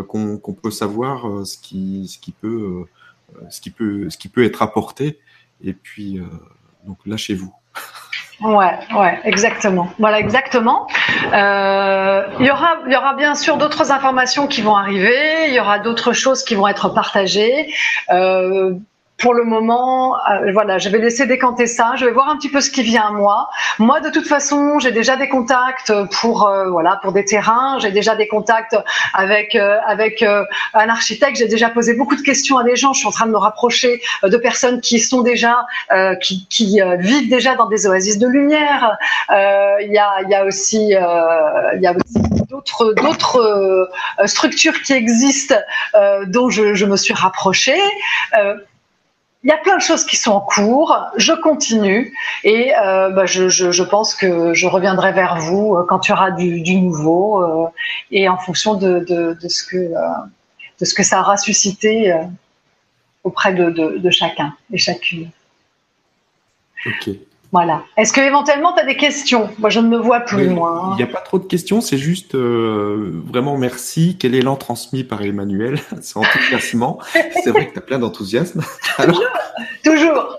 qu'on 0.08 0.38
peut 0.62 0.70
savoir 0.70 1.48
ce 1.48 1.58
qui, 1.58 2.08
ce 2.08 2.20
qui 2.20 2.32
peut, 2.32 2.86
ce 3.50 3.60
qui 3.60 3.72
peut, 3.72 4.08
ce 4.12 4.20
qui 4.20 4.28
peut 4.28 4.44
être 4.44 4.62
apporté. 4.62 5.20
Et 5.64 5.74
puis 5.74 6.20
donc 6.86 7.00
lâchez-vous. 7.08 7.52
Ouais, 8.42 8.80
ouais, 8.96 9.20
exactement. 9.26 9.90
Voilà, 10.00 10.20
exactement. 10.20 10.88
Euh, 11.34 12.24
il 12.40 12.46
y 12.46 12.52
aura, 12.52 12.78
il 12.86 12.94
y 12.94 12.96
aura 12.96 13.14
bien 13.14 13.36
sûr 13.36 13.58
d'autres 13.58 13.92
informations 13.92 14.48
qui 14.48 14.62
vont 14.62 14.76
arriver. 14.76 15.48
Il 15.48 15.54
y 15.54 15.60
aura 15.60 15.80
d'autres 15.80 16.14
choses 16.14 16.44
qui 16.44 16.56
vont 16.56 16.68
être 16.68 16.90
partagées. 16.90 17.74
Euh, 18.12 18.76
pour 19.20 19.34
le 19.34 19.44
moment, 19.44 20.16
euh, 20.16 20.52
voilà, 20.54 20.78
je 20.78 20.90
vais 20.90 20.98
laisser 20.98 21.26
décanter 21.26 21.68
ça. 21.68 21.94
Je 21.98 22.06
vais 22.06 22.12
voir 22.12 22.30
un 22.30 22.38
petit 22.38 22.50
peu 22.50 22.62
ce 22.62 22.72
qui 22.72 22.84
vient 22.84 23.08
à 23.08 23.12
moi. 23.12 23.50
Moi, 23.78 24.00
de 24.00 24.10
toute 24.10 24.28
façon, 24.28 24.80
j'ai 24.80 24.92
déjà 24.92 25.18
des 25.18 25.28
contacts 25.28 25.94
pour 26.22 26.48
euh, 26.48 26.70
voilà 26.70 27.00
pour 27.02 27.12
des 27.12 27.26
terrains. 27.26 27.78
J'ai 27.80 27.92
déjà 27.92 28.16
des 28.16 28.28
contacts 28.28 28.78
avec 29.14 29.56
euh, 29.56 29.78
avec 29.86 30.24
un 30.24 30.90
architecte. 30.90 31.38
J'ai 31.38 31.48
déjà 31.48 31.70
posé 31.70 31.94
beaucoup 31.94 32.16
de 32.16 32.22
questions 32.22 32.58
à 32.58 32.64
des 32.64 32.76
gens. 32.76 32.94
Je 32.94 33.00
suis 33.00 33.08
en 33.08 33.12
train 33.12 33.26
de 33.26 33.32
me 33.32 33.38
rapprocher 33.38 34.02
de 34.24 34.38
personnes 34.38 34.80
qui 34.82 35.00
sont 35.00 35.22
déjà 35.22 35.66
qui, 36.22 36.48
qui 36.50 36.80
vivent 37.00 37.30
déjà 37.30 37.56
dans 37.56 37.68
des 37.68 37.88
oasis 37.88 38.18
de 38.18 38.28
lumière. 38.28 38.98
Il 39.30 39.92
y 39.92 39.98
a 39.98 40.22
il 40.24 40.30
y 40.30 40.36
a 40.36 40.46
aussi 40.46 40.88
il 40.88 41.82
y 41.82 41.88
a 41.88 41.94
aussi 41.94 42.46
d'autres 42.50 42.94
d'autres 42.94 43.90
structures 44.26 44.82
qui 44.82 44.94
existent 44.94 45.56
dont 46.28 46.50
je, 46.50 46.74
je, 46.74 46.86
me 46.86 46.96
suis 46.96 47.14
rapprochée 47.14 47.80
il 49.44 49.50
y 49.50 49.54
a 49.54 49.58
plein 49.58 49.78
de 49.78 49.82
choses 49.82 50.06
qui 50.06 50.18
sont 50.18 50.32
en 50.32 50.42
cours. 50.42 50.98
Je 51.16 51.34
continue 51.34 52.14
et 52.44 52.76
euh, 52.76 53.10
bah, 53.10 53.26
je, 53.26 53.48
je, 53.48 53.72
je, 53.72 53.84
pense 53.84 54.14
que 54.14 54.54
je 54.54 54.68
reviendrai 54.68 55.14
vers 55.14 55.38
vous 55.38 55.76
euh, 55.76 55.86
quand 55.88 56.08
il 56.08 56.12
y 56.12 56.14
aura 56.14 56.32
du, 56.32 56.62
du 56.62 56.76
nouveau 56.76 57.42
euh, 57.44 57.70
et 58.12 58.28
en 58.28 58.38
fonction 58.38 58.74
de, 58.76 59.00
de, 59.08 59.38
de 59.42 59.48
ce 59.48 59.64
que 59.64 59.78
euh, 59.78 60.00
de 60.80 60.86
ce 60.86 60.94
que 60.94 61.04
ça 61.04 61.22
aura 61.22 61.38
suscité 61.38 62.12
euh, 62.12 62.24
auprès 63.24 63.54
de, 63.54 63.70
de, 63.70 64.10
chacun 64.10 64.56
et 64.72 64.78
chacune. 64.78 65.30
Voilà. 67.52 67.84
Est-ce 67.98 68.14
que 68.14 68.22
éventuellement 68.22 68.74
tu 68.74 68.82
as 68.82 68.86
des 68.86 68.96
questions? 68.96 69.50
Moi, 69.58 69.70
je 69.70 69.80
ne 69.80 69.88
me 69.88 69.98
vois 69.98 70.20
plus, 70.20 70.50
moi. 70.50 70.84
Hein. 70.84 70.90
Il 70.94 70.98
n'y 70.98 71.10
a 71.10 71.12
pas 71.12 71.22
trop 71.22 71.40
de 71.40 71.46
questions, 71.46 71.82
c'est 71.82 71.98
juste 71.98 72.36
euh, 72.36 73.12
vraiment 73.26 73.58
merci. 73.58 74.18
Quel 74.20 74.36
élan 74.36 74.56
transmis 74.56 75.04
par 75.04 75.22
Emmanuel? 75.24 75.80
C'est 76.02 76.18
enthousiasmant. 76.18 77.00
c'est 77.44 77.50
vrai 77.50 77.68
que 77.68 77.74
tu 77.74 77.80
as 77.80 77.82
plein 77.82 78.00
d'enthousiasme. 78.00 78.62
Alors... 78.98 79.22
Toujours, 79.84 80.38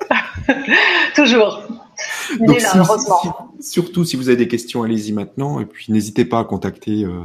toujours. 1.14 1.62
Donc, 2.40 2.60
là, 2.60 2.72
heureusement. 2.76 3.52
surtout, 3.60 4.04
si 4.04 4.16
vous 4.16 4.28
avez 4.28 4.36
des 4.36 4.48
questions, 4.48 4.82
allez-y 4.82 5.12
maintenant. 5.12 5.60
Et 5.60 5.66
puis, 5.66 5.92
n'hésitez 5.92 6.24
pas 6.24 6.38
à 6.40 6.44
contacter 6.44 7.04
euh, 7.04 7.22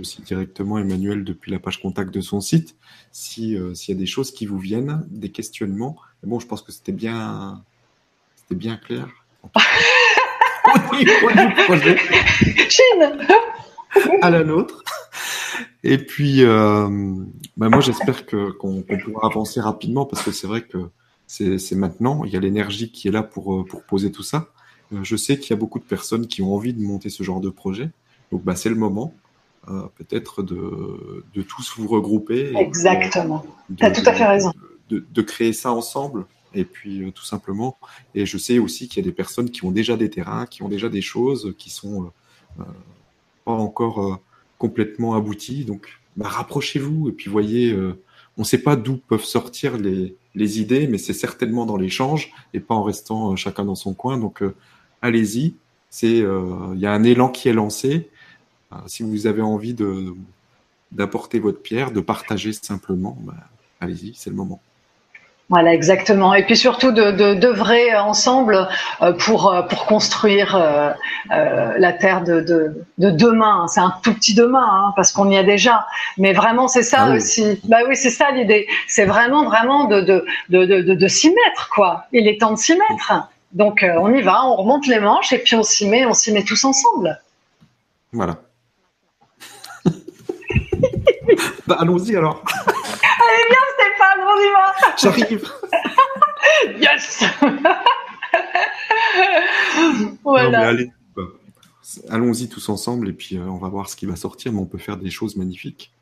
aussi 0.00 0.22
directement 0.22 0.78
Emmanuel 0.78 1.24
depuis 1.24 1.50
la 1.50 1.58
page 1.58 1.80
contact 1.80 2.12
de 2.12 2.20
son 2.20 2.40
site. 2.40 2.76
Si 3.12 3.56
euh, 3.56 3.74
s'il 3.74 3.94
y 3.94 3.98
a 3.98 4.00
des 4.00 4.06
choses 4.06 4.30
qui 4.30 4.46
vous 4.46 4.58
viennent, 4.58 5.04
des 5.10 5.30
questionnements. 5.30 5.96
Mais 6.22 6.28
bon, 6.28 6.38
je 6.38 6.46
pense 6.46 6.62
que 6.62 6.72
c'était 6.72 6.92
bien, 6.92 7.62
c'était 8.36 8.54
bien 8.54 8.76
clair 8.76 9.08
projet. 11.66 11.96
À 14.22 14.30
la 14.30 14.44
nôtre. 14.44 14.82
Et 15.82 15.98
puis, 15.98 16.42
euh, 16.42 16.88
bah, 17.56 17.68
moi, 17.68 17.80
j'espère 17.80 18.26
que 18.26 18.50
qu'on 18.52 18.82
pourra 18.82 19.26
avancer 19.26 19.60
rapidement 19.60 20.06
parce 20.06 20.22
que 20.22 20.32
c'est 20.32 20.46
vrai 20.46 20.62
que 20.62 20.78
c'est 21.26 21.72
maintenant. 21.72 22.24
Il 22.24 22.32
y 22.32 22.36
a 22.36 22.40
l'énergie 22.40 22.90
qui 22.90 23.08
est 23.08 23.10
là 23.10 23.22
pour 23.22 23.54
euh, 23.54 23.64
pour 23.64 23.82
poser 23.84 24.10
tout 24.10 24.22
ça. 24.22 24.48
Euh, 24.92 25.00
je 25.02 25.16
sais 25.16 25.38
qu'il 25.38 25.50
y 25.50 25.52
a 25.52 25.56
beaucoup 25.56 25.78
de 25.78 25.84
personnes 25.84 26.26
qui 26.26 26.42
ont 26.42 26.54
envie 26.54 26.74
de 26.74 26.82
monter 26.82 27.10
ce 27.10 27.22
genre 27.22 27.40
de 27.40 27.50
projet. 27.50 27.90
Donc, 28.32 28.42
bah, 28.42 28.56
c'est 28.56 28.70
le 28.70 28.76
moment. 28.76 29.14
peut-être 29.96 30.42
de, 30.42 31.24
de 31.34 31.42
tous 31.42 31.74
vous 31.76 31.88
regrouper. 31.88 32.52
Exactement. 32.56 33.44
Tu 33.76 33.84
as 33.84 33.90
tout 33.90 34.06
à 34.06 34.12
fait 34.12 34.26
raison. 34.26 34.52
De, 34.90 35.04
de, 35.10 35.22
créer 35.22 35.54
ça 35.54 35.72
ensemble 35.72 36.26
et 36.54 36.64
puis 36.64 37.02
euh, 37.02 37.10
tout 37.10 37.24
simplement. 37.24 37.78
Et 38.14 38.26
je 38.26 38.38
sais 38.38 38.58
aussi 38.58 38.88
qu'il 38.88 39.04
y 39.04 39.06
a 39.06 39.10
des 39.10 39.14
personnes 39.14 39.50
qui 39.50 39.64
ont 39.64 39.70
déjà 39.70 39.96
des 39.96 40.10
terrains, 40.10 40.46
qui 40.46 40.62
ont 40.62 40.68
déjà 40.68 40.88
des 40.88 41.02
choses 41.02 41.54
qui 41.58 41.70
sont 41.70 42.04
euh, 42.04 42.06
euh, 42.60 42.64
pas 43.44 43.52
encore 43.52 44.20
complètement 44.58 45.14
abouties. 45.14 45.64
Donc, 45.64 46.00
bah, 46.16 46.28
rapprochez-vous 46.28 47.08
et 47.08 47.12
puis 47.12 47.30
voyez. 47.30 47.76
on 48.36 48.42
ne 48.42 48.44
sait 48.44 48.62
pas 48.62 48.76
d'où 48.76 48.96
peuvent 48.96 49.24
sortir 49.24 49.76
les, 49.76 50.16
les 50.34 50.60
idées, 50.60 50.86
mais 50.86 50.98
c'est 50.98 51.12
certainement 51.12 51.66
dans 51.66 51.76
l'échange 51.76 52.32
et 52.54 52.60
pas 52.60 52.74
en 52.74 52.82
restant 52.82 53.36
chacun 53.36 53.64
dans 53.64 53.74
son 53.74 53.94
coin. 53.94 54.16
Donc, 54.18 54.42
allez-y. 55.02 55.54
C'est, 55.90 56.18
il 56.18 56.78
y 56.78 56.86
a 56.86 56.92
un 56.92 57.04
élan 57.04 57.28
qui 57.28 57.48
est 57.48 57.52
lancé. 57.52 58.08
si 58.86 59.02
vous 59.02 59.26
avez 59.26 59.42
envie 59.42 59.74
de 59.74 60.14
d'apporter 60.92 61.40
votre 61.40 61.60
pierre, 61.60 61.90
de 61.90 62.00
partager 62.00 62.52
simplement, 62.52 63.18
bah, 63.20 63.34
allez-y, 63.80 64.14
c'est 64.14 64.30
le 64.30 64.36
moment. 64.36 64.62
Voilà, 65.50 65.74
exactement. 65.74 66.32
Et 66.32 66.42
puis 66.44 66.56
surtout 66.56 66.90
de 66.90 67.34
d'œuvrer 67.34 67.94
ensemble 67.94 68.66
euh, 69.02 69.12
pour 69.12 69.52
euh, 69.52 69.60
pour 69.60 69.84
construire 69.84 70.56
euh, 70.56 70.90
la 71.78 71.92
terre 71.92 72.24
de, 72.24 72.40
de, 72.40 72.82
de 72.96 73.10
demain. 73.10 73.66
C'est 73.68 73.80
un 73.80 73.92
tout 74.02 74.14
petit 74.14 74.34
demain 74.34 74.66
hein, 74.66 74.92
parce 74.96 75.12
qu'on 75.12 75.30
y 75.30 75.36
est 75.36 75.44
déjà. 75.44 75.86
Mais 76.16 76.32
vraiment, 76.32 76.66
c'est 76.66 76.82
ça 76.82 77.08
ah 77.08 77.14
aussi. 77.14 77.60
Bah 77.64 77.80
oui, 77.86 77.94
c'est 77.94 78.08
ça 78.08 78.30
l'idée. 78.30 78.66
C'est 78.88 79.04
vraiment 79.04 79.44
vraiment 79.44 79.84
de 79.84 80.00
de 80.00 80.24
de 80.48 80.64
de, 80.64 80.94
de 80.94 81.08
s'y 81.08 81.28
mettre 81.28 81.68
quoi. 81.68 82.06
Il 82.12 82.26
est 82.26 82.40
temps 82.40 82.52
de 82.52 82.58
s'y 82.58 82.72
mettre. 82.72 83.28
Donc 83.52 83.84
on 83.98 84.12
y 84.14 84.22
va, 84.22 84.46
on 84.46 84.56
remonte 84.56 84.86
les 84.86 84.98
manches 84.98 85.34
et 85.34 85.38
puis 85.38 85.56
on 85.56 85.62
s'y 85.62 85.86
met, 85.86 86.06
on 86.06 86.14
s'y 86.14 86.32
met 86.32 86.42
tous 86.42 86.64
ensemble. 86.64 87.20
Voilà. 88.12 88.36
bah, 91.66 91.76
allons-y 91.80 92.16
alors. 92.16 92.42
Allez 92.66 93.44
bien 93.50 93.63
on 94.34 94.40
y 94.40 94.50
va. 94.52 94.74
J'arrive. 94.96 95.48
yes. 96.80 97.24
voilà. 100.24 100.68
allez, 100.68 100.90
bah, 101.16 101.22
allons-y 102.08 102.48
tous 102.48 102.68
ensemble 102.68 103.08
et 103.08 103.12
puis 103.12 103.36
euh, 103.36 103.42
on 103.42 103.58
va 103.58 103.68
voir 103.68 103.88
ce 103.88 103.96
qui 103.96 104.06
va 104.06 104.16
sortir, 104.16 104.52
mais 104.52 104.60
on 104.60 104.66
peut 104.66 104.78
faire 104.78 104.96
des 104.96 105.10
choses 105.10 105.36
magnifiques. 105.36 105.92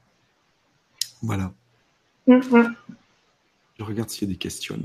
Voilà. 1.22 1.52
Mm-hmm. 2.28 2.74
Je 3.78 3.84
regarde 3.84 4.10
s'il 4.10 4.28
y 4.28 4.30
a 4.30 4.34
des 4.34 4.38
questions. 4.38 4.78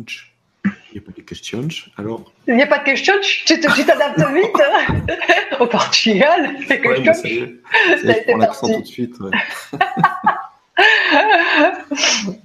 Il 0.66 0.72
n'y 0.94 0.98
a 0.98 1.02
pas 1.02 1.12
de 1.12 1.22
questions. 1.22 1.68
Alors. 1.98 2.32
Il 2.48 2.56
n'y 2.56 2.64
a 2.64 2.68
pas 2.68 2.80
de 2.80 2.84
questions. 2.86 3.14
Tu 3.22 3.60
t'adaptes 3.60 4.20
vite. 4.34 5.60
Au 5.60 5.68
Portugal. 5.68 6.58
C'est 6.68 6.86
ouais, 6.86 7.14
ça 7.14 7.28
y 7.28 7.38
est. 7.38 7.62
Ça 8.02 8.08
y 8.08 8.10
est, 8.10 8.38
l'accent 8.38 8.68
tout 8.68 8.82
de 8.82 8.86
suite. 8.86 9.20
Ouais. 9.20 9.32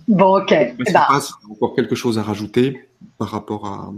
Bon, 0.09 0.39
ok. 0.39 0.55
Je 0.79 0.85
sais 0.85 0.93
bah. 0.93 1.07
pas 1.09 1.21
si 1.21 1.33
encore 1.51 1.75
quelque 1.75 1.95
chose 1.95 2.19
à 2.19 2.23
rajouter? 2.23 2.89
Par 3.19 3.29
rapport 3.29 3.67
à, 3.67 3.91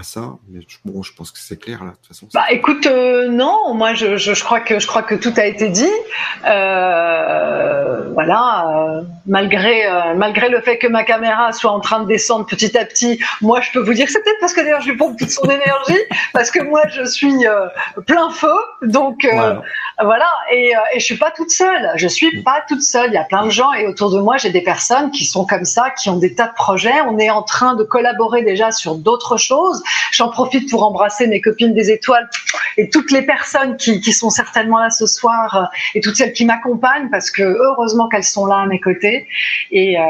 à 0.00 0.02
ça, 0.02 0.34
mais 0.48 0.60
bon, 0.84 1.02
je 1.02 1.12
pense 1.14 1.30
que 1.30 1.38
c'est 1.38 1.56
clair 1.56 1.84
là. 1.84 1.90
De 1.90 1.96
toute 1.96 2.06
façon. 2.08 2.28
Bah, 2.34 2.46
écoute, 2.50 2.86
euh, 2.86 3.28
non, 3.28 3.74
moi 3.74 3.94
je, 3.94 4.16
je, 4.16 4.34
je, 4.34 4.44
crois 4.44 4.60
que 4.60 4.80
je 4.80 4.86
crois 4.86 5.02
que 5.02 5.14
tout 5.14 5.32
a 5.36 5.44
été 5.44 5.68
dit. 5.68 5.92
Euh, 6.46 8.08
voilà, 8.12 8.66
euh, 8.68 9.02
malgré 9.26 9.84
malgré 10.16 10.48
le 10.48 10.60
fait 10.60 10.78
que 10.78 10.86
ma 10.86 11.04
caméra 11.04 11.52
soit 11.52 11.70
en 11.70 11.80
train 11.80 12.00
de 12.00 12.06
descendre 12.06 12.46
petit 12.46 12.76
à 12.76 12.84
petit, 12.84 13.22
moi 13.40 13.60
je 13.60 13.70
peux 13.70 13.78
vous 13.78 13.94
dire 13.94 14.06
que 14.06 14.12
c'est 14.12 14.22
peut-être 14.22 14.40
parce 14.40 14.52
que 14.52 14.60
d'ailleurs 14.60 14.80
je 14.80 14.90
lui 14.90 14.96
pompe 14.96 15.18
toute 15.18 15.30
son 15.30 15.44
énergie, 15.44 16.00
parce 16.32 16.50
que 16.50 16.62
moi 16.62 16.82
je 16.88 17.04
suis 17.04 17.44
plein 18.06 18.30
feu, 18.30 18.54
donc 18.82 19.26
voilà. 19.30 19.62
voilà. 20.02 20.26
Et, 20.50 20.72
et 20.94 20.98
je 20.98 21.04
suis 21.04 21.18
pas 21.18 21.30
toute 21.30 21.50
seule. 21.50 21.92
Je 21.96 22.08
suis 22.08 22.40
mm. 22.40 22.42
pas 22.42 22.62
toute 22.66 22.82
seule. 22.82 23.10
Il 23.10 23.14
y 23.14 23.18
a 23.18 23.24
plein 23.24 23.44
de 23.44 23.50
gens 23.50 23.72
et 23.72 23.86
autour 23.86 24.10
de 24.10 24.18
moi 24.18 24.38
j'ai 24.38 24.50
des 24.50 24.62
personnes 24.62 25.10
qui 25.10 25.24
sont 25.24 25.46
comme 25.46 25.64
ça, 25.64 25.90
qui 25.90 26.10
ont 26.10 26.16
des 26.16 26.34
tas 26.34 26.48
de 26.48 26.54
projets. 26.54 27.00
On 27.06 27.18
est 27.18 27.30
en 27.30 27.42
train 27.42 27.74
de 27.74 27.84
collaborer 27.84 28.42
déjà 28.42 28.61
sur 28.70 28.94
d'autres 28.96 29.36
choses. 29.36 29.82
J'en 30.12 30.28
profite 30.28 30.70
pour 30.70 30.84
embrasser 30.84 31.26
mes 31.26 31.40
copines 31.40 31.74
des 31.74 31.90
étoiles 31.90 32.28
et 32.76 32.88
toutes 32.88 33.10
les 33.10 33.22
personnes 33.22 33.76
qui, 33.76 34.00
qui 34.00 34.12
sont 34.12 34.30
certainement 34.30 34.78
là 34.78 34.90
ce 34.90 35.06
soir 35.06 35.56
euh, 35.56 35.64
et 35.94 36.00
toutes 36.00 36.16
celles 36.16 36.32
qui 36.32 36.44
m'accompagnent 36.44 37.10
parce 37.10 37.30
que 37.30 37.42
heureusement 37.42 38.08
qu'elles 38.08 38.24
sont 38.24 38.46
là 38.46 38.58
à 38.58 38.66
mes 38.66 38.80
côtés 38.80 39.26
et 39.70 39.98
euh, 39.98 40.02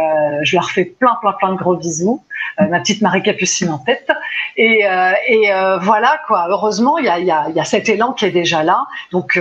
je 0.42 0.56
leur 0.56 0.70
fais 0.70 0.84
plein 0.84 1.16
plein 1.20 1.32
plein 1.32 1.52
de 1.52 1.56
gros 1.56 1.76
bisous. 1.76 2.22
Euh, 2.60 2.66
ma 2.68 2.80
petite 2.80 3.00
Marie 3.00 3.22
Capucine 3.22 3.70
en 3.70 3.78
tête 3.78 4.10
et, 4.56 4.82
et 5.28 5.50
voilà 5.80 6.20
quoi. 6.26 6.46
Heureusement 6.50 6.98
il 6.98 7.06
y 7.06 7.08
a, 7.08 7.18
y, 7.18 7.30
a, 7.30 7.48
y 7.50 7.60
a 7.60 7.64
cet 7.64 7.88
élan 7.88 8.12
qui 8.12 8.26
est 8.26 8.30
déjà 8.30 8.62
là 8.62 8.86
donc 9.10 9.40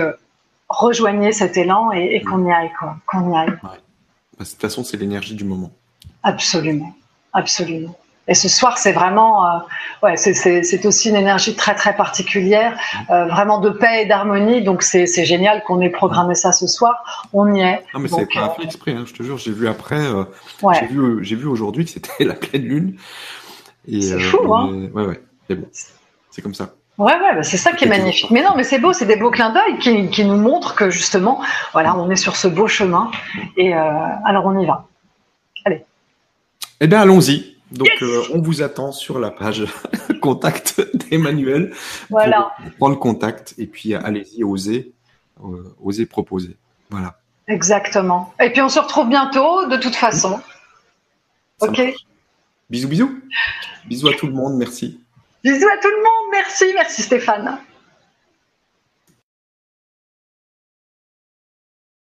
rejoignez 0.68 1.32
cet 1.32 1.56
élan 1.56 1.92
et, 1.92 2.16
et 2.16 2.22
qu'on 2.22 2.46
y 2.46 2.52
aille 2.52 2.72
quoi, 2.78 2.96
qu'on 3.06 3.32
y 3.32 3.36
aille. 3.36 3.50
Ouais. 3.50 3.58
Bah, 3.62 4.44
de 4.44 4.48
toute 4.48 4.60
façon 4.60 4.82
c'est 4.84 4.96
l'énergie 4.96 5.34
du 5.34 5.44
moment. 5.44 5.70
Absolument, 6.22 6.94
absolument. 7.32 7.96
Et 8.28 8.34
ce 8.34 8.48
soir, 8.48 8.78
c'est 8.78 8.92
vraiment, 8.92 9.44
euh, 9.44 9.58
ouais, 10.04 10.16
c'est 10.16 10.86
aussi 10.86 11.08
une 11.08 11.16
énergie 11.16 11.56
très 11.56 11.74
très 11.74 11.96
particulière, 11.96 12.78
euh, 13.10 13.26
vraiment 13.26 13.58
de 13.58 13.70
paix 13.70 14.02
et 14.02 14.06
d'harmonie. 14.06 14.62
Donc 14.62 14.82
c'est 14.82 15.24
génial 15.24 15.64
qu'on 15.64 15.80
ait 15.80 15.90
programmé 15.90 16.34
ça 16.34 16.52
ce 16.52 16.68
soir. 16.68 17.28
On 17.32 17.52
y 17.52 17.60
est. 17.60 17.82
Non 17.94 18.00
mais 18.00 18.08
c'est 18.08 18.32
pas 18.32 18.54
fait 18.56 18.64
exprès, 18.64 18.92
hein, 18.92 19.04
je 19.06 19.12
te 19.12 19.22
jure. 19.24 19.38
J'ai 19.38 19.50
vu 19.50 19.66
après, 19.66 20.00
euh, 20.00 20.24
j'ai 20.80 20.86
vu, 20.86 21.24
j'ai 21.24 21.36
vu 21.36 21.46
aujourd'hui 21.46 21.84
que 21.84 21.90
c'était 21.90 22.24
la 22.24 22.34
pleine 22.34 22.62
lune. 22.62 22.96
C'est 23.88 24.20
fou, 24.20 24.54
hein. 24.54 24.88
Ouais 24.94 25.04
ouais, 25.04 25.20
c'est 25.48 25.56
bon. 25.56 25.66
C'est 26.30 26.42
comme 26.42 26.54
ça. 26.54 26.70
Ouais, 26.98 27.14
ouais, 27.14 27.34
bah, 27.34 27.42
c'est 27.42 27.56
ça 27.56 27.72
qui 27.72 27.86
est 27.86 27.88
magnifique. 27.88 28.30
Mais 28.30 28.42
non, 28.42 28.50
mais 28.54 28.62
c'est 28.62 28.78
beau, 28.78 28.92
c'est 28.92 29.06
des 29.06 29.16
beaux 29.16 29.30
clins 29.30 29.50
d'œil 29.50 29.78
qui, 29.78 30.08
qui, 30.10 30.24
nous 30.24 30.36
montrent 30.36 30.76
que 30.76 30.90
justement, 30.90 31.40
voilà, 31.72 31.96
on 31.96 32.08
est 32.10 32.16
sur 32.16 32.36
ce 32.36 32.46
beau 32.46 32.68
chemin. 32.68 33.10
Et 33.56 33.72
alors 33.74 34.46
on 34.46 34.56
y 34.60 34.66
va. 34.66 34.86
Allez. 35.64 35.84
Eh 36.80 36.86
bien, 36.86 37.00
allons-y. 37.00 37.51
Donc, 37.72 37.90
euh, 38.02 38.22
on 38.32 38.40
vous 38.40 38.62
attend 38.62 38.92
sur 38.92 39.18
la 39.18 39.30
page 39.30 39.64
contact 40.20 40.80
d'Emmanuel 40.94 41.72
voilà. 42.10 42.52
pour 42.62 42.72
prendre 42.72 42.98
contact 42.98 43.54
et 43.58 43.66
puis 43.66 43.94
allez-y, 43.94 44.44
osez, 44.44 44.92
euh, 45.42 45.74
osez 45.82 46.06
proposer. 46.06 46.56
Voilà. 46.90 47.18
Exactement. 47.48 48.32
Et 48.40 48.50
puis, 48.50 48.60
on 48.60 48.68
se 48.68 48.78
retrouve 48.78 49.08
bientôt, 49.08 49.66
de 49.66 49.76
toute 49.76 49.94
façon. 49.94 50.40
ok. 51.60 51.80
Bisous, 52.70 52.88
bisous. 52.88 53.20
Bisous 53.86 54.08
à 54.08 54.14
tout 54.14 54.26
le 54.26 54.32
monde. 54.32 54.56
Merci. 54.56 55.00
Bisous 55.42 55.68
à 55.68 55.78
tout 55.80 55.88
le 55.88 55.96
monde. 55.96 56.30
Merci. 56.32 56.72
Merci, 56.74 57.02
Stéphane. 57.02 57.58